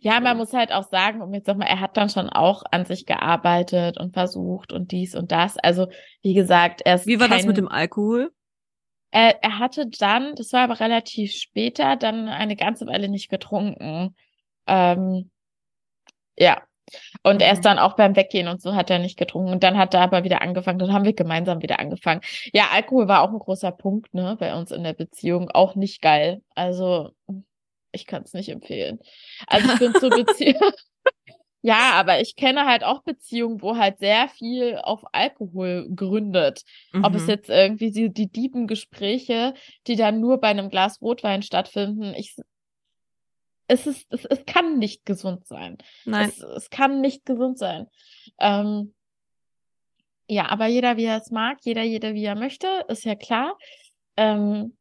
Ja, 0.01 0.19
man 0.21 0.39
muss 0.39 0.55
halt 0.55 0.73
auch 0.73 0.89
sagen, 0.89 1.21
um 1.21 1.35
jetzt 1.35 1.47
nochmal, 1.47 1.69
er 1.69 1.81
hat 1.81 1.99
dann 1.99 2.09
schon 2.09 2.31
auch 2.31 2.63
an 2.71 2.87
sich 2.87 3.05
gearbeitet 3.05 3.99
und 3.99 4.15
versucht 4.15 4.73
und 4.73 4.93
dies 4.93 5.15
und 5.15 5.31
das. 5.31 5.59
Also, 5.59 5.89
wie 6.23 6.33
gesagt, 6.33 6.81
er 6.87 6.95
ist. 6.95 7.07
Wie 7.07 7.21
war 7.21 7.29
kein, 7.29 7.37
das 7.37 7.47
mit 7.47 7.59
dem 7.59 7.69
Alkohol? 7.69 8.33
Er, 9.11 9.43
er 9.43 9.59
hatte 9.59 9.87
dann, 9.87 10.35
das 10.37 10.55
war 10.55 10.63
aber 10.63 10.81
relativ 10.81 11.33
später, 11.33 11.97
dann 11.97 12.29
eine 12.29 12.57
ganze 12.57 12.87
Weile 12.87 13.11
nicht 13.11 13.29
getrunken. 13.29 14.17
Ähm, 14.67 15.31
ja, 16.37 16.63
und 17.23 17.43
erst 17.43 17.63
mhm. 17.63 17.65
dann 17.65 17.79
auch 17.79 17.97
beim 17.97 18.17
Weggehen 18.17 18.49
und 18.49 18.61
so 18.61 18.75
hat 18.75 18.91
er 18.91 18.99
nicht 18.99 19.19
getrunken. 19.19 19.53
Und 19.53 19.63
dann 19.63 19.77
hat 19.79 19.95
er 19.95 20.01
aber 20.01 20.25
wieder 20.25 20.43
angefangen. 20.43 20.79
Dann 20.79 20.93
haben 20.93 21.05
wir 21.05 21.15
gemeinsam 21.15 21.63
wieder 21.63 21.79
angefangen. 21.79 22.21
Ja, 22.53 22.69
Alkohol 22.73 23.09
war 23.09 23.23
auch 23.23 23.33
ein 23.33 23.39
großer 23.39 23.73
Punkt, 23.73 24.15
ne, 24.15 24.37
bei 24.39 24.55
uns 24.55 24.71
in 24.71 24.85
der 24.85 24.95
Beziehung. 24.95 25.51
Auch 25.51 25.75
nicht 25.75 26.03
geil. 26.03 26.43
Also, 26.55 27.11
ich 27.93 28.07
kann 28.07 28.23
es 28.23 28.33
nicht 28.33 28.49
empfehlen. 28.49 28.99
Also, 29.47 29.73
ich 29.73 29.79
bin 29.79 29.95
zur 29.95 30.11
Beziehung. 30.25 30.73
ja, 31.63 31.93
aber 31.95 32.21
ich 32.21 32.37
kenne 32.37 32.67
halt 32.67 32.85
auch 32.85 33.03
Beziehungen, 33.03 33.63
wo 33.63 33.77
halt 33.77 33.99
sehr 33.99 34.29
viel 34.29 34.79
auf 34.83 35.03
Alkohol 35.13 35.89
gründet. 35.95 36.63
Mhm. 36.93 37.05
Ob 37.05 37.15
es 37.15 37.25
mhm. 37.25 37.31
jetzt 37.31 37.51
irgendwie 37.51 37.91
die, 37.91 38.13
die 38.13 38.31
dieben 38.31 38.67
Gespräche, 38.67 39.55
die 39.87 39.97
dann 39.97 40.21
nur 40.21 40.39
bei 40.39 40.49
einem 40.49 40.71
Glas 40.71 41.01
Rotwein 41.01 41.43
stattfinden. 41.43 42.15
Ich 42.17 42.37
es 43.69 43.87
ist, 43.87 44.07
es, 44.11 44.25
es 44.25 44.45
kann 44.47 44.79
nicht 44.79 45.05
gesund 45.05 45.47
sein. 45.47 45.79
Nein. 46.05 46.31
Es, 46.31 46.43
es 46.43 46.71
kann 46.71 47.01
nicht 47.01 47.25
gesund 47.25 47.59
sein. 47.59 47.87
Ähm, 48.39 48.95
ja, 50.27 50.49
aber 50.49 50.67
jeder, 50.67 50.97
wie 50.97 51.05
er 51.05 51.19
es 51.19 51.31
mag, 51.31 51.59
jeder, 51.63 51.83
jeder, 51.83 52.15
wie 52.15 52.25
er 52.25 52.35
möchte, 52.35 52.67
ist 52.89 53.05
ja 53.05 53.15
klar. 53.15 53.57
Ähm, 54.17 54.77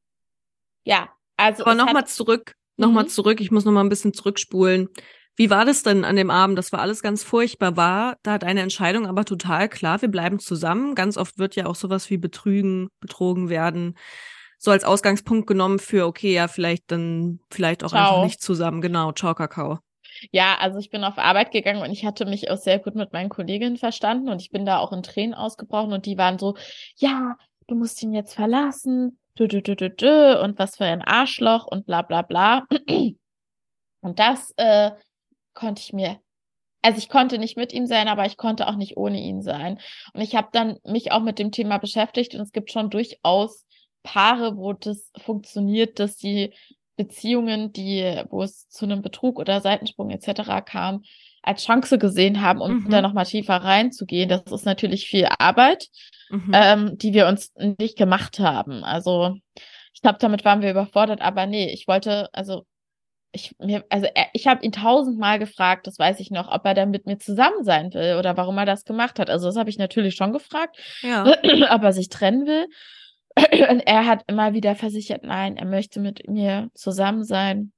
ja, 0.83 1.09
also. 1.35 1.63
Aber 1.63 1.75
nochmal 1.75 2.07
zurück, 2.07 2.55
nochmal 2.77 3.03
mhm. 3.03 3.09
zurück. 3.09 3.41
Ich 3.41 3.51
muss 3.51 3.65
nochmal 3.65 3.83
ein 3.83 3.89
bisschen 3.89 4.13
zurückspulen. 4.13 4.89
Wie 5.35 5.49
war 5.49 5.65
das 5.65 5.83
denn 5.83 6.03
an 6.03 6.15
dem 6.15 6.31
Abend? 6.31 6.57
Das 6.57 6.71
war 6.71 6.79
alles 6.79 7.03
ganz 7.03 7.23
furchtbar. 7.23 7.77
War 7.77 8.17
da 8.23 8.39
deine 8.39 8.61
Entscheidung 8.61 9.05
aber 9.05 9.23
total 9.23 9.69
klar, 9.69 10.01
wir 10.01 10.09
bleiben 10.09 10.39
zusammen. 10.39 10.95
Ganz 10.95 11.15
oft 11.15 11.37
wird 11.37 11.55
ja 11.55 11.67
auch 11.67 11.75
sowas 11.75 12.09
wie 12.09 12.17
betrügen, 12.17 12.89
betrogen 12.99 13.49
werden 13.49 13.95
so 14.57 14.71
als 14.71 14.83
Ausgangspunkt 14.83 15.47
genommen 15.47 15.79
für, 15.79 16.05
okay, 16.05 16.33
ja, 16.33 16.47
vielleicht 16.47 16.91
dann, 16.91 17.39
vielleicht 17.51 17.83
auch 17.83 17.89
Ciao. 17.89 18.07
einfach 18.07 18.23
nicht 18.23 18.41
zusammen. 18.41 18.81
Genau, 18.81 19.11
ciao, 19.11 19.35
Kakao. 19.35 19.79
Ja, 20.31 20.57
also 20.59 20.79
ich 20.79 20.89
bin 20.89 21.03
auf 21.03 21.17
Arbeit 21.17 21.51
gegangen 21.51 21.81
und 21.81 21.91
ich 21.91 22.05
hatte 22.05 22.25
mich 22.25 22.49
auch 22.49 22.57
sehr 22.57 22.79
gut 22.79 22.95
mit 22.95 23.13
meinen 23.13 23.29
Kolleginnen 23.29 23.77
verstanden 23.77 24.29
und 24.29 24.41
ich 24.41 24.49
bin 24.49 24.65
da 24.65 24.79
auch 24.79 24.91
in 24.91 25.03
Tränen 25.03 25.35
ausgebrochen 25.35 25.93
und 25.93 26.05
die 26.05 26.17
waren 26.17 26.39
so, 26.39 26.55
ja, 26.97 27.35
du 27.67 27.75
musst 27.75 28.01
ihn 28.01 28.13
jetzt 28.13 28.33
verlassen, 28.33 29.19
dü, 29.37 29.47
dü, 29.47 29.61
dü, 29.61 29.75
dü, 29.75 29.89
dü, 29.89 30.39
und 30.41 30.57
was 30.57 30.77
für 30.77 30.85
ein 30.85 31.01
Arschloch 31.01 31.67
und 31.67 31.85
bla 31.85 32.01
bla 32.01 32.21
bla. 32.21 32.65
Und 34.01 34.19
das 34.19 34.53
äh, 34.57 34.91
konnte 35.53 35.81
ich 35.81 35.91
mir, 35.91 36.19
also 36.81 36.99
ich 36.99 37.09
konnte 37.09 37.39
nicht 37.39 37.57
mit 37.57 37.73
ihm 37.73 37.87
sein, 37.87 38.07
aber 38.07 38.25
ich 38.25 38.37
konnte 38.37 38.67
auch 38.67 38.75
nicht 38.75 38.95
ohne 38.95 39.19
ihn 39.19 39.41
sein. 39.41 39.79
Und 40.13 40.21
ich 40.21 40.35
habe 40.35 40.49
dann 40.51 40.77
mich 40.85 41.11
auch 41.11 41.21
mit 41.21 41.39
dem 41.39 41.51
Thema 41.51 41.79
beschäftigt 41.79 42.35
und 42.35 42.41
es 42.41 42.51
gibt 42.51 42.71
schon 42.71 42.89
durchaus 42.89 43.65
Paare, 44.07 44.55
wo 44.55 44.71
das 44.71 45.11
funktioniert, 45.17 45.99
dass 45.99 46.15
die 46.15 46.53
Beziehungen, 46.95 47.73
die, 47.73 48.23
wo 48.29 48.41
es 48.41 48.69
zu 48.69 48.85
einem 48.85 49.01
Betrug 49.01 49.37
oder 49.37 49.59
Seitensprung 49.59 50.09
etc. 50.11 50.65
kam, 50.65 51.03
als 51.43 51.65
Chance 51.65 51.97
gesehen 51.97 52.41
haben, 52.41 52.61
um 52.61 52.85
mhm. 52.85 52.89
da 52.89 53.01
nochmal 53.01 53.25
tiefer 53.25 53.57
reinzugehen. 53.57 54.29
Das 54.29 54.43
ist 54.49 54.65
natürlich 54.65 55.07
viel 55.07 55.27
Arbeit, 55.39 55.89
mhm. 56.29 56.51
ähm, 56.53 56.97
die 56.97 57.13
wir 57.13 57.27
uns 57.27 57.51
nicht 57.79 57.97
gemacht 57.97 58.39
haben. 58.39 58.85
Also 58.85 59.35
ich 59.93 60.01
glaube, 60.01 60.19
damit 60.21 60.45
waren 60.45 60.61
wir 60.61 60.71
überfordert, 60.71 61.21
aber 61.21 61.45
nee, 61.45 61.69
ich 61.71 61.85
wollte, 61.87 62.29
also 62.33 62.65
ich 63.33 63.53
mir, 63.59 63.83
also 63.89 64.07
er, 64.15 64.27
ich 64.31 64.47
habe 64.47 64.63
ihn 64.63 64.71
tausendmal 64.71 65.37
gefragt, 65.37 65.85
das 65.85 65.99
weiß 65.99 66.21
ich 66.21 66.31
noch, 66.31 66.49
ob 66.49 66.65
er 66.65 66.73
dann 66.73 66.91
mit 66.91 67.05
mir 67.05 67.17
zusammen 67.17 67.65
sein 67.65 67.93
will 67.93 68.15
oder 68.17 68.37
warum 68.37 68.57
er 68.57 68.65
das 68.65 68.85
gemacht 68.85 69.19
hat. 69.19 69.29
Also 69.29 69.47
das 69.47 69.57
habe 69.57 69.69
ich 69.69 69.77
natürlich 69.77 70.15
schon 70.15 70.31
gefragt, 70.31 70.77
ja. 71.01 71.25
ob 71.71 71.83
er 71.83 71.91
sich 71.91 72.07
trennen 72.07 72.47
will. 72.47 72.67
Und 73.69 73.81
er 73.81 74.05
hat 74.05 74.23
immer 74.27 74.53
wieder 74.53 74.75
versichert, 74.75 75.23
nein, 75.23 75.57
er 75.57 75.65
möchte 75.65 75.99
mit 75.99 76.27
mir 76.27 76.69
zusammen 76.73 77.23
sein. 77.23 77.71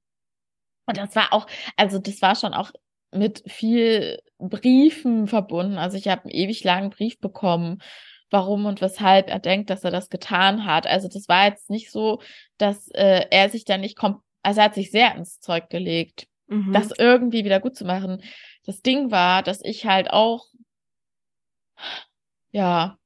Und 0.86 0.98
das 0.98 1.15
war 1.15 1.34
auch, 1.34 1.48
also 1.76 2.00
das 2.00 2.22
war 2.22 2.36
schon 2.36 2.54
auch 2.54 2.72
mit 3.12 3.43
viel 3.48 4.22
Briefen 4.38 5.28
verbunden. 5.28 5.78
Also 5.78 5.98
ich 5.98 6.08
habe 6.08 6.24
einen 6.24 6.32
ewig 6.32 6.63
langen 6.63 6.89
Brief 6.91 7.19
bekommen, 7.19 7.82
warum 8.30 8.65
und 8.65 8.82
weshalb 8.82 9.30
er 9.30 9.39
denkt, 9.39 9.69
dass 9.69 9.84
er 9.84 9.91
das 9.91 10.10
getan 10.10 10.65
hat. 10.65 10.88
Also 10.88 11.08
das 11.08 11.28
war 11.28 11.48
jetzt 11.48 11.69
nicht 11.69 11.91
so, 11.91 12.22
dass 12.58 12.88
äh, 12.89 13.26
er 13.30 13.50
sich 13.50 13.65
da 13.65 13.78
nicht 13.78 13.98
kommt, 13.98 14.22
also 14.43 14.62
er 14.62 14.65
hat 14.65 14.76
sich 14.76 14.91
sehr 14.91 15.15
ins 15.15 15.39
Zeug 15.39 15.69
gelegt, 15.69 16.28
mhm. 16.48 16.72
das 16.72 16.91
irgendwie 16.98 17.43
wieder 17.43 17.60
gut 17.60 17.76
zu 17.76 17.86
machen. 17.86 18.24
Das 18.65 18.82
Ding 18.82 19.12
war, 19.12 19.43
dass 19.43 19.63
ich 19.63 19.86
halt 19.86 20.12
auch, 20.12 20.45
ja, 22.52 22.98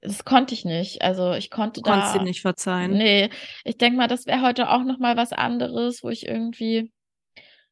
das 0.00 0.24
konnte 0.24 0.54
ich 0.54 0.64
nicht. 0.64 1.02
Also 1.02 1.32
ich 1.32 1.50
konnte 1.50 1.80
du 1.82 1.90
da. 1.90 2.00
Konntest 2.00 2.22
nicht 2.22 2.42
verzeihen. 2.42 2.92
Nee, 2.92 3.30
ich 3.64 3.78
denke 3.78 3.98
mal, 3.98 4.08
das 4.08 4.26
wäre 4.26 4.42
heute 4.42 4.70
auch 4.70 4.84
noch 4.84 4.98
mal 4.98 5.16
was 5.16 5.32
anderes, 5.32 6.02
wo 6.02 6.08
ich 6.08 6.26
irgendwie 6.26 6.92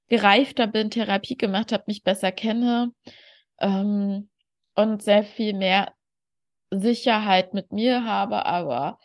gereifter 0.08 0.66
bin, 0.66 0.90
Therapie 0.90 1.36
gemacht 1.36 1.72
habe, 1.72 1.84
mich 1.86 2.02
besser 2.02 2.32
kenne 2.32 2.92
ähm, 3.58 4.28
und 4.74 5.02
sehr 5.02 5.24
viel 5.24 5.54
mehr 5.54 5.92
Sicherheit 6.70 7.54
mit 7.54 7.72
mir 7.72 8.04
habe, 8.04 8.44
aber 8.46 8.98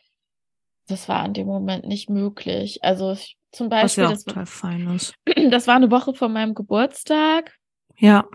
das 0.88 1.08
war 1.08 1.26
in 1.26 1.34
dem 1.34 1.48
Moment 1.48 1.86
nicht 1.88 2.10
möglich. 2.10 2.84
Also 2.84 3.14
ich, 3.14 3.38
zum 3.52 3.70
Beispiel, 3.70 3.84
was 3.86 3.96
ja 3.96 4.06
auch 4.08 4.12
das, 4.12 4.24
total 4.26 4.46
fein 4.46 4.96
ist. 4.96 5.14
das 5.52 5.68
war 5.68 5.76
eine 5.76 5.92
Woche 5.92 6.14
vor 6.14 6.30
meinem 6.30 6.54
Geburtstag. 6.54 7.56
Ja. 7.98 8.26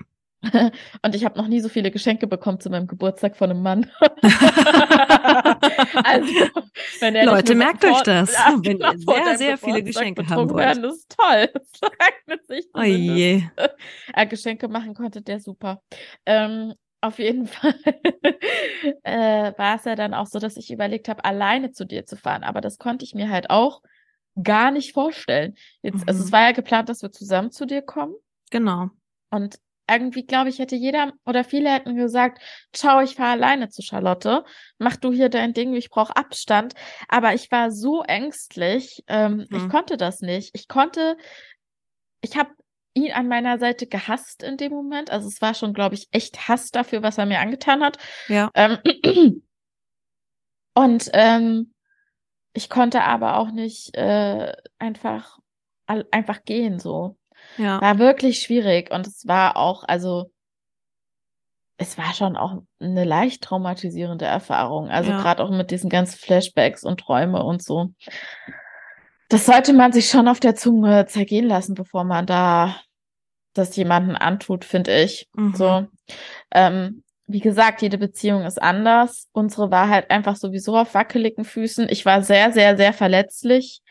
Und 1.02 1.14
ich 1.14 1.24
habe 1.24 1.38
noch 1.38 1.48
nie 1.48 1.60
so 1.60 1.68
viele 1.68 1.90
Geschenke 1.90 2.26
bekommen 2.26 2.60
zu 2.60 2.70
meinem 2.70 2.86
Geburtstag 2.86 3.36
von 3.36 3.50
einem 3.50 3.62
Mann. 3.62 3.90
also, 6.04 6.32
Leute, 7.00 7.54
merkt 7.54 7.84
euch 7.84 8.02
das. 8.02 8.32
Wenn 8.62 8.78
ihr 8.80 8.98
sehr, 8.98 9.38
sehr 9.38 9.58
viele 9.58 9.82
Geschenke 9.82 10.28
haben 10.28 10.50
wollt. 10.50 10.64
Werden, 10.64 10.84
ist 10.84 11.16
toll. 11.16 11.50
Das 11.80 11.90
eignet 11.98 12.46
sich 12.46 12.66
oh 12.74 12.82
je. 12.82 13.42
Äh, 14.14 14.26
Geschenke 14.26 14.68
machen 14.68 14.94
konnte 14.94 15.20
der 15.20 15.40
super. 15.40 15.82
Ähm, 16.24 16.74
auf 17.00 17.18
jeden 17.18 17.46
Fall 17.46 17.74
äh, 19.02 19.52
war 19.56 19.76
es 19.76 19.84
ja 19.84 19.94
dann 19.94 20.14
auch 20.14 20.26
so, 20.26 20.38
dass 20.38 20.56
ich 20.56 20.70
überlegt 20.72 21.08
habe, 21.08 21.24
alleine 21.24 21.72
zu 21.72 21.84
dir 21.84 22.06
zu 22.06 22.16
fahren. 22.16 22.42
Aber 22.42 22.60
das 22.60 22.78
konnte 22.78 23.04
ich 23.04 23.14
mir 23.14 23.28
halt 23.30 23.50
auch 23.50 23.82
gar 24.42 24.70
nicht 24.70 24.92
vorstellen. 24.92 25.54
Jetzt, 25.82 25.98
mhm. 25.98 26.04
Also 26.06 26.24
es 26.24 26.32
war 26.32 26.42
ja 26.42 26.52
geplant, 26.52 26.88
dass 26.88 27.02
wir 27.02 27.12
zusammen 27.12 27.50
zu 27.50 27.66
dir 27.66 27.82
kommen. 27.82 28.14
Genau. 28.50 28.90
Und 29.30 29.58
irgendwie, 29.88 30.24
glaube 30.24 30.48
ich, 30.48 30.58
hätte 30.58 30.76
jeder 30.76 31.12
oder 31.24 31.44
viele 31.44 31.70
hätten 31.70 31.96
gesagt, 31.96 32.42
ciao, 32.72 33.00
ich 33.00 33.14
fahre 33.14 33.32
alleine 33.32 33.68
zu 33.68 33.82
Charlotte, 33.82 34.44
mach 34.78 34.96
du 34.96 35.12
hier 35.12 35.28
dein 35.28 35.52
Ding, 35.52 35.74
ich 35.74 35.90
brauche 35.90 36.16
Abstand. 36.16 36.74
Aber 37.08 37.34
ich 37.34 37.50
war 37.50 37.70
so 37.70 38.02
ängstlich, 38.02 39.04
ähm, 39.06 39.46
mhm. 39.48 39.56
ich 39.56 39.68
konnte 39.68 39.96
das 39.96 40.20
nicht. 40.20 40.50
Ich 40.54 40.68
konnte, 40.68 41.16
ich 42.20 42.36
habe 42.36 42.50
ihn 42.94 43.12
an 43.12 43.28
meiner 43.28 43.58
Seite 43.58 43.86
gehasst 43.86 44.42
in 44.42 44.56
dem 44.56 44.72
Moment. 44.72 45.10
Also 45.10 45.28
es 45.28 45.40
war 45.42 45.54
schon, 45.54 45.74
glaube 45.74 45.94
ich, 45.94 46.08
echt 46.12 46.48
Hass 46.48 46.70
dafür, 46.70 47.02
was 47.02 47.18
er 47.18 47.26
mir 47.26 47.40
angetan 47.40 47.82
hat. 47.82 47.98
Ja. 48.28 48.50
Ähm, 48.54 48.78
und 50.74 51.10
ähm, 51.12 51.74
ich 52.54 52.70
konnte 52.70 53.02
aber 53.02 53.36
auch 53.36 53.50
nicht 53.50 53.94
äh, 53.96 54.52
einfach 54.78 55.38
einfach 55.86 56.44
gehen 56.44 56.78
so. 56.78 57.16
Ja. 57.58 57.80
War 57.80 57.98
wirklich 57.98 58.40
schwierig 58.40 58.90
und 58.90 59.06
es 59.06 59.26
war 59.26 59.56
auch, 59.56 59.84
also 59.84 60.30
es 61.78 61.98
war 61.98 62.14
schon 62.14 62.36
auch 62.36 62.62
eine 62.80 63.04
leicht 63.04 63.42
traumatisierende 63.42 64.24
Erfahrung. 64.24 64.88
Also 64.88 65.10
ja. 65.10 65.20
gerade 65.20 65.42
auch 65.42 65.50
mit 65.50 65.70
diesen 65.70 65.90
ganzen 65.90 66.18
Flashbacks 66.18 66.84
und 66.84 67.00
Träume 67.00 67.42
und 67.42 67.62
so. 67.62 67.90
Das 69.28 69.46
sollte 69.46 69.72
man 69.72 69.92
sich 69.92 70.08
schon 70.08 70.28
auf 70.28 70.40
der 70.40 70.54
Zunge 70.54 71.06
zergehen 71.06 71.46
lassen, 71.46 71.74
bevor 71.74 72.04
man 72.04 72.26
da 72.26 72.76
das 73.52 73.74
jemanden 73.76 74.16
antut, 74.16 74.64
finde 74.64 74.96
ich. 75.02 75.28
Mhm. 75.34 75.54
So. 75.54 75.86
Ähm, 76.52 77.02
wie 77.26 77.40
gesagt, 77.40 77.82
jede 77.82 77.98
Beziehung 77.98 78.44
ist 78.44 78.62
anders. 78.62 79.28
Unsere 79.32 79.70
war 79.70 79.88
halt 79.88 80.10
einfach 80.10 80.36
sowieso 80.36 80.76
auf 80.76 80.94
wackeligen 80.94 81.44
Füßen. 81.44 81.88
Ich 81.88 82.06
war 82.06 82.22
sehr, 82.22 82.52
sehr, 82.52 82.76
sehr 82.76 82.92
verletzlich. 82.92 83.82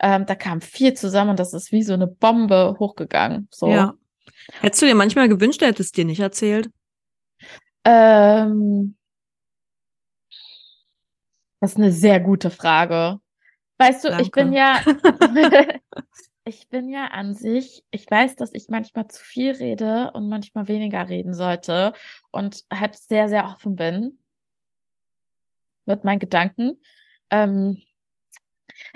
Ähm, 0.00 0.26
da 0.26 0.34
kam 0.34 0.60
viel 0.60 0.94
zusammen 0.94 1.30
und 1.30 1.38
das 1.38 1.54
ist 1.54 1.72
wie 1.72 1.82
so 1.82 1.94
eine 1.94 2.06
Bombe 2.06 2.76
hochgegangen. 2.78 3.48
So. 3.50 3.68
Ja. 3.68 3.94
Hättest 4.60 4.82
du 4.82 4.86
dir 4.86 4.94
manchmal 4.94 5.28
gewünscht, 5.28 5.62
er 5.62 5.68
hätte 5.68 5.82
es 5.82 5.92
dir 5.92 6.04
nicht 6.04 6.20
erzählt? 6.20 6.70
Ähm, 7.84 8.96
das 11.60 11.72
ist 11.72 11.78
eine 11.78 11.92
sehr 11.92 12.20
gute 12.20 12.50
Frage. 12.50 13.20
Weißt 13.78 14.04
du, 14.04 14.08
Danke. 14.08 14.22
ich 14.22 14.30
bin 14.30 14.52
ja, 14.52 14.80
ich 16.44 16.68
bin 16.68 16.88
ja 16.88 17.06
an 17.06 17.34
sich, 17.34 17.84
ich 17.90 18.10
weiß, 18.10 18.36
dass 18.36 18.52
ich 18.54 18.68
manchmal 18.68 19.08
zu 19.08 19.22
viel 19.22 19.52
rede 19.52 20.10
und 20.12 20.28
manchmal 20.28 20.68
weniger 20.68 21.08
reden 21.08 21.34
sollte 21.34 21.92
und 22.30 22.64
halt 22.72 22.96
sehr, 22.96 23.28
sehr 23.28 23.46
offen 23.46 23.76
bin 23.76 24.18
mit 25.86 26.04
meinen 26.04 26.18
Gedanken. 26.18 26.80
Ähm, 27.30 27.82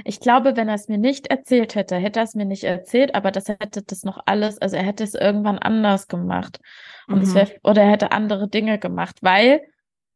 ich 0.04 0.20
glaube, 0.20 0.56
wenn 0.56 0.68
er 0.68 0.74
es 0.74 0.88
mir 0.88 0.98
nicht 0.98 1.28
erzählt 1.28 1.74
hätte, 1.74 1.96
hätte 1.96 2.20
er 2.20 2.24
es 2.24 2.34
mir 2.34 2.44
nicht 2.44 2.64
erzählt, 2.64 3.14
aber 3.14 3.30
das 3.30 3.48
hätte 3.48 3.82
das 3.82 4.04
noch 4.04 4.20
alles, 4.26 4.58
also 4.58 4.76
er 4.76 4.82
hätte 4.82 5.04
es 5.04 5.14
irgendwann 5.14 5.58
anders 5.58 6.08
gemacht. 6.08 6.60
Und 7.06 7.26
mhm. 7.26 7.34
wär, 7.34 7.48
oder 7.62 7.82
er 7.82 7.90
hätte 7.90 8.12
andere 8.12 8.48
Dinge 8.48 8.78
gemacht, 8.78 9.18
weil 9.22 9.62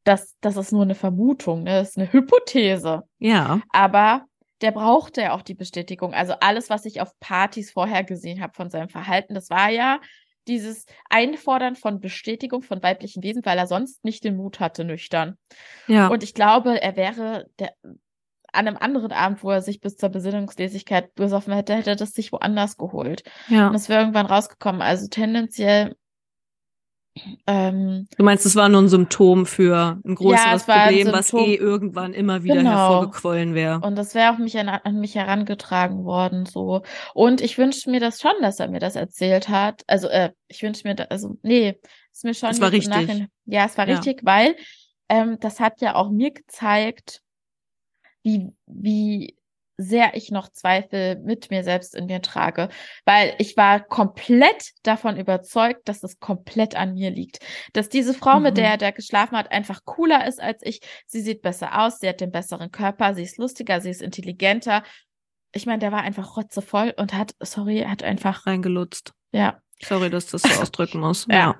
das, 0.05 0.37
das 0.41 0.57
ist 0.57 0.73
nur 0.73 0.83
eine 0.83 0.95
Vermutung, 0.95 1.63
ne? 1.63 1.79
das 1.79 1.91
ist 1.91 1.99
eine 1.99 2.13
Hypothese. 2.13 3.03
Ja. 3.19 3.61
Aber 3.71 4.27
der 4.61 4.73
brauchte 4.73 5.23
ja 5.23 5.33
auch 5.33 5.43
die 5.43 5.55
Bestätigung. 5.55 6.15
Also 6.15 6.35
alles, 6.41 6.71
was 6.71 6.85
ich 6.85 7.01
auf 7.01 7.19
Partys 7.21 7.73
vorher 7.73 8.05
gesehen 8.05 8.41
habe 8.41 8.55
von 8.55 8.71
seinem 8.71 8.89
Verhalten, 8.89 9.35
das 9.35 9.51
war 9.51 9.71
ja 9.71 10.01
dieses 10.49 10.87
Einfordern 11.09 11.77
von 11.77 12.01
Bestätigung 12.01 12.63
von 12.63 12.83
weiblichen 12.83 13.23
Wesen, 13.23 13.45
weil 13.45 13.59
er 13.59 13.67
sonst 13.67 14.05
nicht 14.05 14.25
den 14.25 14.37
Mut 14.37 14.61
hatte, 14.61 14.85
nüchtern. 14.85 15.39
Ja. 15.87 16.09
Und 16.09 16.23
ich 16.23 16.35
glaube, 16.35 16.83
er 16.83 16.97
wäre 16.97 17.47
der, 17.59 17.73
an 18.53 18.69
einem 18.69 18.77
anderen 18.77 19.13
Abend, 19.13 19.43
wo 19.43 19.51
er 19.51 19.63
sich 19.63 19.81
bis 19.81 19.97
zur 19.97 20.11
Besinnungslosigkeit 20.11 21.15
besoffen 21.15 21.53
hätte, 21.53 21.75
hätte 21.75 21.91
er 21.91 21.97
das 21.97 22.13
sich 22.13 22.33
woanders 22.33 22.77
geholt. 22.77 23.23
Ja. 23.49 23.69
Und 23.69 23.75
es 23.75 23.89
wäre 23.89 24.01
irgendwann 24.01 24.27
rausgekommen. 24.27 24.83
Also 24.83 25.09
tendenziell 25.09 25.95
ähm, 27.47 28.09
du 28.17 28.25
meinst, 28.25 28.47
es 28.47 28.57
war 28.57 28.71
nur 28.71 28.81
ein 28.81 28.89
Symptom 28.89 29.45
für 29.45 30.01
ein 30.05 30.15
größeres 30.15 30.67
ja, 30.67 30.87
Problem, 30.87 31.13
was 31.13 31.33
eh 31.35 31.55
irgendwann 31.55 32.15
immer 32.15 32.43
wieder 32.43 32.57
genau. 32.57 32.71
hervorgequollen 32.71 33.55
wäre. 33.55 33.81
Und 33.81 33.97
das 33.97 34.15
wäre 34.15 34.33
auch 34.33 34.39
mich 34.39 34.59
an, 34.59 34.69
an, 34.69 34.99
mich 34.99 35.15
herangetragen 35.15 36.05
worden, 36.05 36.47
so. 36.47 36.83
Und 37.13 37.43
ich 37.43 37.59
wünschte 37.59 37.91
mir 37.91 38.01
das 38.01 38.21
schon, 38.21 38.33
dass 38.41 38.61
er 38.61 38.69
mir 38.69 38.79
das 38.79 38.97
erzählt 38.97 39.51
hat. 39.51 39.83
Also, 39.87 40.09
äh, 40.09 40.31
ich 40.49 40.63
wünschte 40.63 40.89
mir, 40.89 40.95
da, 40.95 41.05
also, 41.05 41.37
nee, 41.43 41.79
ist 42.13 42.25
mir 42.25 42.35
schon. 42.35 42.51
Es 42.51 42.61
war 42.61 42.73
richtig. 42.73 42.89
Nachhinein, 42.89 43.29
ja, 43.45 43.67
es 43.67 43.77
war 43.77 43.87
ja. 43.87 43.97
richtig, 43.97 44.21
weil 44.25 44.57
ähm, 45.11 45.37
das 45.41 45.61
hat 45.61 45.83
ja 45.83 45.97
auch 45.97 46.11
mir 46.11 46.33
gezeigt, 46.33 47.22
wie, 48.23 48.53
wie 48.67 49.37
sehr 49.77 50.15
ich 50.15 50.31
noch 50.31 50.49
Zweifel 50.49 51.17
mit 51.17 51.51
mir 51.51 51.65
selbst 51.65 51.95
in 51.95 52.07
mir 52.07 52.23
trage, 52.23 52.69
weil 53.05 53.35
ich 53.39 53.57
war 53.57 53.81
komplett 53.81 54.73
davon 54.83 55.17
überzeugt, 55.17 55.89
dass 55.89 56.03
es 56.03 56.21
komplett 56.21 56.77
an 56.77 56.95
mir 56.95 57.11
liegt, 57.11 57.39
dass 57.73 57.89
diese 57.89 58.15
Frau, 58.15 58.37
mhm. 58.37 58.45
mit 58.45 58.57
der 58.57 58.77
der 58.77 58.93
geschlafen 58.93 59.37
hat, 59.37 59.51
einfach 59.51 59.85
cooler 59.85 60.27
ist 60.27 60.41
als 60.41 60.61
ich. 60.63 60.81
Sie 61.07 61.21
sieht 61.21 61.43
besser 61.43 61.81
aus, 61.81 61.99
sie 61.99 62.09
hat 62.09 62.21
den 62.21 62.31
besseren 62.31 62.71
Körper, 62.71 63.15
sie 63.15 63.23
ist 63.23 63.39
lustiger, 63.39 63.81
sie 63.81 63.91
ist 63.91 64.03
intelligenter. 64.03 64.83
Ich 65.53 65.67
meine, 65.67 65.81
der 65.81 65.93
war 65.93 66.03
einfach 66.03 66.37
rotzevoll 66.37 66.95
und 66.97 67.15
hat, 67.15 67.35
sorry, 67.41 67.85
hat 67.87 68.03
einfach 68.03 68.47
reingelutzt. 68.47 69.13
Ja. 69.33 69.61
Sorry, 69.83 70.11
dass 70.11 70.27
das 70.27 70.43
so 70.43 70.49
ausdrücken 70.63 71.01
muss. 71.01 71.27
ja. 71.29 71.37
ja. 71.37 71.57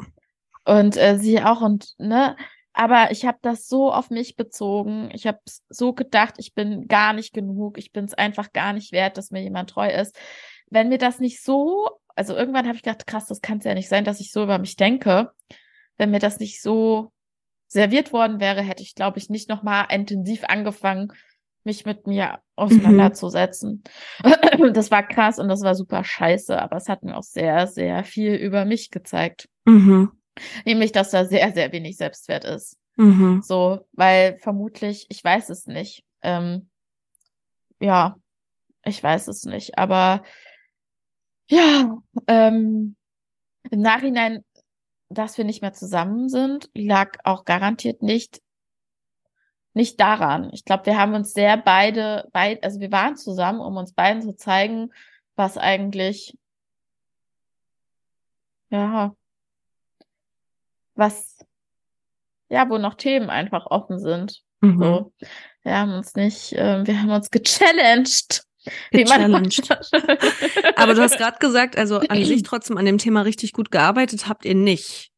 Und 0.65 0.97
äh, 0.97 1.19
sie 1.19 1.43
auch 1.43 1.61
und 1.61 1.89
ne, 1.99 2.37
aber 2.73 3.11
ich 3.11 3.27
habe 3.27 3.39
das 3.43 3.69
so 3.69 3.93
auf 3.93 4.11
mich 4.11 4.37
bezogen. 4.37 5.11
Ich 5.13 5.27
habe 5.27 5.41
so 5.69 5.93
gedacht, 5.93 6.35
ich 6.39 6.55
bin 6.55 6.89
gar 6.89 7.13
nicht 7.13 7.35
genug. 7.35 7.79
Ich 7.79 7.93
bin 7.93 8.05
es 8.05 8.15
einfach 8.15 8.53
gar 8.53 8.73
nicht 8.73 8.93
wert, 8.93 9.19
dass 9.19 9.31
mir 9.31 9.43
jemand 9.43 9.71
treu 9.71 9.89
ist. 9.89 10.17
Wenn 10.71 10.89
mir 10.89 10.99
das 10.99 11.19
nicht 11.19 11.43
so, 11.43 11.91
also 12.15 12.35
irgendwann 12.35 12.67
habe 12.67 12.77
ich 12.77 12.83
gedacht, 12.83 13.07
krass, 13.07 13.27
das 13.27 13.41
kann 13.41 13.59
es 13.59 13.65
ja 13.65 13.75
nicht 13.75 13.89
sein, 13.89 14.05
dass 14.05 14.21
ich 14.21 14.33
so 14.33 14.43
über 14.43 14.59
mich 14.59 14.77
denke. 14.77 15.33
Wenn 15.99 16.11
mir 16.11 16.19
das 16.19 16.41
nicht 16.41 16.63
so 16.63 17.13
serviert 17.67 18.13
worden 18.13 18.41
wäre, 18.41 18.63
hätte 18.63 18.83
ich, 18.83 18.95
glaube 18.95 19.19
ich, 19.19 19.29
nicht 19.29 19.49
nochmal 19.49 19.87
intensiv 19.91 20.45
angefangen, 20.45 21.13
mich 21.65 21.85
mit 21.85 22.07
mir 22.07 22.41
auseinanderzusetzen. 22.57 23.83
Mhm. 24.25 24.33
Das 24.73 24.91
war 24.91 25.03
krass 25.03 25.39
und 25.39 25.49
das 25.49 25.63
war 25.63 25.75
super 25.75 26.05
scheiße, 26.05 26.61
aber 26.61 26.77
es 26.77 26.89
hat 26.89 27.03
mir 27.03 27.17
auch 27.17 27.23
sehr, 27.23 27.67
sehr 27.67 28.05
viel 28.05 28.35
über 28.35 28.65
mich 28.65 28.91
gezeigt. 28.91 29.49
Mhm. 29.65 30.13
Nämlich, 30.65 30.93
dass 30.93 31.11
da 31.11 31.25
sehr, 31.25 31.53
sehr 31.53 31.73
wenig 31.73 31.97
Selbstwert 31.97 32.45
ist. 32.45 32.79
Mhm. 32.97 33.43
So, 33.43 33.87
weil 33.93 34.39
vermutlich, 34.39 35.07
ich 35.09 35.23
weiß 35.23 35.51
es 35.51 35.67
nicht. 35.67 36.05
Ähm, 36.23 36.69
ja, 37.81 38.17
ich 38.85 39.03
weiß 39.03 39.29
es 39.29 39.45
nicht. 39.45 39.79
Aber 39.79 40.23
ja, 41.49 41.99
ähm, 42.27 42.97
im 43.71 43.81
Nachhinein, 43.81 44.45
dass 45.09 45.37
wir 45.37 45.45
nicht 45.45 45.63
mehr 45.63 45.73
zusammen 45.73 46.29
sind, 46.29 46.71
lag 46.75 47.19
auch 47.25 47.45
garantiert 47.45 48.03
nicht 48.03 48.41
nicht 49.75 50.01
daran. 50.01 50.51
Ich 50.53 50.65
glaube, 50.65 50.87
wir 50.87 50.99
haben 50.99 51.15
uns 51.15 51.33
sehr 51.33 51.57
beide, 51.57 52.29
beid, 52.33 52.63
also 52.63 52.81
wir 52.81 52.93
waren 52.93 53.17
zusammen, 53.17 53.61
um 53.61 53.77
uns 53.77 53.93
beiden 53.93 54.23
zu 54.23 54.37
zeigen, 54.37 54.93
was 55.35 55.57
eigentlich 55.57 56.37
ja 58.71 59.15
was, 60.95 61.39
ja, 62.49 62.69
wo 62.69 62.79
noch 62.79 62.95
Themen 62.95 63.31
einfach 63.31 63.67
offen 63.67 63.99
sind. 63.99 64.43
Mhm. 64.61 64.79
So. 64.79 65.13
Wir 65.63 65.77
haben 65.77 65.93
uns 65.93 66.15
nicht, 66.15 66.53
äh, 66.53 66.87
wir 66.87 67.01
haben 67.01 67.11
uns 67.11 67.31
gechallenged. 67.31 68.45
Gechallenged. 68.91 69.69
Aber 70.77 70.95
du 70.95 71.03
hast 71.03 71.19
gerade 71.19 71.39
gesagt, 71.39 71.77
also 71.77 71.99
an 71.99 72.25
sich 72.25 72.43
trotzdem 72.43 72.77
an 72.77 72.85
dem 72.85 72.99
Thema 72.99 73.23
richtig 73.23 73.53
gut 73.53 73.71
gearbeitet 73.71 74.29
habt 74.29 74.45
ihr 74.45 74.55
nicht. 74.55 75.11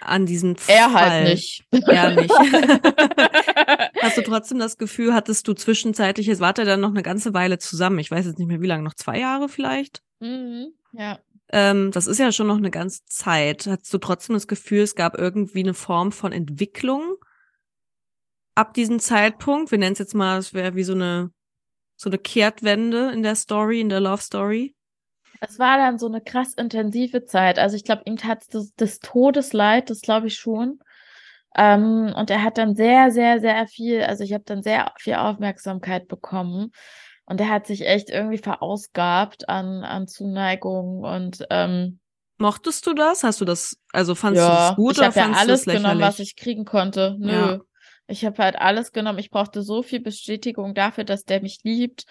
An 0.00 0.26
diesem 0.26 0.56
Fall. 0.56 0.74
Er 0.74 0.92
halt 0.92 1.28
nicht. 1.28 1.64
Er 1.70 2.10
nicht. 2.14 2.30
hast 4.02 4.18
du 4.18 4.22
trotzdem 4.22 4.58
das 4.58 4.76
Gefühl, 4.76 5.14
hattest 5.14 5.46
du 5.48 5.54
zwischenzeitlich, 5.54 6.28
es 6.28 6.40
wart 6.40 6.58
ihr 6.58 6.64
dann 6.64 6.80
noch 6.80 6.90
eine 6.90 7.02
ganze 7.02 7.32
Weile 7.32 7.58
zusammen. 7.58 7.98
Ich 8.00 8.10
weiß 8.10 8.26
jetzt 8.26 8.38
nicht 8.38 8.48
mehr 8.48 8.60
wie 8.60 8.66
lange, 8.66 8.82
noch 8.82 8.94
zwei 8.94 9.18
Jahre 9.18 9.48
vielleicht? 9.48 10.02
Mhm, 10.20 10.74
ja. 10.92 11.20
Ähm, 11.54 11.92
das 11.92 12.08
ist 12.08 12.18
ja 12.18 12.32
schon 12.32 12.48
noch 12.48 12.56
eine 12.56 12.72
ganze 12.72 13.04
Zeit. 13.04 13.68
Hattest 13.68 13.94
du 13.94 13.98
trotzdem 13.98 14.34
das 14.34 14.48
Gefühl, 14.48 14.82
es 14.82 14.96
gab 14.96 15.16
irgendwie 15.16 15.60
eine 15.60 15.72
Form 15.72 16.10
von 16.10 16.32
Entwicklung 16.32 17.14
ab 18.56 18.74
diesem 18.74 18.98
Zeitpunkt? 18.98 19.70
Wir 19.70 19.78
nennen 19.78 19.92
es 19.92 20.00
jetzt 20.00 20.16
mal, 20.16 20.36
es 20.36 20.52
wäre 20.52 20.74
wie 20.74 20.82
so 20.82 20.94
eine, 20.94 21.30
so 21.94 22.10
eine 22.10 22.18
Kehrtwende 22.18 23.12
in 23.12 23.22
der 23.22 23.36
Story, 23.36 23.80
in 23.80 23.88
der 23.88 24.00
Love 24.00 24.20
Story. 24.20 24.74
Es 25.40 25.60
war 25.60 25.76
dann 25.76 25.96
so 25.96 26.08
eine 26.08 26.20
krass 26.20 26.54
intensive 26.54 27.24
Zeit. 27.24 27.60
Also 27.60 27.76
ich 27.76 27.84
glaube, 27.84 28.02
ihm 28.06 28.16
tat 28.16 28.42
das, 28.50 28.72
das 28.74 28.98
Todesleid, 28.98 29.90
das 29.90 30.00
glaube 30.00 30.26
ich 30.26 30.34
schon. 30.34 30.80
Ähm, 31.54 32.12
und 32.16 32.30
er 32.30 32.42
hat 32.42 32.58
dann 32.58 32.74
sehr, 32.74 33.12
sehr, 33.12 33.38
sehr 33.38 33.68
viel, 33.68 34.02
also 34.02 34.24
ich 34.24 34.32
habe 34.32 34.42
dann 34.44 34.64
sehr 34.64 34.92
viel 34.98 35.14
Aufmerksamkeit 35.14 36.08
bekommen. 36.08 36.72
Und 37.26 37.40
er 37.40 37.48
hat 37.48 37.66
sich 37.66 37.86
echt 37.86 38.10
irgendwie 38.10 38.38
verausgabt 38.38 39.48
an, 39.48 39.82
an 39.82 40.06
Zuneigung 40.06 41.02
und 41.04 41.46
ähm, 41.50 41.98
Mochtest 42.36 42.86
du 42.86 42.94
das? 42.94 43.22
Hast 43.22 43.40
du 43.40 43.44
das, 43.44 43.76
also 43.92 44.14
fandest 44.14 44.46
ja, 44.46 44.50
du 44.50 44.54
das 44.54 44.76
gut 44.76 44.92
ich 44.92 44.98
oder 44.98 45.12
fandest 45.12 45.34
ja 45.34 45.40
alles 45.40 45.64
du 45.64 45.70
das 45.70 45.82
genommen, 45.82 46.00
was 46.00 46.18
ich 46.18 46.36
kriegen 46.36 46.64
konnte. 46.64 47.16
Nö. 47.18 47.32
Ja. 47.32 47.60
Ich 48.06 48.24
habe 48.24 48.42
halt 48.42 48.56
alles 48.56 48.92
genommen. 48.92 49.18
Ich 49.18 49.30
brauchte 49.30 49.62
so 49.62 49.82
viel 49.82 50.00
Bestätigung 50.00 50.74
dafür, 50.74 51.04
dass 51.04 51.24
der 51.24 51.40
mich 51.40 51.60
liebt, 51.62 52.04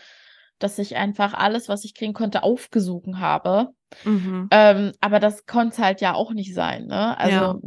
dass 0.60 0.80
ich 0.80 0.96
einfach 0.96 1.34
alles, 1.34 1.68
was 1.68 1.84
ich 1.84 1.94
kriegen 1.94 2.14
konnte, 2.14 2.42
aufgesogen 2.42 3.20
habe. 3.20 3.70
Mhm. 4.06 4.48
Ähm, 4.50 4.94
aber 5.02 5.20
das 5.20 5.46
konnte 5.46 5.84
halt 5.84 6.02
ja 6.02 6.14
auch 6.14 6.32
nicht 6.32 6.54
sein, 6.54 6.88
ne? 6.88 7.18
Also 7.18 7.36
ja. 7.36 7.60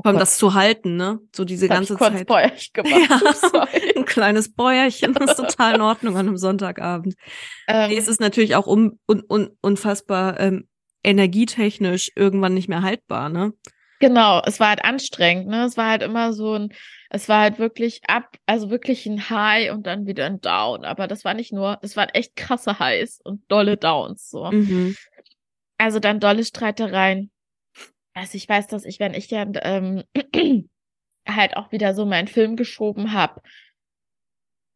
Vor 0.00 0.06
allem 0.06 0.18
das 0.18 0.38
zu 0.38 0.54
halten, 0.54 0.96
ne? 0.96 1.18
So 1.34 1.44
diese 1.44 1.66
das 1.66 1.76
ganze 1.76 1.96
Zeit. 1.96 2.26
Bäuerchen 2.26 2.72
gemacht. 2.72 3.10
Ja, 3.52 3.66
ein 3.96 4.04
kleines 4.04 4.54
Bäuerchen 4.54 5.16
ist 5.16 5.36
total 5.36 5.74
in 5.74 5.80
Ordnung 5.80 6.16
an 6.16 6.28
einem 6.28 6.36
Sonntagabend. 6.36 7.14
Ähm, 7.66 7.90
es 7.96 8.06
ist 8.06 8.20
natürlich 8.20 8.54
auch 8.54 8.68
un, 8.68 9.00
un, 9.08 9.24
un, 9.28 9.50
unfassbar 9.60 10.38
ähm, 10.38 10.68
energietechnisch 11.02 12.12
irgendwann 12.14 12.54
nicht 12.54 12.68
mehr 12.68 12.82
haltbar, 12.82 13.28
ne? 13.28 13.52
Genau, 14.00 14.40
es 14.46 14.60
war 14.60 14.68
halt 14.68 14.84
anstrengend, 14.84 15.48
ne? 15.48 15.64
Es 15.64 15.76
war 15.76 15.90
halt 15.90 16.02
immer 16.02 16.32
so 16.32 16.54
ein, 16.54 16.72
es 17.10 17.28
war 17.28 17.40
halt 17.40 17.58
wirklich 17.58 18.02
ab, 18.06 18.36
also 18.46 18.70
wirklich 18.70 19.04
ein 19.06 19.28
High 19.30 19.72
und 19.72 19.88
dann 19.88 20.06
wieder 20.06 20.26
ein 20.26 20.40
Down. 20.40 20.84
Aber 20.84 21.08
das 21.08 21.24
war 21.24 21.34
nicht 21.34 21.52
nur, 21.52 21.78
es 21.82 21.96
waren 21.96 22.10
echt 22.10 22.36
krasse 22.36 22.78
Highs 22.78 23.20
und 23.24 23.42
dolle 23.48 23.76
Downs, 23.76 24.30
so. 24.30 24.48
Mhm. 24.48 24.94
Also 25.76 25.98
dann 25.98 26.20
dolle 26.20 26.44
Streitereien 26.44 27.32
Also 28.18 28.36
ich 28.36 28.48
weiß, 28.48 28.66
dass 28.66 28.84
ich, 28.84 28.98
wenn 28.98 29.14
ich 29.14 29.28
dann 29.28 29.52
ähm, 29.62 30.02
halt 31.28 31.56
auch 31.56 31.72
wieder 31.72 31.94
so 31.94 32.04
meinen 32.04 32.28
Film 32.28 32.56
geschoben 32.56 33.12
habe, 33.12 33.40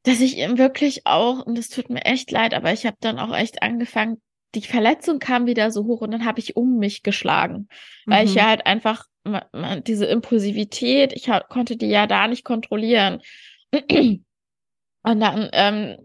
dass 0.05 0.21
ich 0.21 0.39
ihm 0.39 0.59
wirklich 0.59 1.07
auch, 1.07 1.45
und 1.45 1.59
das 1.59 1.69
tut 1.69 1.91
mir 1.91 2.05
echt 2.05 2.31
leid, 2.31 2.55
aber 2.55 2.73
ich 2.73 2.87
habe 2.87 2.97
dann 3.01 3.19
auch 3.19 3.37
echt 3.37 3.63
angefangen, 3.63 4.21
die 4.55 4.63
Verletzung 4.63 5.19
kam 5.19 5.47
wieder 5.47 5.71
so 5.71 5.87
hoch 5.87 6.03
und 6.03 6.11
dann 6.11 6.25
habe 6.25 6.39
ich 6.39 6.57
um 6.57 6.79
mich 6.79 7.03
geschlagen, 7.03 7.69
weil 8.07 8.25
mhm. 8.25 8.29
ich 8.29 8.35
ja 8.35 8.47
halt 8.47 8.67
einfach 8.67 9.07
diese 9.87 10.07
Impulsivität, 10.07 11.13
ich 11.13 11.31
konnte 11.49 11.77
die 11.77 11.87
ja 11.87 12.07
da 12.07 12.27
nicht 12.27 12.45
kontrollieren. 12.45 13.21
Und 15.05 15.21
dann 15.21 15.49
ähm, 15.53 15.97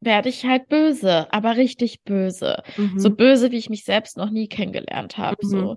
werde 0.00 0.28
ich 0.28 0.44
halt 0.44 0.68
böse, 0.68 1.30
aber 1.32 1.56
richtig 1.56 2.02
böse. 2.04 2.62
Mhm. 2.76 2.98
So 2.98 3.10
böse, 3.10 3.50
wie 3.50 3.56
ich 3.56 3.70
mich 3.70 3.84
selbst 3.84 4.16
noch 4.16 4.30
nie 4.30 4.48
kennengelernt 4.48 5.18
habe. 5.18 5.36
Mhm. 5.42 5.48
So. 5.48 5.76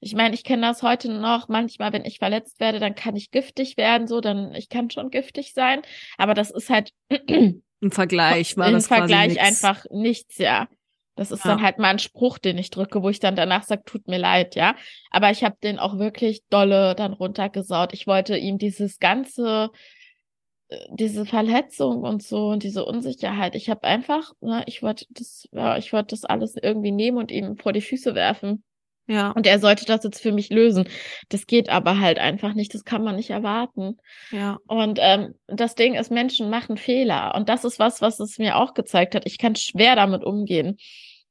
Ich 0.00 0.14
meine, 0.14 0.34
ich 0.34 0.44
kenne 0.44 0.62
das 0.62 0.82
heute 0.82 1.10
noch. 1.10 1.48
Manchmal, 1.48 1.92
wenn 1.92 2.04
ich 2.04 2.18
verletzt 2.18 2.60
werde, 2.60 2.78
dann 2.78 2.94
kann 2.94 3.16
ich 3.16 3.30
giftig 3.30 3.76
werden, 3.76 4.06
so, 4.06 4.20
dann 4.20 4.54
ich 4.54 4.68
kann 4.68 4.90
schon 4.90 5.10
giftig 5.10 5.52
sein. 5.54 5.82
Aber 6.16 6.34
das 6.34 6.50
ist 6.50 6.70
halt 6.70 6.92
im 7.26 7.62
Vergleich 7.90 8.56
war 8.56 8.68
im 8.68 8.74
das 8.74 8.86
Vergleich 8.86 9.40
einfach 9.40 9.84
nichts, 9.90 10.38
ja. 10.38 10.68
Das 11.18 11.32
ist 11.32 11.44
ja. 11.44 11.50
dann 11.50 11.62
halt 11.62 11.78
mal 11.78 11.88
ein 11.88 11.98
Spruch, 11.98 12.38
den 12.38 12.58
ich 12.58 12.70
drücke, 12.70 13.02
wo 13.02 13.08
ich 13.08 13.18
dann 13.18 13.34
danach 13.34 13.64
sage, 13.64 13.82
tut 13.84 14.06
mir 14.06 14.18
leid, 14.18 14.54
ja. 14.54 14.76
Aber 15.10 15.32
ich 15.32 15.42
habe 15.42 15.56
den 15.62 15.80
auch 15.80 15.98
wirklich 15.98 16.44
dolle 16.48 16.94
dann 16.94 17.12
runtergesaut. 17.12 17.92
Ich 17.92 18.06
wollte 18.06 18.36
ihm 18.36 18.58
dieses 18.58 19.00
ganze, 19.00 19.70
äh, 20.68 20.78
diese 20.92 21.26
Verletzung 21.26 22.02
und 22.04 22.22
so 22.22 22.50
und 22.50 22.62
diese 22.62 22.84
Unsicherheit. 22.84 23.56
Ich 23.56 23.68
habe 23.68 23.82
einfach, 23.82 24.30
ne, 24.40 24.62
ich 24.66 24.80
wollte 24.80 25.06
das, 25.10 25.48
ja, 25.50 25.76
ich 25.76 25.92
wollte 25.92 26.14
das 26.14 26.24
alles 26.24 26.54
irgendwie 26.54 26.92
nehmen 26.92 27.18
und 27.18 27.32
ihm 27.32 27.56
vor 27.56 27.72
die 27.72 27.82
Füße 27.82 28.14
werfen. 28.14 28.62
Ja. 29.08 29.30
Und 29.30 29.46
er 29.46 29.58
sollte 29.58 29.86
das 29.86 30.04
jetzt 30.04 30.20
für 30.20 30.32
mich 30.32 30.50
lösen. 30.50 30.86
Das 31.30 31.46
geht 31.46 31.70
aber 31.70 31.98
halt 31.98 32.18
einfach 32.18 32.52
nicht. 32.52 32.74
Das 32.74 32.84
kann 32.84 33.02
man 33.02 33.16
nicht 33.16 33.30
erwarten. 33.30 33.96
Ja. 34.30 34.58
Und 34.66 34.98
ähm, 35.00 35.34
das 35.46 35.74
Ding 35.74 35.94
ist, 35.94 36.10
Menschen 36.10 36.50
machen 36.50 36.76
Fehler. 36.76 37.34
Und 37.34 37.48
das 37.48 37.64
ist 37.64 37.78
was, 37.78 38.02
was 38.02 38.20
es 38.20 38.38
mir 38.38 38.56
auch 38.56 38.74
gezeigt 38.74 39.14
hat. 39.14 39.24
Ich 39.26 39.38
kann 39.38 39.56
schwer 39.56 39.96
damit 39.96 40.24
umgehen, 40.24 40.76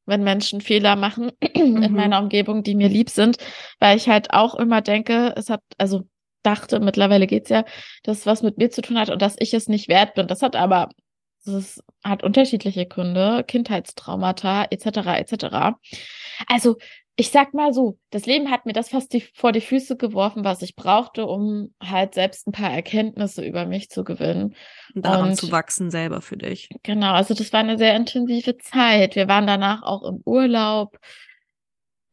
wenn 0.05 0.23
Menschen 0.23 0.59
Fehler 0.59 0.95
machen 0.95 1.31
mhm. 1.55 1.83
in 1.83 1.93
meiner 1.93 2.19
Umgebung, 2.19 2.63
die 2.63 2.75
mir 2.75 2.89
lieb 2.89 3.11
sind, 3.11 3.37
weil 3.79 3.95
ich 3.95 4.09
halt 4.09 4.33
auch 4.33 4.55
immer 4.55 4.81
denke, 4.81 5.33
es 5.37 5.51
hat, 5.51 5.61
also 5.77 6.03
dachte, 6.41 6.79
mittlerweile 6.79 7.27
geht's 7.27 7.49
ja, 7.49 7.63
dass 8.03 8.25
was 8.25 8.41
mit 8.41 8.57
mir 8.57 8.71
zu 8.71 8.81
tun 8.81 8.97
hat 8.97 9.11
und 9.11 9.21
dass 9.21 9.35
ich 9.37 9.53
es 9.53 9.67
nicht 9.67 9.87
wert 9.87 10.15
bin. 10.15 10.27
Das 10.27 10.41
hat 10.41 10.55
aber 10.55 10.89
das 11.45 11.81
hat 12.03 12.23
unterschiedliche 12.23 12.85
Gründe, 12.85 13.43
Kindheitstraumata 13.45 14.65
etc. 14.69 14.85
etc. 15.17 15.75
Also 16.47 16.77
ich 17.19 17.31
sag 17.31 17.55
mal 17.55 17.73
so, 17.73 17.97
das 18.11 18.27
Leben 18.27 18.51
hat 18.51 18.67
mir 18.67 18.73
das 18.73 18.89
fast 18.89 19.11
die, 19.11 19.21
vor 19.33 19.51
die 19.51 19.59
Füße 19.61 19.97
geworfen, 19.97 20.43
was 20.43 20.61
ich 20.61 20.75
brauchte, 20.75 21.25
um 21.25 21.73
halt 21.83 22.13
selbst 22.13 22.47
ein 22.47 22.51
paar 22.51 22.71
Erkenntnisse 22.71 23.43
über 23.43 23.65
mich 23.65 23.89
zu 23.89 24.03
gewinnen. 24.03 24.55
Und 24.93 25.03
daran 25.03 25.29
und, 25.29 25.35
zu 25.35 25.51
wachsen 25.51 25.89
selber 25.89 26.21
für 26.21 26.37
dich. 26.37 26.69
Genau, 26.83 27.13
also 27.13 27.33
das 27.33 27.51
war 27.51 27.61
eine 27.61 27.79
sehr 27.79 27.95
intensive 27.95 28.57
Zeit. 28.57 29.15
Wir 29.15 29.27
waren 29.27 29.47
danach 29.47 29.81
auch 29.81 30.03
im 30.03 30.21
Urlaub, 30.25 30.99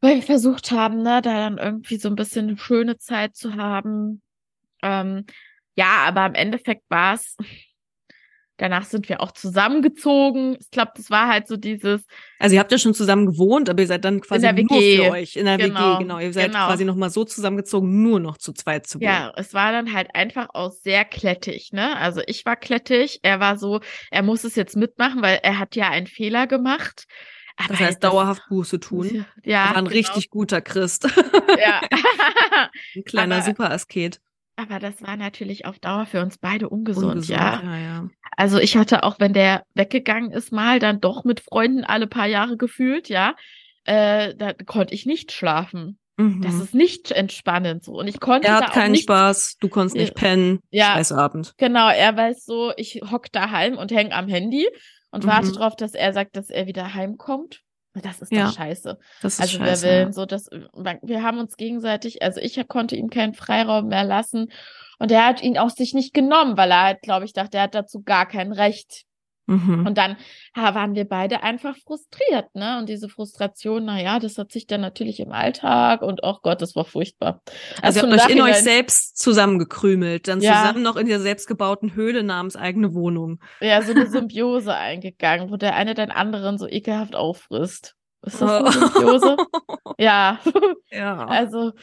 weil 0.01 0.15
wir 0.15 0.23
versucht 0.23 0.71
haben, 0.71 1.03
ne, 1.03 1.21
da 1.21 1.49
dann 1.49 1.59
irgendwie 1.59 1.97
so 1.97 2.09
ein 2.09 2.15
bisschen 2.15 2.47
eine 2.47 2.57
schöne 2.57 2.97
Zeit 2.97 3.35
zu 3.35 3.53
haben. 3.53 4.23
Ähm, 4.81 5.27
ja, 5.75 6.05
aber 6.07 6.25
im 6.25 6.33
Endeffekt 6.33 6.83
war 6.89 7.13
es 7.13 7.37
Danach 8.57 8.85
sind 8.85 9.09
wir 9.09 9.21
auch 9.21 9.31
zusammengezogen. 9.31 10.55
Ich 10.61 10.71
glaube, 10.71 10.91
das 10.95 11.09
war 11.09 11.27
halt 11.27 11.47
so 11.47 11.57
dieses. 11.57 12.05
Also 12.39 12.55
ihr 12.55 12.59
habt 12.59 12.71
ja 12.71 12.77
schon 12.77 12.93
zusammen 12.93 13.25
gewohnt, 13.25 13.69
aber 13.69 13.81
ihr 13.81 13.87
seid 13.87 14.05
dann 14.05 14.21
quasi 14.21 14.51
nur 14.53 14.81
für 14.81 15.11
euch 15.11 15.35
in 15.35 15.45
der 15.45 15.57
genau, 15.57 15.95
WG, 15.95 16.03
genau. 16.03 16.19
Ihr 16.19 16.31
seid 16.31 16.51
genau. 16.51 16.67
quasi 16.67 16.85
nochmal 16.85 17.09
so 17.09 17.25
zusammengezogen, 17.25 18.01
nur 18.01 18.21
noch 18.21 18.37
zu 18.37 18.53
zweit 18.53 18.87
zu 18.87 18.99
wohnen. 18.99 19.09
Ja, 19.09 19.33
es 19.35 19.53
war 19.53 19.73
dann 19.73 19.91
halt 19.91 20.15
einfach 20.15 20.47
auch 20.53 20.71
sehr 20.71 21.03
klettig, 21.03 21.71
ne? 21.73 21.97
Also 21.97 22.21
ich 22.27 22.45
war 22.45 22.55
klettig, 22.55 23.19
er 23.23 23.41
war 23.41 23.57
so, 23.57 23.81
er 24.09 24.23
muss 24.23 24.45
es 24.45 24.55
jetzt 24.55 24.77
mitmachen, 24.77 25.21
weil 25.21 25.39
er 25.43 25.59
hat 25.59 25.75
ja 25.75 25.89
einen 25.89 26.07
Fehler 26.07 26.47
gemacht. 26.47 27.07
Aber 27.57 27.69
das 27.69 27.79
heißt, 27.79 28.03
dauerhaft 28.03 28.43
Buße 28.49 28.79
tun. 28.79 29.25
Ja. 29.43 29.63
Er 29.63 29.69
war 29.69 29.77
ein 29.77 29.85
genau. 29.85 29.95
richtig 29.95 30.29
guter 30.29 30.61
Christ. 30.61 31.07
Ja. 31.57 31.81
ein 32.95 33.03
kleiner 33.05 33.41
Superasket. 33.41 34.19
Aber 34.57 34.79
das 34.79 35.01
war 35.01 35.17
natürlich 35.17 35.65
auf 35.65 35.79
Dauer 35.79 36.05
für 36.05 36.21
uns 36.21 36.37
beide 36.37 36.69
ungesund, 36.69 37.15
ungesund 37.15 37.37
ja. 37.37 37.61
ja. 37.63 37.77
ja. 37.77 38.07
Also 38.37 38.57
ich 38.57 38.77
hatte 38.77 39.03
auch, 39.03 39.19
wenn 39.19 39.33
der 39.33 39.63
weggegangen 39.73 40.31
ist, 40.31 40.51
mal 40.51 40.79
dann 40.79 41.01
doch 41.01 41.23
mit 41.23 41.41
Freunden 41.41 41.83
alle 41.83 42.07
paar 42.07 42.27
Jahre 42.27 42.57
gefühlt, 42.57 43.09
ja, 43.09 43.35
äh, 43.83 44.33
da 44.35 44.53
konnte 44.53 44.93
ich 44.93 45.05
nicht 45.05 45.31
schlafen. 45.31 45.99
Mhm. 46.17 46.41
Das 46.41 46.55
ist 46.55 46.73
nicht 46.73 47.11
entspannend 47.11 47.83
so. 47.83 47.93
Und 47.93 48.07
ich 48.07 48.19
konnte. 48.19 48.47
Er 48.47 48.57
hat 48.57 48.71
keinen 48.71 48.93
nicht, 48.93 49.03
Spaß, 49.03 49.57
du 49.59 49.67
konntest 49.67 49.97
nicht 49.97 50.15
pennen. 50.15 50.59
Ja. 50.69 50.93
Scheißabend. 50.93 51.53
Genau, 51.57 51.89
er 51.89 52.15
weiß 52.15 52.45
so, 52.45 52.71
ich 52.77 53.01
hock 53.11 53.31
daheim 53.31 53.77
und 53.77 53.91
häng 53.91 54.13
am 54.13 54.27
Handy 54.27 54.67
und 55.11 55.25
mhm. 55.25 55.29
warte 55.29 55.51
darauf, 55.51 55.75
dass 55.75 55.93
er 55.93 56.13
sagt, 56.13 56.37
dass 56.37 56.49
er 56.49 56.67
wieder 56.67 56.93
heimkommt. 56.93 57.64
Das 58.01 58.21
ist 58.21 58.31
ja, 58.31 58.47
doch 58.47 58.55
scheiße. 58.55 58.97
Das 59.21 59.33
ist 59.35 59.41
also 59.41 59.57
scheiße, 59.57 59.85
wir 59.85 60.05
will 60.07 60.13
so, 60.13 60.25
dass 60.25 60.49
wir 60.49 61.23
haben 61.23 61.39
uns 61.39 61.55
gegenseitig, 61.55 62.21
also 62.21 62.41
ich 62.41 62.59
konnte 62.67 62.95
ihm 62.95 63.09
keinen 63.09 63.33
Freiraum 63.33 63.87
mehr 63.87 64.03
lassen 64.03 64.51
und 64.99 65.11
er 65.11 65.25
hat 65.25 65.41
ihn 65.41 65.57
auch 65.57 65.69
sich 65.69 65.93
nicht 65.93 66.13
genommen, 66.13 66.57
weil 66.57 66.71
er 66.71 66.83
halt, 66.83 67.01
glaube 67.01 67.25
ich, 67.25 67.33
dachte, 67.33 67.57
er 67.57 67.63
hat 67.63 67.75
dazu 67.75 68.01
gar 68.03 68.27
kein 68.27 68.51
Recht. 68.51 69.05
Mhm. 69.47 69.85
Und 69.85 69.97
dann 69.97 70.17
ja, 70.55 70.73
waren 70.73 70.95
wir 70.95 71.05
beide 71.05 71.43
einfach 71.43 71.75
frustriert, 71.77 72.53
ne? 72.55 72.79
Und 72.79 72.89
diese 72.89 73.09
Frustration, 73.09 73.85
na 73.85 74.01
ja, 74.01 74.19
das 74.19 74.37
hat 74.37 74.51
sich 74.51 74.65
dann 74.65 74.81
natürlich 74.81 75.19
im 75.19 75.31
Alltag 75.31 76.01
und 76.01 76.21
oh 76.23 76.37
Gott, 76.41 76.61
das 76.61 76.75
war 76.75 76.85
furchtbar. 76.85 77.41
Also, 77.81 78.01
also 78.01 78.07
ihr 78.07 78.13
habt 78.13 78.29
euch 78.29 78.35
in 78.35 78.41
euch 78.41 78.55
selbst 78.57 79.17
zusammengekrümelt, 79.17 80.27
dann 80.27 80.41
ja. 80.41 80.61
zusammen 80.61 80.83
noch 80.83 80.95
in 80.95 81.07
der 81.07 81.19
selbstgebauten 81.19 81.93
Höhle 81.93 82.23
namens 82.23 82.55
eigene 82.55 82.93
Wohnung. 82.93 83.39
Ja, 83.61 83.81
so 83.81 83.91
eine 83.91 84.07
Symbiose 84.07 84.73
eingegangen, 84.75 85.51
wo 85.51 85.57
der 85.57 85.75
eine 85.75 85.93
den 85.93 86.11
anderen 86.11 86.57
so 86.57 86.67
ekelhaft 86.67 87.15
auffrisst. 87.15 87.95
Ist 88.23 88.41
das 88.41 88.51
eine 88.51 88.71
Symbiose? 88.71 89.37
ja. 89.99 90.39
Ja. 90.91 91.25
Also 91.25 91.73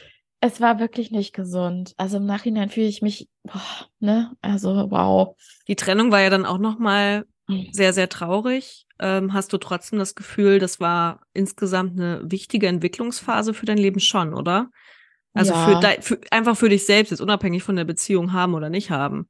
es 0.41 0.59
war 0.59 0.77
wirklich 0.79 1.09
nicht 1.09 1.33
gesund. 1.33 1.93
Also 1.95 2.17
im 2.17 2.25
Nachhinein 2.25 2.69
fühle 2.69 2.87
ich 2.87 3.01
mich, 3.01 3.29
boah, 3.43 3.61
ne, 3.99 4.33
also 4.41 4.91
wow. 4.91 5.37
Die 5.69 5.77
Trennung 5.77 6.11
war 6.11 6.19
ja 6.19 6.29
dann 6.29 6.45
auch 6.45 6.57
noch 6.57 6.79
mal. 6.79 7.25
Sehr, 7.71 7.93
sehr 7.93 8.09
traurig. 8.09 8.85
Ähm, 8.99 9.33
hast 9.33 9.51
du 9.53 9.57
trotzdem 9.57 9.99
das 9.99 10.15
Gefühl, 10.15 10.59
das 10.59 10.79
war 10.79 11.21
insgesamt 11.33 11.99
eine 11.99 12.21
wichtige 12.23 12.67
Entwicklungsphase 12.67 13.53
für 13.53 13.65
dein 13.65 13.77
Leben 13.77 13.99
schon, 13.99 14.33
oder? 14.33 14.69
Also 15.33 15.53
ja. 15.53 15.65
für, 15.65 15.79
dein, 15.79 16.01
für 16.01 16.19
einfach 16.31 16.55
für 16.55 16.69
dich 16.69 16.85
selbst, 16.85 17.09
jetzt 17.09 17.21
unabhängig 17.21 17.63
von 17.63 17.75
der 17.75 17.85
Beziehung 17.85 18.33
haben 18.33 18.53
oder 18.53 18.69
nicht 18.69 18.91
haben. 18.91 19.29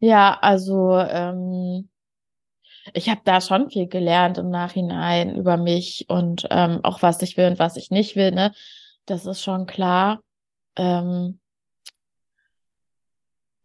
Ja, 0.00 0.38
also 0.40 0.96
ähm, 0.96 1.88
ich 2.94 3.08
habe 3.08 3.20
da 3.24 3.40
schon 3.40 3.70
viel 3.70 3.88
gelernt 3.88 4.38
im 4.38 4.50
Nachhinein 4.50 5.36
über 5.36 5.56
mich 5.56 6.06
und 6.08 6.46
ähm, 6.50 6.80
auch 6.82 7.02
was 7.02 7.20
ich 7.22 7.36
will 7.36 7.46
und 7.46 7.58
was 7.58 7.76
ich 7.76 7.90
nicht 7.90 8.16
will. 8.16 8.30
Ne, 8.30 8.52
das 9.06 9.26
ist 9.26 9.42
schon 9.42 9.66
klar. 9.66 10.22
Ähm, 10.76 11.40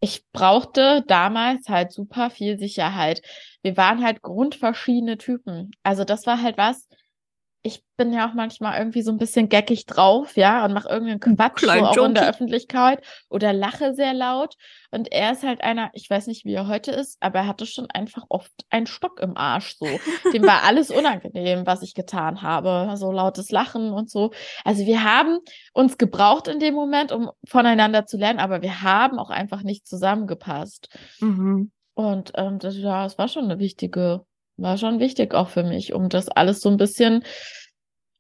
ich 0.04 0.30
brauchte 0.34 1.02
damals 1.08 1.70
halt 1.70 1.94
super 1.94 2.30
viel 2.30 2.60
Sicherheit. 2.60 3.22
Wir 3.62 3.78
waren 3.78 4.04
halt 4.04 4.22
grundverschiedene 4.22 5.18
Typen. 5.18 5.72
Also 5.82 6.04
das 6.04 6.28
war 6.28 6.42
halt 6.42 6.58
was, 6.58 6.90
ich 7.66 7.82
bin 7.96 8.12
ja 8.12 8.30
auch 8.30 8.34
manchmal 8.34 8.78
irgendwie 8.78 9.02
so 9.02 9.12
ein 9.12 9.18
bisschen 9.18 9.48
geckig 9.48 9.86
drauf, 9.86 10.36
ja, 10.36 10.66
und 10.66 10.74
mache 10.74 10.90
irgendeinen 10.90 11.22
Quatsch 11.22 11.62
so 11.62 11.70
auch 11.70 12.06
in 12.06 12.14
der 12.14 12.30
Öffentlichkeit 12.30 13.02
oder 13.30 13.54
lache 13.54 13.94
sehr 13.94 14.14
laut. 14.14 14.56
Und 14.92 15.12
er 15.14 15.32
ist 15.32 15.44
halt 15.44 15.64
einer, 15.64 15.90
ich 15.94 16.10
weiß 16.10 16.28
nicht, 16.28 16.44
wie 16.44 16.54
er 16.54 16.68
heute 16.68 16.92
ist, 16.92 17.18
aber 17.22 17.40
er 17.40 17.48
hatte 17.48 17.66
schon 17.66 17.90
einfach 17.90 18.26
oft 18.28 18.52
einen 18.70 18.86
Stock 18.86 19.22
im 19.22 19.38
Arsch 19.38 19.78
so. 19.78 19.86
Dem 20.34 20.44
war 20.44 20.64
alles 20.64 20.92
unangenehm, 20.92 21.66
was 21.66 21.84
ich 21.84 21.94
getan 21.94 22.42
habe. 22.42 22.98
So 22.98 23.14
lautes 23.14 23.50
Lachen 23.50 23.94
und 23.94 24.10
so. 24.10 24.32
Also 24.66 24.86
wir 24.86 25.06
haben 25.06 25.40
uns 25.72 25.98
gebraucht 25.98 26.50
in 26.50 26.60
dem 26.60 26.74
Moment, 26.74 27.14
um 27.14 27.32
voneinander 27.48 28.06
zu 28.06 28.18
lernen, 28.18 28.40
aber 28.40 28.62
wir 28.62 28.82
haben 28.82 29.20
auch 29.20 29.30
einfach 29.30 29.64
nicht 29.64 29.88
zusammengepasst. 29.88 30.90
Mhm. 31.22 31.72
Und 31.94 32.34
ähm, 32.36 32.60
das, 32.60 32.76
ja, 32.76 33.06
es 33.06 33.18
war 33.18 33.30
schon 33.30 33.46
eine 33.46 33.60
wichtige 33.60 34.26
war 34.58 34.78
schon 34.78 35.00
wichtig 35.00 35.34
auch 35.34 35.50
für 35.50 35.64
mich, 35.64 35.94
um 35.94 36.10
das 36.10 36.30
alles 36.30 36.62
so 36.62 36.70
ein 36.70 36.78
bisschen. 36.78 37.24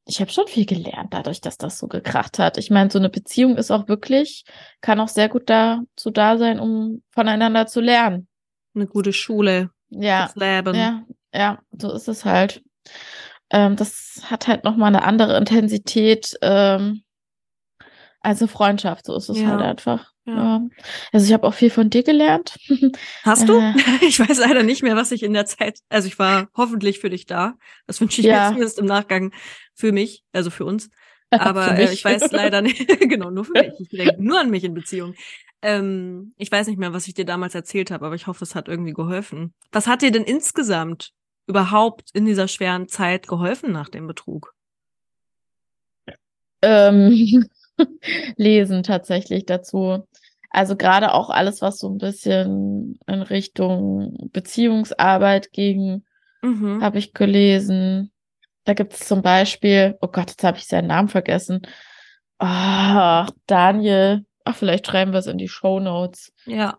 Ich 0.06 0.20
habe 0.20 0.32
schon 0.32 0.48
viel 0.48 0.66
gelernt 0.66 1.14
dadurch, 1.14 1.40
dass 1.40 1.58
das 1.58 1.80
so 1.80 1.88
gekracht 1.88 2.38
hat. 2.38 2.58
Ich 2.58 2.70
meine, 2.70 2.92
so 2.92 3.00
eine 3.00 3.10
Beziehung 3.10 3.56
ist 3.56 3.72
auch 3.72 3.88
wirklich, 3.88 4.44
kann 4.82 5.00
auch 5.00 5.08
sehr 5.08 5.30
gut 5.30 5.50
dazu 5.50 6.12
da 6.12 6.38
sein, 6.38 6.60
um 6.60 7.04
voneinander 7.12 7.68
zu 7.68 7.80
lernen. 7.80 8.28
Eine 8.76 8.88
gute 8.88 9.14
Schule. 9.14 9.70
Ja. 9.90 10.24
Das 10.24 10.36
Leben. 10.36 10.76
Ja, 10.76 11.04
ja, 11.34 11.60
so 11.72 11.94
ist 11.94 12.08
es 12.08 12.26
halt. 12.26 12.64
Ähm, 13.50 13.76
das 13.76 14.24
hat 14.26 14.48
halt 14.48 14.64
nochmal 14.64 14.88
eine 14.88 15.04
andere 15.04 15.38
Intensität 15.38 16.38
ähm, 16.42 17.04
als 18.20 18.42
eine 18.42 18.48
Freundschaft. 18.48 19.06
So 19.06 19.16
ist 19.16 19.30
es 19.30 19.40
ja. 19.40 19.48
halt 19.48 19.62
einfach. 19.62 20.13
Ja. 20.26 20.62
Also 21.12 21.26
ich 21.26 21.34
habe 21.34 21.46
auch 21.46 21.54
viel 21.54 21.70
von 21.70 21.90
dir 21.90 22.04
gelernt. 22.04 22.58
Hast 23.24 23.50
du? 23.50 23.60
Äh, 23.60 23.74
ich 24.08 24.20
weiß 24.20 24.40
leider 24.40 24.64
nicht 24.64 24.84
mehr, 24.84 24.96
was 24.96 25.12
ich 25.12 25.24
in 25.24 25.34
der 25.34 25.46
Zeit, 25.46 25.80
also 25.90 26.08
ich 26.08 26.18
war 26.18 26.50
hoffentlich 26.56 27.00
für 27.00 27.10
dich 27.10 27.26
da. 27.26 27.56
Das 27.88 28.00
wünsche 28.00 28.22
ich 28.22 28.28
ja. 28.28 28.46
mir 28.46 28.48
zumindest 28.54 28.80
im 28.80 28.86
Nachgang 28.86 29.34
für 29.74 29.92
mich, 29.92 30.24
also 30.32 30.50
für 30.50 30.66
uns. 30.66 30.90
Aber 31.30 31.78
äh, 31.78 31.92
ich 31.92 32.06
weiß 32.06 32.32
leider 32.32 32.62
nicht, 32.62 32.88
genau, 33.10 33.32
nur 33.32 33.46
für 33.46 33.54
mich. 33.54 33.74
Ich 33.80 33.90
denke 33.90 34.22
nur 34.22 34.40
an 34.40 34.52
mich 34.52 34.64
in 34.64 34.76
Beziehung. 34.76 35.16
Ähm, 35.64 36.34
ich 36.38 36.52
weiß 36.52 36.68
nicht 36.68 36.78
mehr, 36.78 36.94
was 36.94 37.08
ich 37.08 37.16
dir 37.16 37.26
damals 37.26 37.56
erzählt 37.56 37.90
habe, 37.90 38.06
aber 38.06 38.16
ich 38.16 38.28
hoffe, 38.28 38.44
es 38.44 38.54
hat 38.54 38.68
irgendwie 38.68 38.94
geholfen. 38.94 39.54
Was 39.72 39.88
hat 39.88 40.04
dir 40.04 40.12
denn 40.12 40.26
insgesamt 40.26 41.12
überhaupt 41.48 42.10
in 42.14 42.26
dieser 42.26 42.48
schweren 42.48 42.88
Zeit 42.88 43.28
geholfen 43.28 43.72
nach 43.72 43.90
dem 43.90 44.06
Betrug? 44.06 44.54
Ähm, 46.62 47.50
lesen 48.38 48.84
tatsächlich 48.84 49.46
dazu. 49.46 50.08
Also 50.50 50.76
gerade 50.76 51.14
auch 51.14 51.30
alles, 51.30 51.62
was 51.62 51.80
so 51.80 51.90
ein 51.90 51.98
bisschen 51.98 53.00
in 53.08 53.22
Richtung 53.24 54.30
Beziehungsarbeit 54.32 55.52
ging, 55.52 56.04
mhm. 56.44 56.84
habe 56.84 57.00
ich 57.00 57.14
gelesen. 57.14 58.12
Da 58.64 58.74
gibt 58.74 58.94
es 58.94 59.00
zum 59.00 59.22
Beispiel, 59.22 59.98
oh 60.02 60.08
Gott, 60.08 60.30
jetzt 60.30 60.44
habe 60.44 60.58
ich 60.58 60.68
seinen 60.68 60.88
Namen 60.88 61.10
vergessen. 61.10 61.62
Ah, 62.38 63.26
oh, 63.26 63.32
Daniel. 63.48 64.26
Ach, 64.46 64.56
vielleicht 64.56 64.86
schreiben 64.88 65.12
wir 65.12 65.20
es 65.20 65.28
in 65.28 65.38
die 65.38 65.48
Show 65.48 65.80
Notes. 65.80 66.32
Ja. 66.46 66.78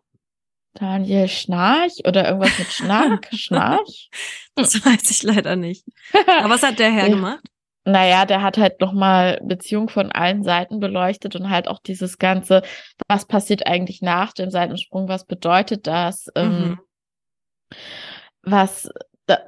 Daniel 0.75 1.29
Schnarch 1.29 2.03
oder 2.07 2.27
irgendwas 2.27 2.59
mit 2.59 2.69
Schnarch? 2.69 3.27
Schnarch? 3.33 4.11
Das 4.55 4.75
weiß 4.85 5.11
ich 5.11 5.23
leider 5.23 5.57
nicht. 5.57 5.85
Aber 6.41 6.51
was 6.51 6.63
hat 6.63 6.79
der 6.79 6.93
Herr 6.93 7.09
ja. 7.09 7.15
gemacht? 7.15 7.45
Naja, 7.85 8.25
der 8.25 8.43
hat 8.43 8.57
halt 8.57 8.81
nochmal 8.81 9.41
Beziehung 9.43 9.89
von 9.89 10.11
allen 10.11 10.43
Seiten 10.43 10.81
beleuchtet 10.81 11.37
und 11.37 11.51
halt 11.51 11.69
auch 11.69 11.79
dieses 11.81 12.19
Ganze, 12.19 12.63
was 13.09 13.27
passiert 13.27 13.67
eigentlich 13.67 14.01
nach 14.01 14.33
dem 14.33 14.51
Seitensprung, 14.51 15.09
was 15.09 15.27
bedeutet 15.27 15.87
das, 15.87 16.29
ähm, 16.35 16.49
mhm. 16.49 16.65
ähm, 16.65 16.79
was 18.43 18.91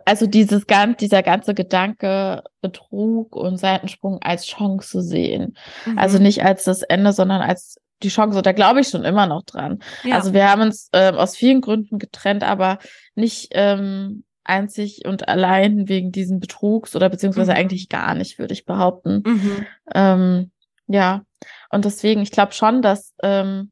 also 0.06 0.26
dieses 0.26 0.66
ganz, 0.66 0.98
dieser 0.98 1.22
ganze 1.22 1.54
Gedanke, 1.54 2.42
Betrug 2.62 3.36
und 3.36 3.58
Seitensprung 3.58 4.20
als 4.22 4.46
Chance 4.46 4.88
zu 4.88 5.00
sehen. 5.02 5.56
Mhm. 5.84 5.98
Also 5.98 6.18
nicht 6.18 6.42
als 6.42 6.64
das 6.64 6.82
Ende, 6.82 7.12
sondern 7.12 7.42
als 7.42 7.76
die 8.02 8.08
Chance. 8.08 8.40
Da 8.42 8.52
glaube 8.52 8.80
ich 8.80 8.88
schon 8.88 9.04
immer 9.04 9.26
noch 9.26 9.42
dran. 9.42 9.80
Ja. 10.04 10.16
Also 10.16 10.32
wir 10.32 10.50
haben 10.50 10.62
uns 10.62 10.88
äh, 10.92 11.12
aus 11.12 11.36
vielen 11.36 11.60
Gründen 11.60 11.98
getrennt, 11.98 12.42
aber 12.42 12.78
nicht 13.14 13.48
ähm, 13.52 14.24
einzig 14.48 15.04
und 15.06 15.28
allein 15.28 15.88
wegen 15.88 16.12
diesen 16.12 16.40
Betrugs 16.40 16.96
oder 16.96 17.08
beziehungsweise 17.08 17.52
mhm. 17.52 17.58
eigentlich 17.58 17.88
gar 17.88 18.14
nicht, 18.14 18.38
würde 18.38 18.54
ich 18.54 18.64
behaupten. 18.64 19.22
Mhm. 19.26 19.66
Ähm, 19.94 20.50
ja, 20.86 21.24
und 21.70 21.84
deswegen, 21.84 22.22
ich 22.22 22.30
glaube 22.30 22.52
schon, 22.52 22.82
dass 22.82 23.14
ähm, 23.22 23.70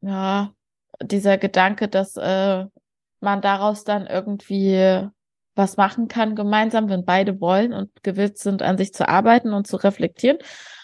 ja 0.00 0.52
dieser 1.02 1.38
Gedanke, 1.38 1.88
dass 1.88 2.16
äh, 2.16 2.64
man 3.20 3.40
daraus 3.40 3.84
dann 3.84 4.06
irgendwie 4.06 5.08
was 5.54 5.76
machen 5.76 6.08
kann 6.08 6.34
gemeinsam, 6.34 6.88
wenn 6.88 7.04
beide 7.04 7.40
wollen 7.40 7.72
und 7.72 7.90
gewillt 8.02 8.38
sind, 8.38 8.62
an 8.62 8.78
sich 8.78 8.94
zu 8.94 9.08
arbeiten 9.08 9.52
und 9.52 9.66
zu 9.66 9.76
reflektieren, 9.76 10.38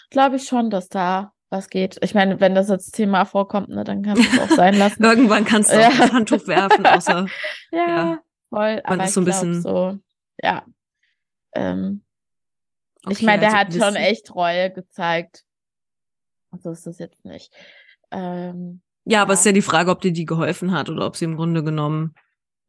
glaube 0.09 0.35
ich 0.35 0.45
schon, 0.45 0.69
dass 0.69 0.89
da 0.89 1.31
was 1.49 1.69
geht. 1.69 1.97
Ich 2.03 2.13
meine, 2.13 2.39
wenn 2.39 2.53
das 2.53 2.69
als 2.69 2.91
Thema 2.91 3.25
vorkommt, 3.25 3.69
ne, 3.69 3.83
dann 3.83 4.03
kannst 4.03 4.23
du 4.23 4.37
es 4.37 4.39
auch 4.39 4.55
sein 4.55 4.75
lassen. 4.75 5.03
Irgendwann 5.03 5.45
kannst 5.45 5.71
du 5.71 5.79
ja. 5.79 5.87
auch 5.87 5.97
das 5.97 6.13
Handtuch 6.13 6.47
werfen, 6.47 6.85
außer 6.85 7.25
ja, 7.71 7.87
ja, 7.87 8.19
voll. 8.49 8.75
Man 8.75 8.85
aber 8.85 9.03
ist 9.05 9.13
so 9.13 9.21
ein 9.21 9.25
bisschen 9.25 9.61
so, 9.61 9.97
ja. 10.41 10.63
Ähm, 11.53 12.03
okay, 13.03 13.13
ich 13.13 13.21
meine, 13.23 13.41
der 13.41 13.53
also 13.53 13.57
hat 13.57 13.73
schon 13.73 13.95
echt 13.95 14.35
Reue 14.35 14.71
gezeigt. 14.71 15.43
So 16.61 16.71
ist 16.71 16.85
das 16.87 16.99
jetzt 16.99 17.25
nicht. 17.25 17.53
Ähm, 18.11 18.81
ja, 19.05 19.21
aber 19.21 19.33
es 19.33 19.39
ist 19.39 19.45
ja 19.45 19.51
die 19.51 19.61
Frage, 19.61 19.91
ob 19.91 20.01
dir 20.01 20.11
die 20.11 20.25
geholfen 20.25 20.71
hat 20.71 20.89
oder 20.89 21.05
ob 21.05 21.15
sie 21.15 21.25
im 21.25 21.35
Grunde 21.35 21.63
genommen 21.63 22.15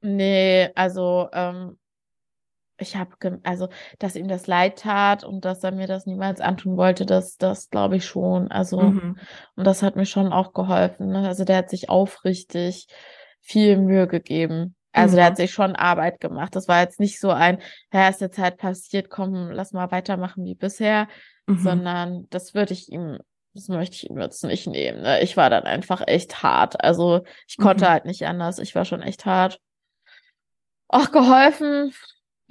Nee, 0.03 0.71
also 0.75 1.29
ähm, 1.33 1.79
ich 2.79 2.97
habe, 2.97 3.41
also 3.43 3.69
dass 3.99 4.17
ihm 4.17 4.29
das 4.29 4.47
leid 4.47 4.79
tat 4.79 5.25
und 5.25 5.45
dass 5.45 5.63
er 5.63 5.73
mir 5.73 5.87
das 5.87 6.07
niemals 6.07 6.41
antun 6.41 6.79
wollte, 6.79 7.05
das, 7.05 7.37
das 7.37 7.69
glaube 7.69 7.97
ich 7.97 8.07
schon. 8.07 8.51
Also 8.51 8.81
mhm. 8.81 9.19
und 9.57 9.67
das 9.67 9.83
hat 9.83 9.97
mir 9.97 10.07
schon 10.07 10.33
auch 10.33 10.55
geholfen. 10.55 11.09
Ne? 11.09 11.29
Also 11.29 11.45
der 11.45 11.59
hat 11.59 11.71
sich 11.71 11.91
aufrichtig 11.91 12.87
viel 13.41 13.77
Mühe 13.77 14.07
gegeben. 14.07 14.75
Also 14.93 15.13
mhm. 15.13 15.17
der 15.17 15.25
hat 15.27 15.37
sich 15.37 15.53
schon 15.53 15.77
Arbeit 15.77 16.21
gemacht. 16.21 16.57
Das 16.57 16.69
war 16.69 16.81
jetzt 16.81 17.01
nicht 17.01 17.21
so 17.21 17.31
ein, 17.31 17.59
ja, 17.93 18.09
ist 18.09 18.21
jetzt 18.21 18.39
halt 18.39 18.57
passiert, 18.57 19.11
komm, 19.11 19.51
lass 19.51 19.73
mal 19.73 19.91
weitermachen 19.91 20.45
wie 20.45 20.55
bisher, 20.55 21.09
mhm. 21.47 21.59
sondern 21.59 22.27
das 22.31 22.55
würde 22.55 22.73
ich 22.73 22.91
ihm, 22.91 23.19
das 23.55 23.69
möchte 23.69 23.97
ich 23.97 24.11
ihm 24.11 24.21
jetzt 24.21 24.45
nicht 24.45 24.67
nehmen. 24.67 25.03
Ne? 25.03 25.23
Ich 25.23 25.37
war 25.37 25.51
dann 25.51 25.65
einfach 25.65 26.03
echt 26.07 26.43
hart. 26.43 26.83
Also 26.83 27.23
ich 27.47 27.57
konnte 27.57 27.85
mhm. 27.85 27.89
halt 27.89 28.05
nicht 28.05 28.27
anders. 28.27 28.59
Ich 28.59 28.75
war 28.75 28.85
schon 28.85 29.03
echt 29.03 29.27
hart. 29.27 29.61
Ach, 30.89 31.13
geholfen, 31.13 31.93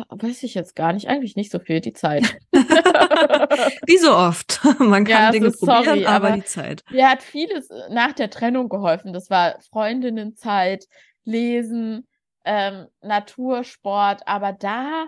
weiß 0.07 0.43
ich 0.43 0.53
jetzt 0.53 0.75
gar 0.75 0.93
nicht. 0.93 1.09
Eigentlich 1.09 1.35
nicht 1.35 1.51
so 1.51 1.59
viel, 1.59 1.81
die 1.81 1.91
Zeit. 1.91 2.37
Wie 3.85 3.97
so 3.97 4.15
oft. 4.15 4.61
Man 4.79 5.03
kann 5.03 5.23
ja, 5.23 5.31
Dinge 5.31 5.47
also, 5.47 5.65
probieren, 5.65 5.83
sorry, 5.83 6.05
aber, 6.05 6.27
aber 6.27 6.37
die 6.37 6.45
Zeit. 6.45 6.83
Mir 6.89 7.09
hat 7.09 7.21
vieles 7.21 7.69
nach 7.89 8.13
der 8.13 8.29
Trennung 8.29 8.69
geholfen. 8.69 9.11
Das 9.11 9.29
war 9.29 9.59
Freundinnenzeit, 9.71 10.85
Lesen, 11.25 12.07
ähm, 12.45 12.87
Natursport, 13.01 14.21
aber 14.25 14.53
da 14.53 15.07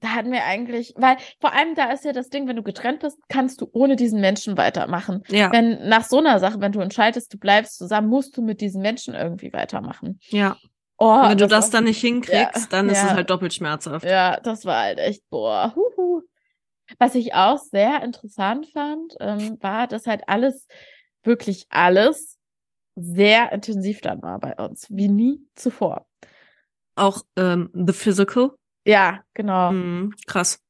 da 0.00 0.14
hatten 0.14 0.32
wir 0.32 0.44
eigentlich, 0.44 0.94
weil 0.96 1.18
vor 1.40 1.52
allem 1.52 1.74
da 1.74 1.92
ist 1.92 2.04
ja 2.04 2.12
das 2.12 2.30
Ding, 2.30 2.48
wenn 2.48 2.56
du 2.56 2.62
getrennt 2.62 3.00
bist, 3.00 3.18
kannst 3.28 3.60
du 3.60 3.68
ohne 3.72 3.96
diesen 3.96 4.20
Menschen 4.20 4.56
weitermachen. 4.56 5.22
Ja. 5.28 5.52
Wenn 5.52 5.88
nach 5.88 6.04
so 6.04 6.18
einer 6.18 6.38
Sache, 6.38 6.60
wenn 6.60 6.72
du 6.72 6.80
entscheidest, 6.80 7.32
du 7.34 7.38
bleibst 7.38 7.76
zusammen, 7.76 8.08
musst 8.08 8.36
du 8.36 8.42
mit 8.42 8.60
diesen 8.62 8.80
Menschen 8.80 9.14
irgendwie 9.14 9.52
weitermachen. 9.52 10.18
Ja. 10.28 10.56
Oh, 10.96 11.22
wenn 11.22 11.38
du 11.38 11.46
das, 11.46 11.66
das 11.66 11.70
dann 11.70 11.84
nicht 11.84 12.00
hinkriegst, 12.00 12.62
ja, 12.62 12.66
dann 12.70 12.88
ist 12.88 13.02
ja. 13.02 13.08
es 13.08 13.14
halt 13.14 13.30
doppelt 13.30 13.54
schmerzhaft. 13.54 14.04
Ja, 14.04 14.38
das 14.40 14.64
war 14.64 14.82
halt 14.82 14.98
echt, 14.98 15.22
boah, 15.30 15.74
huhu. 15.74 16.22
Was 16.98 17.14
ich 17.14 17.34
auch 17.34 17.58
sehr 17.58 18.02
interessant 18.02 18.66
fand, 18.72 19.14
ähm, 19.20 19.56
war, 19.60 19.86
dass 19.86 20.06
halt 20.06 20.22
alles, 20.26 20.66
wirklich 21.22 21.66
alles, 21.70 22.38
sehr 23.00 23.52
intensiv 23.52 24.00
dann 24.00 24.22
war 24.22 24.38
bei 24.38 24.54
uns, 24.54 24.86
wie 24.90 25.08
nie 25.08 25.40
zuvor. 25.54 26.06
Auch 26.94 27.22
ähm, 27.36 27.70
The 27.72 27.92
Physical? 27.92 28.52
Ja, 28.84 29.20
genau. 29.34 29.72
Mhm, 29.72 30.14
krass. 30.26 30.60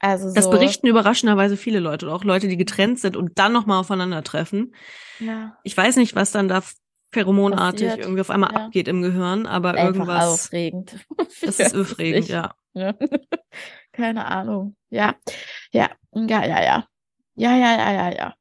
Also 0.00 0.28
so, 0.28 0.34
das 0.34 0.50
berichten 0.50 0.86
überraschenderweise 0.86 1.56
viele 1.56 1.80
Leute, 1.80 2.06
oder 2.06 2.14
auch 2.14 2.24
Leute, 2.24 2.48
die 2.48 2.56
getrennt 2.56 3.00
sind 3.00 3.16
und 3.16 3.38
dann 3.38 3.52
nochmal 3.52 3.80
aufeinandertreffen. 3.80 4.74
Ja. 5.18 5.58
Ich 5.64 5.76
weiß 5.76 5.96
nicht, 5.96 6.14
was 6.14 6.30
dann 6.30 6.48
da 6.48 6.62
pheromonartig 7.12 7.88
passiert. 7.88 8.04
irgendwie 8.04 8.20
auf 8.20 8.30
einmal 8.30 8.52
ja. 8.52 8.66
abgeht 8.66 8.86
im 8.86 9.02
Gehirn, 9.02 9.46
aber 9.46 9.70
Einfach 9.70 9.84
irgendwas. 9.84 10.24
Aufregend. 10.24 11.06
Das 11.42 11.58
ist 11.58 11.74
aufregend, 11.74 12.28
ja. 12.28 12.54
ja. 12.74 12.94
Keine 13.92 14.26
Ahnung. 14.26 14.76
Ja. 14.90 15.16
Ja. 15.72 15.90
Ja, 16.12 16.44
ja, 16.44 16.62
ja. 16.62 16.86
Ja, 17.34 17.56
ja, 17.56 17.76
ja, 17.76 17.92
ja, 17.92 18.10
ja. 18.10 18.34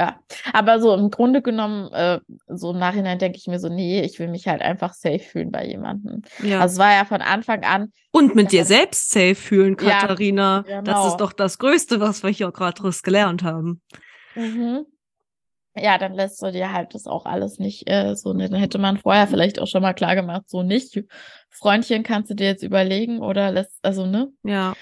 Ja. 0.00 0.20
Aber 0.52 0.80
so 0.80 0.94
im 0.94 1.10
Grunde 1.10 1.42
genommen, 1.42 1.92
äh, 1.92 2.20
so 2.48 2.70
im 2.70 2.78
Nachhinein 2.78 3.18
denke 3.18 3.36
ich 3.36 3.46
mir 3.46 3.58
so, 3.58 3.68
nee, 3.68 4.00
ich 4.00 4.18
will 4.18 4.28
mich 4.28 4.48
halt 4.48 4.62
einfach 4.62 4.94
safe 4.94 5.18
fühlen 5.18 5.50
bei 5.50 5.66
jemandem. 5.66 6.22
Ja. 6.42 6.60
Also 6.60 6.74
es 6.74 6.78
war 6.78 6.92
ja 6.92 7.04
von 7.04 7.20
Anfang 7.20 7.64
an. 7.64 7.92
Und 8.10 8.34
mit 8.34 8.50
dir 8.50 8.64
selbst 8.64 9.10
safe 9.10 9.34
fühlen, 9.34 9.76
Katharina. 9.76 10.64
Ja, 10.66 10.80
genau. 10.80 10.82
Das 10.82 11.12
ist 11.12 11.16
doch 11.18 11.32
das 11.32 11.58
Größte, 11.58 12.00
was 12.00 12.22
wir 12.22 12.30
hier 12.30 12.50
gerade 12.50 12.82
gelernt 13.02 13.42
haben. 13.42 13.82
Mhm 14.34 14.86
ja, 15.76 15.98
dann 15.98 16.14
lässt 16.14 16.42
du 16.42 16.50
dir 16.50 16.72
halt 16.72 16.94
das 16.94 17.06
auch 17.06 17.26
alles 17.26 17.58
nicht 17.58 17.88
äh, 17.88 18.14
so, 18.16 18.32
ne, 18.32 18.48
dann 18.48 18.58
hätte 18.58 18.78
man 18.78 18.98
vorher 18.98 19.26
vielleicht 19.26 19.60
auch 19.60 19.66
schon 19.66 19.82
mal 19.82 19.94
klar 19.94 20.14
gemacht, 20.14 20.48
so 20.48 20.62
nicht. 20.62 21.02
Freundchen 21.48 22.02
kannst 22.02 22.30
du 22.30 22.34
dir 22.34 22.46
jetzt 22.46 22.62
überlegen 22.62 23.20
oder 23.20 23.50
lässt, 23.52 23.78
also, 23.82 24.06
ne? 24.06 24.32
Ja. 24.42 24.74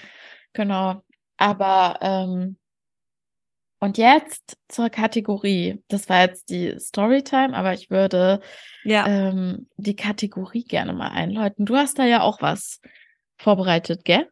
Genau. 0.53 1.03
Aber, 1.37 1.99
ähm, 2.01 2.57
und 3.79 3.97
jetzt 3.97 4.57
zur 4.67 4.89
Kategorie. 4.89 5.81
Das 5.87 6.09
war 6.09 6.21
jetzt 6.21 6.49
die 6.49 6.77
Storytime, 6.79 7.55
aber 7.55 7.73
ich 7.73 7.89
würde 7.89 8.41
ja. 8.83 9.07
ähm, 9.07 9.67
die 9.77 9.95
Kategorie 9.95 10.63
gerne 10.63 10.93
mal 10.93 11.09
einläuten. 11.09 11.65
Du 11.65 11.75
hast 11.75 11.97
da 11.97 12.05
ja 12.05 12.21
auch 12.21 12.41
was 12.41 12.81
vorbereitet, 13.37 14.03
gell? 14.03 14.27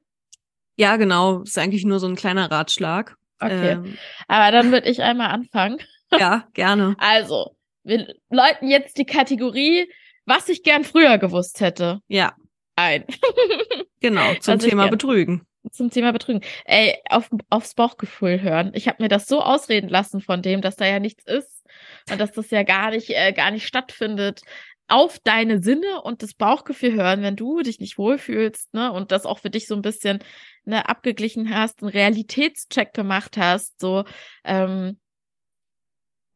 Ja, 0.75 0.97
genau. 0.97 1.41
Ist 1.41 1.57
eigentlich 1.57 1.85
nur 1.85 1.99
so 1.99 2.07
ein 2.07 2.15
kleiner 2.15 2.51
Ratschlag. 2.51 3.15
Okay. 3.39 3.71
Ähm. 3.71 3.97
Aber 4.27 4.51
dann 4.51 4.71
würde 4.71 4.89
ich 4.89 5.01
einmal 5.01 5.31
anfangen. 5.31 5.79
Ja, 6.17 6.47
gerne. 6.53 6.95
Also, 6.99 7.57
wir 7.83 8.07
läuten 8.29 8.69
jetzt 8.69 8.97
die 8.97 9.03
Kategorie, 9.03 9.91
was 10.25 10.47
ich 10.47 10.63
gern 10.63 10.85
früher 10.85 11.17
gewusst 11.17 11.59
hätte. 11.59 11.99
Ja. 12.07 12.33
Ein. 12.77 13.03
genau, 13.99 14.33
zum 14.35 14.57
Thema 14.57 14.87
Betrügen. 14.87 15.45
Zum 15.71 15.89
Thema 15.89 16.11
Betrügen. 16.13 16.41
Ey, 16.65 16.95
auf, 17.09 17.29
aufs 17.49 17.73
Bauchgefühl 17.73 18.41
hören. 18.41 18.71
Ich 18.73 18.87
habe 18.87 19.03
mir 19.03 19.09
das 19.09 19.27
so 19.27 19.41
ausreden 19.41 19.89
lassen 19.89 20.21
von 20.21 20.41
dem, 20.41 20.61
dass 20.61 20.75
da 20.75 20.85
ja 20.85 20.99
nichts 20.99 21.23
ist 21.25 21.65
und 22.11 22.19
dass 22.19 22.31
das 22.31 22.49
ja 22.51 22.63
gar 22.63 22.91
nicht, 22.91 23.09
äh, 23.09 23.33
gar 23.33 23.51
nicht 23.51 23.67
stattfindet. 23.67 24.41
Auf 24.87 25.19
deine 25.19 25.61
Sinne 25.61 26.01
und 26.01 26.23
das 26.23 26.33
Bauchgefühl 26.33 26.93
hören, 26.93 27.21
wenn 27.21 27.35
du 27.35 27.61
dich 27.61 27.79
nicht 27.79 27.97
wohlfühlst, 27.97 28.73
ne, 28.73 28.91
und 28.93 29.11
das 29.11 29.25
auch 29.25 29.39
für 29.39 29.49
dich 29.49 29.67
so 29.67 29.75
ein 29.75 29.81
bisschen 29.81 30.19
ne, 30.63 30.87
abgeglichen 30.87 31.53
hast, 31.53 31.81
einen 31.81 31.91
Realitätscheck 31.91 32.93
gemacht 32.93 33.37
hast, 33.37 33.79
so, 33.81 34.05
ähm, 34.45 34.97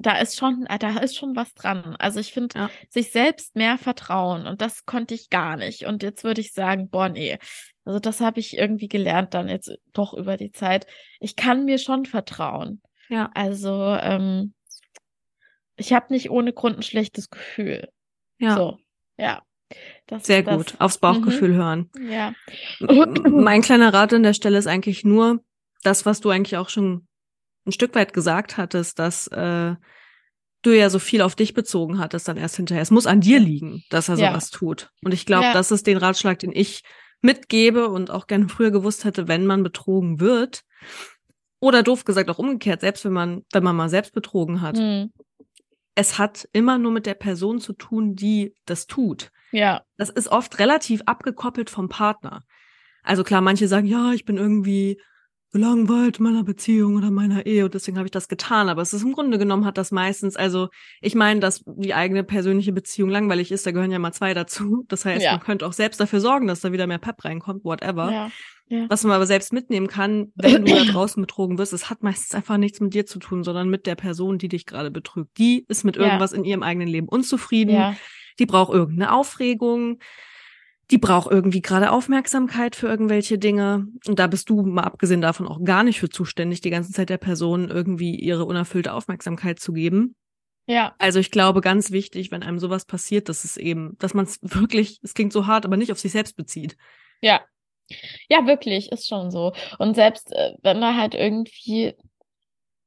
da 0.06 0.18
ist 0.18 0.38
schon, 0.38 0.66
da 0.80 0.97
ist 0.99 1.16
schon 1.16 1.36
was 1.36 1.54
dran. 1.54 1.95
Also 1.99 2.20
ich 2.20 2.34
finde, 2.34 2.58
ja. 2.58 2.70
sich 2.89 3.12
selbst 3.12 3.56
mehr 3.56 3.78
vertrauen 3.78 4.47
und 4.47 4.62
das 4.62 4.86
konnte 4.86 5.14
ich 5.14 5.30
gar 5.30 5.58
nicht. 5.58 5.86
Und 5.86 6.04
jetzt 6.04 6.24
würde 6.24 6.41
ich 6.41 6.54
sagen, 6.54 6.89
boah, 6.89 7.10
nee. 7.10 7.38
Also 7.84 7.99
das 7.99 8.22
habe 8.22 8.39
ich 8.39 8.58
irgendwie 8.58 8.88
gelernt 8.88 9.34
dann 9.34 9.49
jetzt 9.49 9.72
doch 9.93 10.14
über 10.14 10.38
die 10.38 10.52
Zeit. 10.52 10.86
Ich 11.20 11.36
kann 11.36 11.66
mir 11.66 11.78
schon 11.78 12.06
vertrauen. 12.06 12.82
Ja. 13.10 13.32
Also 13.34 13.97
ähm, 13.99 14.54
ich 15.76 15.93
habe 15.93 16.14
nicht 16.14 16.30
ohne 16.30 16.54
Grund 16.54 16.78
ein 16.78 16.84
schlechtes 16.84 17.30
Gefühl. 17.30 17.89
Ja. 18.38 18.56
So, 18.56 18.78
ja. 19.18 19.41
Das, 20.06 20.26
Sehr 20.26 20.43
gut. 20.43 20.74
Das. 20.74 20.82
Aufs 20.82 20.97
Bauchgefühl 20.97 21.49
mhm. 21.49 21.56
hören. 21.56 21.89
Ja. 22.10 22.34
Mein 23.30 23.62
kleiner 23.62 23.93
Rat 23.93 24.14
an 24.14 24.24
der 24.24 24.34
Stelle 24.34 24.58
ist 24.58 24.68
eigentlich 24.68 25.04
nur 25.04 25.43
das, 25.84 26.06
was 26.06 26.22
du 26.22 26.30
eigentlich 26.30 26.58
auch 26.58 26.70
schon 26.70 27.08
ein 27.66 27.72
Stück 27.72 27.95
weit 27.95 28.14
gesagt 28.14 28.57
hattest, 28.57 28.99
dass 28.99 29.28
äh, 29.28 29.76
du 30.62 30.72
ja 30.72 30.89
so 30.89 30.99
viel 30.99 31.22
auf 31.22 31.36
dich 31.36 31.53
bezogen 31.53 31.99
hattest 31.99 32.28
dann 32.28 32.38
erst 32.38 32.55
hinterher. 32.55 32.82
Es 32.82 32.91
muss 32.91 33.07
an 33.07 33.22
dir 33.22 33.39
liegen, 33.39 33.84
dass 33.89 34.09
er 34.09 34.18
sowas 34.18 34.51
ja. 34.51 34.57
tut. 34.57 34.91
Und 35.03 35.14
ich 35.14 35.26
glaube, 35.26 35.45
ja. 35.45 35.53
das 35.53 35.72
ist 35.72 35.88
den 35.88 35.97
Ratschlag, 35.97 36.39
den 36.39 36.51
ich 36.53 36.84
mitgebe 37.22 37.89
und 37.89 38.09
auch 38.12 38.28
gerne 38.28 38.49
früher 38.49 38.72
gewusst 38.72 39.05
hätte, 39.05 39.28
wenn 39.28 39.45
man 39.45 39.64
betrogen 39.64 40.20
wird. 40.20 40.64
Oder 41.59 41.84
doof 41.84 42.05
gesagt 42.05 42.30
auch 42.30 42.39
umgekehrt, 42.39 42.82
selbst 42.82 43.05
wenn 43.05 43.14
man, 43.14 43.43
wenn 43.51 43.64
man 43.64 43.76
mal 43.76 43.89
selbst 43.89 44.14
betrogen 44.14 44.62
hat. 44.62 44.78
Mhm. 44.78 45.12
Es 45.93 46.18
hat 46.18 46.47
immer 46.53 46.78
nur 46.78 46.91
mit 46.91 47.05
der 47.05 47.14
Person 47.14 47.59
zu 47.59 47.74
tun, 47.74 48.16
die 48.16 48.55
das 48.66 48.88
tut. 48.88 49.32
Ja. 49.51 49.84
Das 49.97 50.09
ist 50.09 50.30
oft 50.30 50.57
relativ 50.57 51.03
abgekoppelt 51.05 51.70
vom 51.70 51.89
Partner. 51.89 52.43
Also 53.03 53.24
klar, 53.24 53.41
manche 53.41 53.68
sagen, 53.68 53.88
ja, 53.88 54.14
ich 54.14 54.26
bin 54.26 54.38
irgendwie 54.38 54.99
gelangweilt 55.52 56.20
meiner 56.20 56.43
Beziehung 56.43 56.95
oder 56.95 57.12
meiner 57.12 57.45
Ehe 57.45 57.66
und 57.66 57.74
deswegen 57.74 57.97
habe 57.97 58.08
ich 58.08 58.12
das 58.12 58.28
getan. 58.28 58.70
Aber 58.70 58.82
es 58.82 58.93
ist 58.93 59.04
im 59.04 59.12
Grunde 59.12 59.38
genommen 59.38 59.66
hat 59.66 59.78
das 59.78 59.91
meistens, 59.91 60.36
also 60.36 60.70
ich 61.02 61.14
meine, 61.14 61.39
dass 61.39 61.64
die 61.66 61.93
eigene 61.93 62.24
persönliche 62.24 62.72
Beziehung 62.72 63.10
langweilig 63.10 63.52
ist, 63.52 63.66
da 63.66 63.72
gehören 63.72 63.91
ja 63.91 63.99
mal 63.99 64.14
zwei 64.14 64.34
dazu. 64.34 64.86
Das 64.88 65.04
heißt, 65.04 65.24
ja. 65.24 65.32
man 65.32 65.41
könnte 65.41 65.68
auch 65.68 65.74
selbst 65.74 65.99
dafür 65.99 66.22
sorgen, 66.22 66.47
dass 66.47 66.62
da 66.62 66.72
wieder 66.72 66.88
mehr 66.88 66.99
Pep 66.99 67.24
reinkommt, 67.24 67.66
whatever. 67.66 68.12
Ja. 68.12 68.32
Ja. 68.70 68.86
Was 68.89 69.04
man 69.04 69.12
aber 69.12 69.26
selbst 69.26 69.52
mitnehmen 69.52 69.88
kann, 69.88 70.32
wenn 70.36 70.64
du 70.64 70.74
da 70.74 70.86
draußen 70.86 71.22
betrogen 71.22 71.58
wirst, 71.58 71.74
es 71.74 71.89
hat 71.89 72.04
meistens 72.04 72.34
einfach 72.34 72.56
nichts 72.56 72.80
mit 72.80 72.93
dir 72.93 73.06
zu 73.06 73.20
tun, 73.20 73.43
sondern 73.43 73.70
mit 73.70 73.86
der 73.86 73.95
Person, 73.95 74.38
die 74.38 74.47
dich 74.47 74.66
gerade 74.66 74.89
betrügt. 74.89 75.38
Die 75.38 75.66
ist 75.68 75.84
mit 75.84 75.97
irgendwas 75.97 76.32
in 76.32 76.45
ihrem 76.45 76.64
eigenen 76.64 76.88
Leben 76.88 77.10
unzufrieden. 77.10 77.97
Die 78.39 78.45
braucht 78.45 78.74
irgendeine 78.74 79.12
Aufregung 79.12 79.99
die 80.92 80.98
braucht 80.98 81.32
irgendwie 81.32 81.62
gerade 81.62 81.92
Aufmerksamkeit 81.92 82.76
für 82.76 82.88
irgendwelche 82.88 83.38
Dinge. 83.38 83.88
Und 84.06 84.20
da 84.20 84.28
bist 84.28 84.50
du, 84.50 84.62
mal 84.62 84.84
abgesehen 84.84 85.22
davon, 85.22 85.48
auch 85.48 85.64
gar 85.64 85.84
nicht 85.84 86.00
für 86.00 86.10
zuständig, 86.10 86.62
die 86.62 86.70
ganze 86.70 86.92
Zeit 86.92 87.10
der 87.10 87.18
Person 87.18 87.70
irgendwie 87.70 88.16
ihre 88.16 88.46
unerfüllte 88.46 88.94
Aufmerksamkeit 88.94 89.60
zu 89.60 89.72
geben. 89.72 90.16
Ja. 90.68 90.94
Also 91.00 91.20
ich 91.20 91.32
glaube, 91.32 91.62
ganz 91.62 91.92
wichtig, 91.92 92.32
wenn 92.32 92.44
einem 92.44 92.60
sowas 92.60 92.86
passiert, 92.86 93.30
dass 93.30 93.46
es 93.46 93.58
eben, 93.58 93.98
dass 94.00 94.14
man 94.14 94.26
es 94.26 94.39
wirklich, 94.42 95.00
es 95.02 95.14
klingt 95.14 95.34
so 95.34 95.48
hart, 95.48 95.66
aber 95.66 95.78
nicht 95.78 95.92
auf 95.92 96.00
sich 96.00 96.12
selbst 96.12 96.36
bezieht. 96.36 96.76
Ja. 97.22 97.42
Ja, 98.30 98.46
wirklich, 98.46 98.92
ist 98.92 99.08
schon 99.08 99.32
so. 99.32 99.54
Und 99.80 99.96
selbst 99.96 100.32
äh, 100.32 100.54
wenn 100.62 100.80
da 100.82 100.96
halt 100.96 101.14
irgendwie 101.14 101.94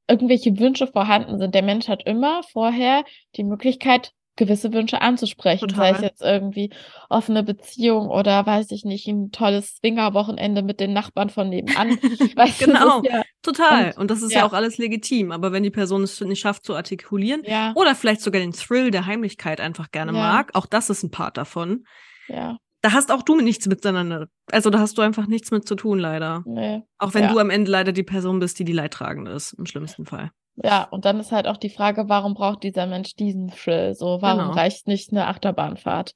irgendwelche 0.07 0.57
Wünsche 0.59 0.87
vorhanden 0.87 1.37
sind, 1.37 1.55
der 1.55 1.63
Mensch 1.63 1.87
hat 1.87 2.05
immer 2.05 2.43
vorher 2.43 3.03
die 3.35 3.43
Möglichkeit, 3.43 4.13
gewisse 4.35 4.73
Wünsche 4.73 5.01
anzusprechen, 5.01 5.67
Total. 5.67 5.93
sei 5.93 5.97
es 5.97 6.01
jetzt 6.01 6.21
irgendwie 6.21 6.69
offene 7.09 7.43
Beziehung 7.43 8.09
oder 8.09 8.45
weiß 8.45 8.71
ich 8.71 8.83
nicht, 8.83 9.07
ein 9.07 9.31
tolles 9.31 9.77
Swinger-Wochenende 9.77 10.61
mit 10.61 10.79
den 10.79 10.93
Nachbarn 10.93 11.29
von 11.29 11.49
nebenan. 11.49 11.89
weißt 12.35 12.59
genau, 12.59 13.01
ja, 13.03 13.23
total. 13.41 13.91
Und, 13.91 13.97
und, 13.97 14.11
das 14.11 14.21
ist 14.21 14.33
ja. 14.33 14.39
ja. 14.39 14.45
auch 14.45 14.53
alles 14.53 14.77
legitim. 14.77 15.31
Aber 15.31 15.51
wenn 15.51 15.63
die 15.63 15.71
Person 15.71 16.03
es 16.03 16.19
nicht 16.21 16.39
schafft 16.39 16.65
zu 16.65 16.75
artikulieren 16.75 17.43
ja. 17.45 17.73
oder 17.75 17.95
vielleicht 17.95 18.21
sogar 18.21 18.41
den 18.41 18.53
Thrill 18.53 18.91
der 18.91 19.05
Heimlichkeit 19.05 19.61
einfach 19.61 19.91
gerne 19.91 20.11
mag, 20.11 20.51
auch 20.53 20.65
das 20.65 20.89
ist 20.89 21.03
ein 21.03 21.11
Part 21.11 21.37
davon. 21.37 21.85
Ja. 22.27 22.57
Da 22.81 22.91
hast 22.91 23.11
auch 23.11 23.23
du 23.23 23.41
nichts 23.41 23.65
miteinander. 23.65 24.27
Also 24.51 24.69
da 24.69 24.79
hast 24.79 24.97
du 24.97 25.01
einfach 25.01 25.25
nichts 25.25 25.49
mit 25.49 25.67
zu 25.67 25.75
tun, 25.75 25.97
leider. 25.97 26.43
Nee. 26.45 26.83
Auch 26.99 27.15
wenn 27.15 27.29
du 27.29 27.39
am 27.39 27.49
Ende 27.49 27.71
leider 27.71 27.91
die 27.91 28.03
Person 28.03 28.39
bist, 28.39 28.59
die 28.59 28.63
die 28.63 28.73
Leidtragende 28.73 29.31
ist, 29.31 29.53
im 29.53 29.65
schlimmsten 29.65 30.05
Fall. 30.05 30.29
Ja, 30.63 30.83
und 30.85 31.05
dann 31.05 31.19
ist 31.19 31.31
halt 31.31 31.47
auch 31.47 31.57
die 31.57 31.69
Frage, 31.69 32.07
warum 32.07 32.33
braucht 32.33 32.63
dieser 32.63 32.87
Mensch 32.87 33.15
diesen 33.15 33.49
Thrill? 33.49 33.93
So, 33.93 34.21
warum 34.21 34.45
genau. 34.45 34.53
reicht 34.53 34.87
nicht 34.87 35.11
eine 35.11 35.27
Achterbahnfahrt? 35.27 36.13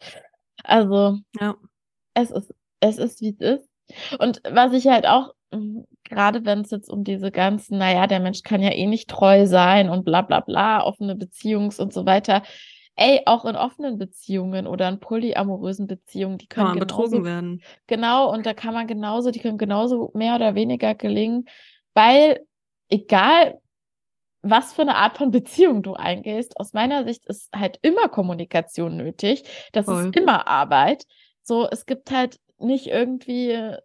Also, 0.63 1.17
ja. 1.39 1.55
es 2.13 2.31
ist, 2.31 2.53
es 2.79 2.97
ist, 2.97 3.21
wie 3.21 3.35
es 3.37 3.59
ist. 3.59 3.69
Und 4.19 4.41
was 4.49 4.73
ich 4.73 4.87
halt 4.87 5.05
auch, 5.07 5.33
hm, 5.51 5.85
gerade 6.03 6.45
wenn 6.45 6.61
es 6.61 6.71
jetzt 6.71 6.89
um 6.89 7.03
diese 7.03 7.31
ganzen, 7.31 7.77
naja, 7.77 8.07
der 8.07 8.19
Mensch 8.19 8.43
kann 8.43 8.61
ja 8.61 8.71
eh 8.71 8.87
nicht 8.87 9.09
treu 9.09 9.45
sein 9.45 9.89
und 9.89 10.05
bla 10.05 10.21
bla 10.21 10.39
bla, 10.39 10.83
offene 10.83 11.15
Beziehungs 11.15 11.79
und 11.79 11.93
so 11.93 12.05
weiter. 12.05 12.43
Ey, 12.95 13.21
auch 13.25 13.45
in 13.45 13.55
offenen 13.55 13.97
Beziehungen 13.97 14.67
oder 14.67 14.89
in 14.89 14.99
polyamorösen 14.99 15.87
Beziehungen, 15.87 16.37
die 16.37 16.47
können 16.47 16.67
kann 16.67 16.79
genauso, 16.79 17.01
betrogen 17.01 17.25
werden. 17.25 17.61
Genau, 17.87 18.31
und 18.31 18.45
da 18.45 18.53
kann 18.53 18.73
man 18.73 18.87
genauso, 18.87 19.31
die 19.31 19.39
können 19.39 19.57
genauso 19.57 20.11
mehr 20.13 20.35
oder 20.35 20.53
weniger 20.53 20.95
gelingen, 20.95 21.45
weil 21.93 22.45
egal 22.89 23.59
was 24.41 24.73
für 24.73 24.83
eine 24.83 24.95
Art 24.95 25.17
von 25.17 25.31
Beziehung 25.31 25.83
du 25.83 25.93
eingehst. 25.93 26.59
Aus 26.59 26.73
meiner 26.73 27.03
Sicht 27.03 27.25
ist 27.25 27.49
halt 27.53 27.79
immer 27.81 28.07
Kommunikation 28.09 28.97
nötig. 28.97 29.43
Das 29.73 29.85
Voll. 29.85 30.05
ist 30.05 30.15
immer 30.15 30.47
Arbeit. 30.47 31.05
So, 31.41 31.67
es 31.69 31.85
gibt 31.85 32.11
halt 32.11 32.39
nicht 32.57 32.87
irgendwie, 32.87 33.75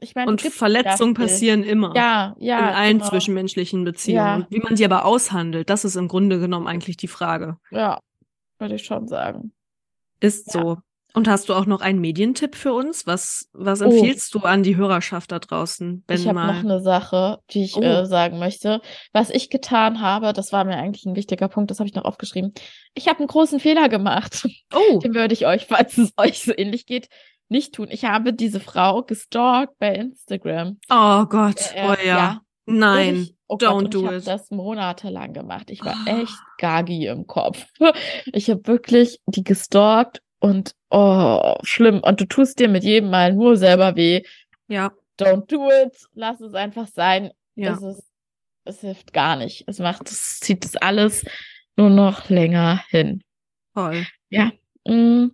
ich 0.00 0.14
meine, 0.14 0.30
und 0.30 0.40
Verletzungen 0.42 1.14
passieren 1.14 1.62
immer. 1.62 1.94
Ja, 1.96 2.34
ja. 2.38 2.58
In 2.58 2.74
allen 2.74 2.98
genau. 2.98 3.10
zwischenmenschlichen 3.10 3.84
Beziehungen. 3.84 4.40
Ja. 4.42 4.46
wie 4.50 4.60
man 4.60 4.76
sie 4.76 4.84
aber 4.84 5.04
aushandelt, 5.04 5.70
das 5.70 5.84
ist 5.84 5.96
im 5.96 6.08
Grunde 6.08 6.38
genommen 6.38 6.66
eigentlich 6.66 6.96
die 6.96 7.08
Frage. 7.08 7.58
Ja, 7.70 8.00
würde 8.58 8.74
ich 8.74 8.84
schon 8.84 9.08
sagen. 9.08 9.52
Ist 10.20 10.54
ja. 10.54 10.60
so. 10.60 10.78
Und 11.16 11.28
hast 11.28 11.48
du 11.48 11.54
auch 11.54 11.66
noch 11.66 11.80
einen 11.80 12.00
Medientipp 12.00 12.56
für 12.56 12.74
uns? 12.74 13.06
Was, 13.06 13.48
was 13.52 13.80
oh. 13.80 13.84
empfiehlst 13.84 14.34
oh. 14.34 14.40
du 14.40 14.46
an 14.46 14.64
die 14.64 14.76
Hörerschaft 14.76 15.30
da 15.30 15.38
draußen? 15.38 16.02
Wenn 16.08 16.20
ich 16.20 16.26
habe 16.26 16.40
noch 16.40 16.58
eine 16.58 16.80
Sache, 16.80 17.38
die 17.50 17.62
ich 17.62 17.76
oh. 17.76 17.82
äh, 17.82 18.04
sagen 18.04 18.40
möchte. 18.40 18.80
Was 19.12 19.30
ich 19.30 19.48
getan 19.48 20.00
habe, 20.00 20.32
das 20.32 20.52
war 20.52 20.64
mir 20.64 20.76
eigentlich 20.76 21.06
ein 21.06 21.14
wichtiger 21.14 21.46
Punkt, 21.46 21.70
das 21.70 21.78
habe 21.78 21.88
ich 21.88 21.94
noch 21.94 22.04
aufgeschrieben. 22.04 22.52
Ich 22.94 23.06
habe 23.06 23.20
einen 23.20 23.28
großen 23.28 23.60
Fehler 23.60 23.88
gemacht. 23.88 24.48
Oh. 24.74 24.98
Den 24.98 25.14
würde 25.14 25.34
ich 25.34 25.46
euch, 25.46 25.66
falls 25.66 25.96
es 25.98 26.12
euch 26.16 26.42
so 26.42 26.52
ähnlich 26.56 26.84
geht, 26.84 27.08
nicht 27.48 27.74
tun. 27.74 27.86
Ich 27.90 28.04
habe 28.04 28.32
diese 28.32 28.58
Frau 28.58 29.02
gestalkt 29.02 29.78
bei 29.78 29.94
Instagram. 29.94 30.78
Oh 30.90 31.26
Gott, 31.26 31.72
äh, 31.74 31.86
oh 31.86 31.94
ja. 32.04 32.16
ja. 32.16 32.40
Nein, 32.66 33.16
ich, 33.16 33.34
oh 33.46 33.56
don't 33.56 33.82
Gott, 33.82 33.94
do 33.94 33.98
ich 33.98 34.04
it. 34.04 34.22
Ich 34.22 34.28
habe 34.28 34.38
das 34.38 34.50
monatelang 34.50 35.32
gemacht. 35.32 35.70
Ich 35.70 35.84
war 35.84 35.94
oh. 36.06 36.22
echt 36.22 36.38
gagi 36.58 37.06
im 37.06 37.26
Kopf. 37.26 37.64
Ich 38.32 38.50
habe 38.50 38.66
wirklich 38.66 39.20
die 39.26 39.44
gestalkt 39.44 40.23
und 40.44 40.74
oh, 40.90 41.54
schlimm. 41.62 42.00
Und 42.00 42.20
du 42.20 42.26
tust 42.26 42.58
dir 42.58 42.68
mit 42.68 42.84
jedem 42.84 43.08
Mal 43.08 43.32
nur 43.32 43.56
selber 43.56 43.96
weh. 43.96 44.22
Ja. 44.68 44.92
Don't 45.18 45.46
do 45.46 45.70
it. 45.70 45.96
Lass 46.12 46.40
es 46.42 46.52
einfach 46.52 46.86
sein. 46.86 47.30
Ja. 47.54 47.72
Es, 47.72 47.82
ist, 47.82 48.04
es 48.64 48.80
hilft 48.82 49.14
gar 49.14 49.36
nicht. 49.36 49.64
Es 49.66 49.78
macht, 49.78 50.10
es 50.10 50.40
zieht 50.40 50.64
das 50.64 50.76
alles 50.76 51.24
nur 51.76 51.88
noch 51.88 52.28
länger 52.28 52.84
hin. 52.90 53.22
Toll. 53.72 54.06
Ja. 54.28 54.52
Mm, 54.86 55.28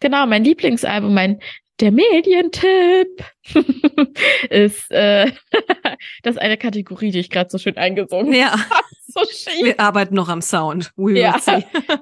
genau, 0.00 0.26
mein 0.26 0.42
Lieblingsalbum, 0.42 1.14
mein 1.14 1.40
der 1.80 1.92
Medientipp 1.92 3.24
ist 4.50 4.90
äh, 4.90 5.30
das 6.22 6.36
ist 6.36 6.40
eine 6.40 6.56
Kategorie, 6.56 7.10
die 7.10 7.20
ich 7.20 7.30
gerade 7.30 7.50
so 7.50 7.58
schön 7.58 7.76
eingesungen 7.76 8.32
ja. 8.32 8.52
habe. 8.70 8.84
So 9.08 9.20
schief. 9.30 9.64
Wir 9.64 9.80
arbeiten 9.80 10.14
noch 10.14 10.28
am 10.28 10.42
Sound. 10.42 10.92
We 10.96 11.20
ja, 11.20 11.40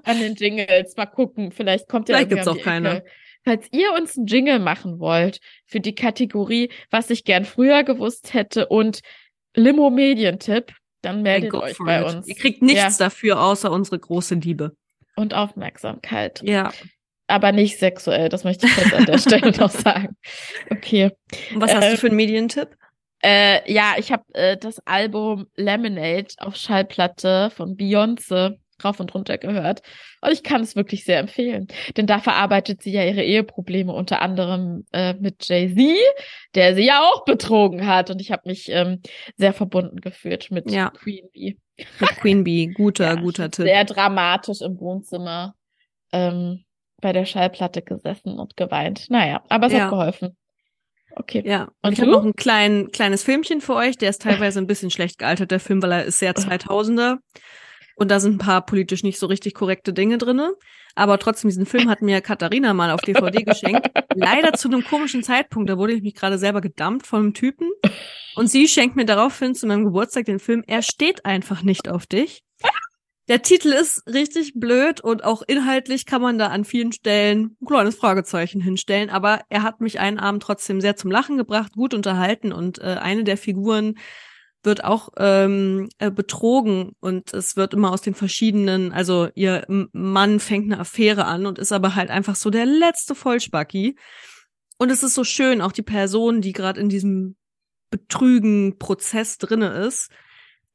an 0.05 0.21
den 0.21 0.35
Jingles. 0.35 0.97
Mal 0.97 1.07
gucken, 1.07 1.53
vielleicht 1.53 1.89
kommt 1.89 2.09
ja 2.09 2.17
Vielleicht 2.17 2.31
gibt's 2.31 2.49
auch 2.49 2.61
keine. 2.61 2.99
Ecke. 2.99 3.11
Falls 3.45 3.69
ihr 3.73 3.93
uns 3.93 4.17
einen 4.17 4.27
Jingle 4.27 4.59
machen 4.59 4.99
wollt 4.99 5.39
für 5.67 5.79
die 5.79 5.95
Kategorie, 5.95 6.71
was 6.91 7.11
ich 7.11 7.25
gern 7.25 7.45
früher 7.45 7.85
gewusst 7.85 8.33
hätte 8.33 8.69
und 8.69 9.01
Limo 9.55 9.91
Medientipp, 9.91 10.73
dann 11.03 11.21
meldet 11.21 11.53
euch 11.53 11.77
bei 11.79 12.01
it. 12.01 12.07
uns. 12.07 12.27
Ihr 12.27 12.37
kriegt 12.37 12.63
nichts 12.63 12.99
ja. 12.99 13.05
dafür 13.07 13.43
außer 13.43 13.71
unsere 13.71 13.99
große 13.99 14.37
Liebe 14.37 14.75
und 15.15 15.35
Aufmerksamkeit. 15.35 16.41
Ja 16.43 16.73
aber 17.27 17.53
nicht 17.53 17.79
sexuell. 17.79 18.29
Das 18.29 18.45
möchte 18.45 18.67
ich 18.67 18.77
jetzt 18.77 18.95
an 18.95 19.07
der 19.07 19.19
Stelle 19.19 19.51
noch 19.59 19.71
sagen. 19.71 20.17
Okay. 20.71 21.11
Und 21.55 21.61
was 21.61 21.75
hast 21.75 21.85
du 21.85 21.93
ähm, 21.93 21.97
für 21.97 22.07
einen 22.09 22.17
Medientipp? 22.17 22.77
Äh, 23.23 23.73
ja, 23.73 23.95
ich 23.97 24.13
habe 24.13 24.23
äh, 24.35 24.57
das 24.57 24.81
Album 24.87 25.47
Lemonade 25.57 26.29
auf 26.39 26.57
Schallplatte 26.57 27.51
von 27.51 27.77
Beyoncé 27.77 28.59
rauf 28.85 29.01
und 29.01 29.15
runter 29.15 29.39
gehört. 29.39 29.83
Und 30.21 30.33
ich 30.33 30.43
kann 30.43 30.63
es 30.63 30.77
wirklich 30.77 31.05
sehr 31.05 31.19
empfehlen. 31.19 31.69
Denn 31.97 32.07
da 32.07 32.19
verarbeitet 32.19 32.83
sie 32.83 32.93
ja 32.93 33.05
ihre 33.05 33.23
Eheprobleme 33.23 33.93
unter 33.93 34.21
anderem 34.21 34.85
äh, 34.93 35.15
mit 35.15 35.49
Jay-Z, 35.49 35.97
der 36.55 36.75
sie 36.75 36.85
ja 36.85 37.01
auch 37.01 37.25
betrogen 37.25 37.87
hat. 37.87 38.11
Und 38.11 38.21
ich 38.21 38.31
habe 38.31 38.43
mich 38.47 38.69
ähm, 38.71 39.01
sehr 39.37 39.53
verbunden 39.53 40.01
gefühlt 40.01 40.51
mit 40.51 40.71
ja. 40.71 40.91
Queen 40.91 41.29
Bee. 41.33 41.57
Mit 42.01 42.11
Queen 42.17 42.45
Bee. 42.45 42.67
Guter, 42.69 43.05
ja, 43.15 43.15
guter 43.15 43.51
Tipp. 43.51 43.67
Sehr 43.67 43.85
dramatisch 43.85 44.61
im 44.61 44.79
Wohnzimmer. 44.81 45.55
Ähm, 46.13 46.65
bei 47.05 47.13
der 47.13 47.27
Schallplatte 47.27 47.83
gesessen 47.83 48.39
und 48.39 48.57
geweint. 48.57 49.11
Naja, 49.11 49.43
aber 49.51 49.67
es 49.67 49.75
ja. 49.75 49.81
hat 49.81 49.91
geholfen. 49.91 50.39
Okay. 51.15 51.43
Ja, 51.45 51.65
und, 51.65 51.73
und 51.83 51.93
ich 51.93 52.01
habe 52.01 52.11
noch 52.11 52.25
ein 52.25 52.33
klein, 52.33 52.89
kleines 52.93 53.23
Filmchen 53.23 53.61
für 53.61 53.75
euch. 53.75 53.99
Der 53.99 54.09
ist 54.09 54.23
teilweise 54.23 54.59
ein 54.59 54.67
bisschen 54.67 54.91
schlecht 54.91 55.19
gealtert, 55.19 55.51
der 55.51 55.61
Film, 55.61 55.83
weil 55.83 55.93
er 55.93 56.05
ist 56.07 56.19
sehr 56.19 56.35
2000er. 56.35 57.19
Und 57.97 58.11
da 58.11 58.21
sind 58.21 58.37
ein 58.37 58.39
paar 58.39 58.65
politisch 58.65 59.03
nicht 59.03 59.19
so 59.19 59.27
richtig 59.27 59.53
korrekte 59.53 59.93
Dinge 59.93 60.17
drinne. 60.17 60.55
Aber 60.95 61.19
trotzdem, 61.19 61.51
diesen 61.51 61.67
Film 61.67 61.91
hat 61.91 62.01
mir 62.01 62.23
Katharina 62.23 62.73
mal 62.73 62.91
auf 62.91 63.03
DVD 63.03 63.43
geschenkt. 63.45 63.87
Leider 64.15 64.55
zu 64.55 64.69
einem 64.69 64.83
komischen 64.83 65.23
Zeitpunkt. 65.23 65.69
Da 65.69 65.77
wurde 65.77 65.93
ich 65.93 66.03
mich 66.03 66.15
gerade 66.15 66.39
selber 66.39 66.63
gedammt 66.63 67.07
von 67.07 67.21
einem 67.21 67.35
Typen. 67.35 67.69
Und 68.35 68.47
sie 68.47 68.67
schenkt 68.67 68.97
mir 68.97 69.05
daraufhin 69.05 69.55
zu 69.55 69.67
meinem 69.67 69.85
Geburtstag 69.85 70.25
den 70.25 70.39
Film 70.39 70.65
Er 70.67 70.81
steht 70.81 71.27
einfach 71.27 71.63
nicht 71.63 71.87
auf 71.91 72.07
dich. 72.07 72.44
Der 73.29 73.41
Titel 73.41 73.69
ist 73.69 74.07
richtig 74.07 74.53
blöd 74.55 75.01
und 75.01 75.25
auch 75.25 75.43
inhaltlich 75.47 76.05
kann 76.05 76.21
man 76.21 76.39
da 76.39 76.49
an 76.49 76.67
vielen 76.67 76.93
Stellen 76.93 77.57
ein 77.61 77.67
kleines 77.67 77.95
Fragezeichen 77.95 78.61
hinstellen. 78.61 79.09
Aber 79.09 79.41
er 79.49 79.63
hat 79.63 79.81
mich 79.81 79.99
einen 79.99 80.19
Abend 80.19 80.43
trotzdem 80.43 80.83
sehr 80.83 80.97
zum 80.97 81.11
Lachen 81.11 81.39
gebracht, 81.39 81.73
gut 81.73 81.95
unterhalten 81.95 82.53
und 82.53 82.79
äh, 82.81 82.97
eine 83.01 83.25
der 83.25 83.39
Figuren 83.39 83.97
wird 84.63 84.85
auch 84.85 85.11
ähm, 85.19 85.89
äh, 85.99 86.11
betrogen 86.11 86.93
und 87.01 87.33
es 87.35 87.57
wird 87.57 87.75
immer 87.75 87.93
aus 87.93 88.03
den 88.03 88.15
verschiedenen, 88.15 88.93
also 88.93 89.29
ihr 89.35 89.65
Mann 89.69 90.41
fängt 90.41 90.73
eine 90.73 90.81
Affäre 90.81 91.27
an 91.27 91.47
und 91.47 91.59
ist 91.59 91.73
aber 91.73 91.95
halt 91.95 92.11
einfach 92.11 92.37
so 92.37 92.51
der 92.51 92.67
letzte 92.67 93.15
Vollspacki. 93.15 93.97
Und 94.79 94.91
es 94.91 95.03
ist 95.03 95.15
so 95.15 95.25
schön, 95.25 95.61
auch 95.61 95.73
die 95.73 95.83
Person, 95.83 96.41
die 96.41 96.53
gerade 96.53 96.81
in 96.81 96.89
diesem 96.89 97.37
Betrügen-Prozess 97.91 99.39
drinne 99.39 99.69
ist, 99.87 100.11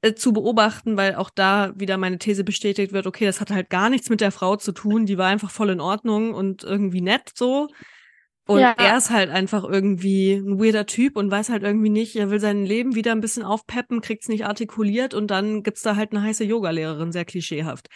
äh, 0.02 0.14
zu 0.14 0.32
beobachten, 0.32 0.95
weil 0.97 1.16
auch 1.16 1.30
da 1.30 1.74
wieder 1.76 1.97
meine 1.97 2.20
These 2.20 2.43
bestätigt 2.43 2.93
wird, 2.93 3.06
okay, 3.06 3.26
das 3.26 3.41
hat 3.41 3.52
halt 3.52 3.70
gar 3.70 3.89
nichts 3.89 4.10
mit 4.10 4.22
der 4.22 4.32
Frau 4.32 4.56
zu 4.56 4.72
tun, 4.72 5.06
die 5.06 5.18
war 5.18 5.28
einfach 5.28 5.52
voll 5.52 5.70
in 5.70 5.82
Ordnung 5.82 6.34
und 6.34 6.64
irgendwie 6.64 7.02
nett 7.02 7.32
so. 7.36 7.68
Und 8.50 8.62
ja. 8.62 8.74
er 8.80 8.97
ist 8.97 9.12
halt 9.12 9.30
einfach 9.30 9.64
irgendwie 9.64 10.34
ein 10.34 10.60
weirder 10.60 10.88
Typ 10.88 11.18
und 11.18 11.30
weiß 11.30 11.50
halt 11.50 11.62
irgendwie 11.62 11.91
nicht, 11.91 12.16
er 12.16 12.32
will 12.32 12.39
sein 12.39 12.66
Leben 12.66 12.95
wieder 12.95 13.12
ein 13.12 13.22
bisschen 13.22 13.43
aufpeppen, 13.43 14.02
kriegt's 14.02 14.28
nicht 14.28 14.45
artikuliert 14.45 15.14
und 15.14 15.28
dann 15.28 15.62
gibt's 15.62 15.84
da 15.84 15.95
halt 15.95 16.14
eine 16.14 16.24
heiße 16.24 16.45
Yogalehrerin, 16.45 17.12
sehr 17.12 17.26
klischeehaft. 17.26 17.89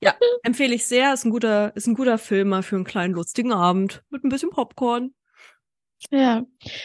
Ja, 0.00 0.14
empfehle 0.44 0.74
ich 0.74 0.86
sehr, 0.86 1.12
ist 1.12 1.24
ein 1.24 1.32
guter, 1.32 1.74
ist 1.74 1.88
ein 1.88 1.94
guter 1.94 2.18
Film 2.18 2.50
mal 2.50 2.62
für 2.62 2.76
einen 2.76 2.84
kleinen 2.84 3.14
lustigen 3.14 3.52
Abend 3.52 4.04
mit 4.10 4.22
ein 4.22 4.28
bisschen 4.28 4.50
Popcorn. 4.50 5.14
Ja, 6.10 6.44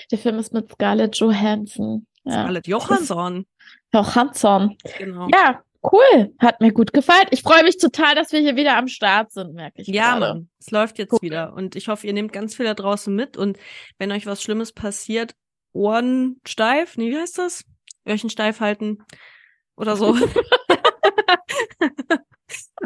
der 0.10 0.18
Film 0.18 0.40
ist 0.40 0.54
mit 0.54 0.72
Scarlett 0.72 1.18
Johansson. 1.18 2.07
Scarlett 2.30 2.68
Johansson. 2.68 3.46
Johansson. 3.94 4.78
Genau. 4.98 5.28
Ja, 5.34 5.62
Cool, 5.84 6.34
hat 6.40 6.60
mir 6.60 6.74
gut 6.74 6.92
gefallen. 6.92 7.28
Ich 7.32 7.44
freue 7.44 7.64
mich 7.64 7.78
total, 7.78 8.16
dass 8.16 8.32
wir 8.32 8.40
hier 8.40 8.56
wieder 8.56 8.78
am 8.78 8.88
Start 8.88 9.32
sind, 9.32 9.54
merke 9.54 9.82
ich. 9.82 9.88
Ja, 9.88 10.18
gerade. 10.18 10.34
Mann, 10.34 10.50
es 10.60 10.72
läuft 10.72 10.98
jetzt 10.98 11.14
cool. 11.14 11.22
wieder. 11.22 11.54
Und 11.54 11.76
ich 11.76 11.88
hoffe, 11.88 12.08
ihr 12.08 12.14
nehmt 12.14 12.34
ganz 12.34 12.56
viel 12.56 12.66
da 12.66 12.74
draußen 12.74 13.16
mit. 13.16 13.38
Und 13.38 13.58
wenn 13.98 14.12
euch 14.12 14.26
was 14.26 14.42
Schlimmes 14.42 14.74
passiert, 14.74 15.36
Ohren 15.74 16.42
steif, 16.46 16.98
nee, 16.98 17.12
wie 17.12 17.18
heißt 17.18 17.38
das? 17.38 17.64
Öhrchen 18.08 18.30
steif 18.30 18.60
halten 18.60 19.00
oder 19.76 19.96
so. 19.96 20.08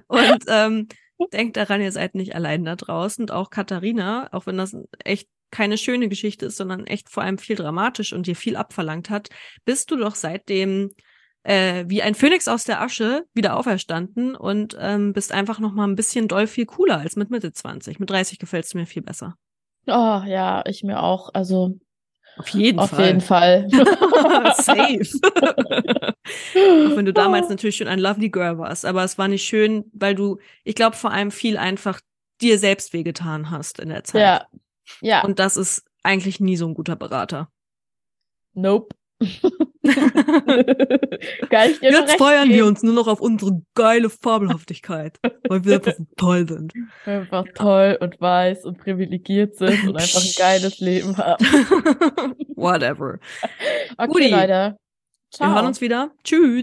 und 0.07 0.43
ähm, 0.47 0.87
denkt 1.33 1.57
daran, 1.57 1.81
ihr 1.81 1.91
seid 1.91 2.15
nicht 2.15 2.35
allein 2.35 2.65
da 2.65 2.75
draußen. 2.75 3.23
Und 3.23 3.31
auch 3.31 3.49
Katharina, 3.49 4.29
auch 4.31 4.45
wenn 4.45 4.57
das 4.57 4.75
echt 5.03 5.29
keine 5.51 5.77
schöne 5.77 6.09
Geschichte 6.09 6.47
ist, 6.47 6.57
sondern 6.57 6.87
echt 6.87 7.09
vor 7.09 7.23
allem 7.23 7.37
viel 7.37 7.55
dramatisch 7.55 8.13
und 8.13 8.27
dir 8.27 8.35
viel 8.35 8.55
abverlangt 8.55 9.09
hat, 9.09 9.29
bist 9.65 9.91
du 9.91 9.97
doch 9.97 10.15
seitdem 10.15 10.91
äh, 11.43 11.85
wie 11.87 12.01
ein 12.01 12.15
Phönix 12.15 12.47
aus 12.47 12.63
der 12.63 12.81
Asche 12.81 13.25
wieder 13.33 13.57
auferstanden 13.57 14.35
und 14.35 14.77
ähm, 14.79 15.13
bist 15.13 15.31
einfach 15.31 15.59
noch 15.59 15.73
mal 15.73 15.87
ein 15.87 15.95
bisschen 15.95 16.27
doll 16.27 16.47
viel 16.47 16.65
cooler 16.65 16.99
als 16.99 17.15
mit 17.15 17.29
Mitte 17.29 17.51
20. 17.51 17.99
Mit 17.99 18.09
30 18.09 18.39
gefällt 18.39 18.65
es 18.65 18.73
mir 18.73 18.85
viel 18.85 19.01
besser. 19.01 19.35
Oh 19.87 20.21
ja, 20.25 20.63
ich 20.67 20.83
mir 20.83 21.01
auch. 21.01 21.29
Also 21.33 21.79
auf 22.37 22.47
jeden 22.49 22.79
auf 22.79 22.91
Fall. 22.91 22.99
Auf 22.99 23.05
jeden 23.07 23.21
Fall. 23.21 23.67
Safe. 24.55 25.01
auch 26.55 26.95
wenn 26.95 27.05
du 27.05 27.13
damals 27.13 27.49
natürlich 27.49 27.77
schon 27.77 27.87
ein 27.87 27.99
lovely 27.99 28.29
Girl 28.29 28.57
warst, 28.57 28.85
aber 28.85 29.03
es 29.03 29.17
war 29.17 29.27
nicht 29.27 29.43
schön, 29.43 29.85
weil 29.93 30.15
du, 30.15 30.37
ich 30.63 30.75
glaube, 30.75 30.95
vor 30.95 31.11
allem 31.11 31.31
viel 31.31 31.57
einfach 31.57 31.99
dir 32.41 32.57
selbst 32.57 32.93
wehgetan 32.93 33.51
hast 33.51 33.79
in 33.79 33.89
der 33.89 34.03
Zeit. 34.03 34.21
Ja. 34.21 34.47
Ja. 34.99 35.23
Und 35.23 35.39
das 35.39 35.57
ist 35.57 35.83
eigentlich 36.03 36.39
nie 36.39 36.57
so 36.57 36.67
ein 36.67 36.73
guter 36.73 36.95
Berater. 36.95 37.49
Nope. 38.53 38.95
Jetzt 41.51 42.17
feiern 42.17 42.49
geben. 42.49 42.55
wir 42.55 42.65
uns 42.65 42.83
nur 42.83 42.93
noch 42.93 43.07
auf 43.07 43.19
unsere 43.19 43.61
geile 43.73 44.09
Fabelhaftigkeit, 44.09 45.19
weil 45.47 45.65
wir 45.65 45.75
einfach 45.75 45.93
so 45.97 46.05
toll 46.17 46.47
sind. 46.47 46.73
Einfach 47.05 47.45
toll 47.55 47.97
und 47.99 48.21
weiß 48.21 48.65
und 48.65 48.77
privilegiert 48.77 49.55
sind 49.55 49.87
und 49.87 49.95
einfach 49.97 50.21
ein 50.21 50.33
geiles 50.37 50.79
Leben 50.79 51.17
haben. 51.17 51.43
Whatever. 52.55 53.19
Okay, 53.97 54.11
Udi. 54.11 54.29
Leute. 54.29 54.77
Ciao. 55.31 55.49
Wir 55.49 55.55
hören 55.55 55.67
uns 55.67 55.81
wieder. 55.81 56.11
Tschüss. 56.23 56.61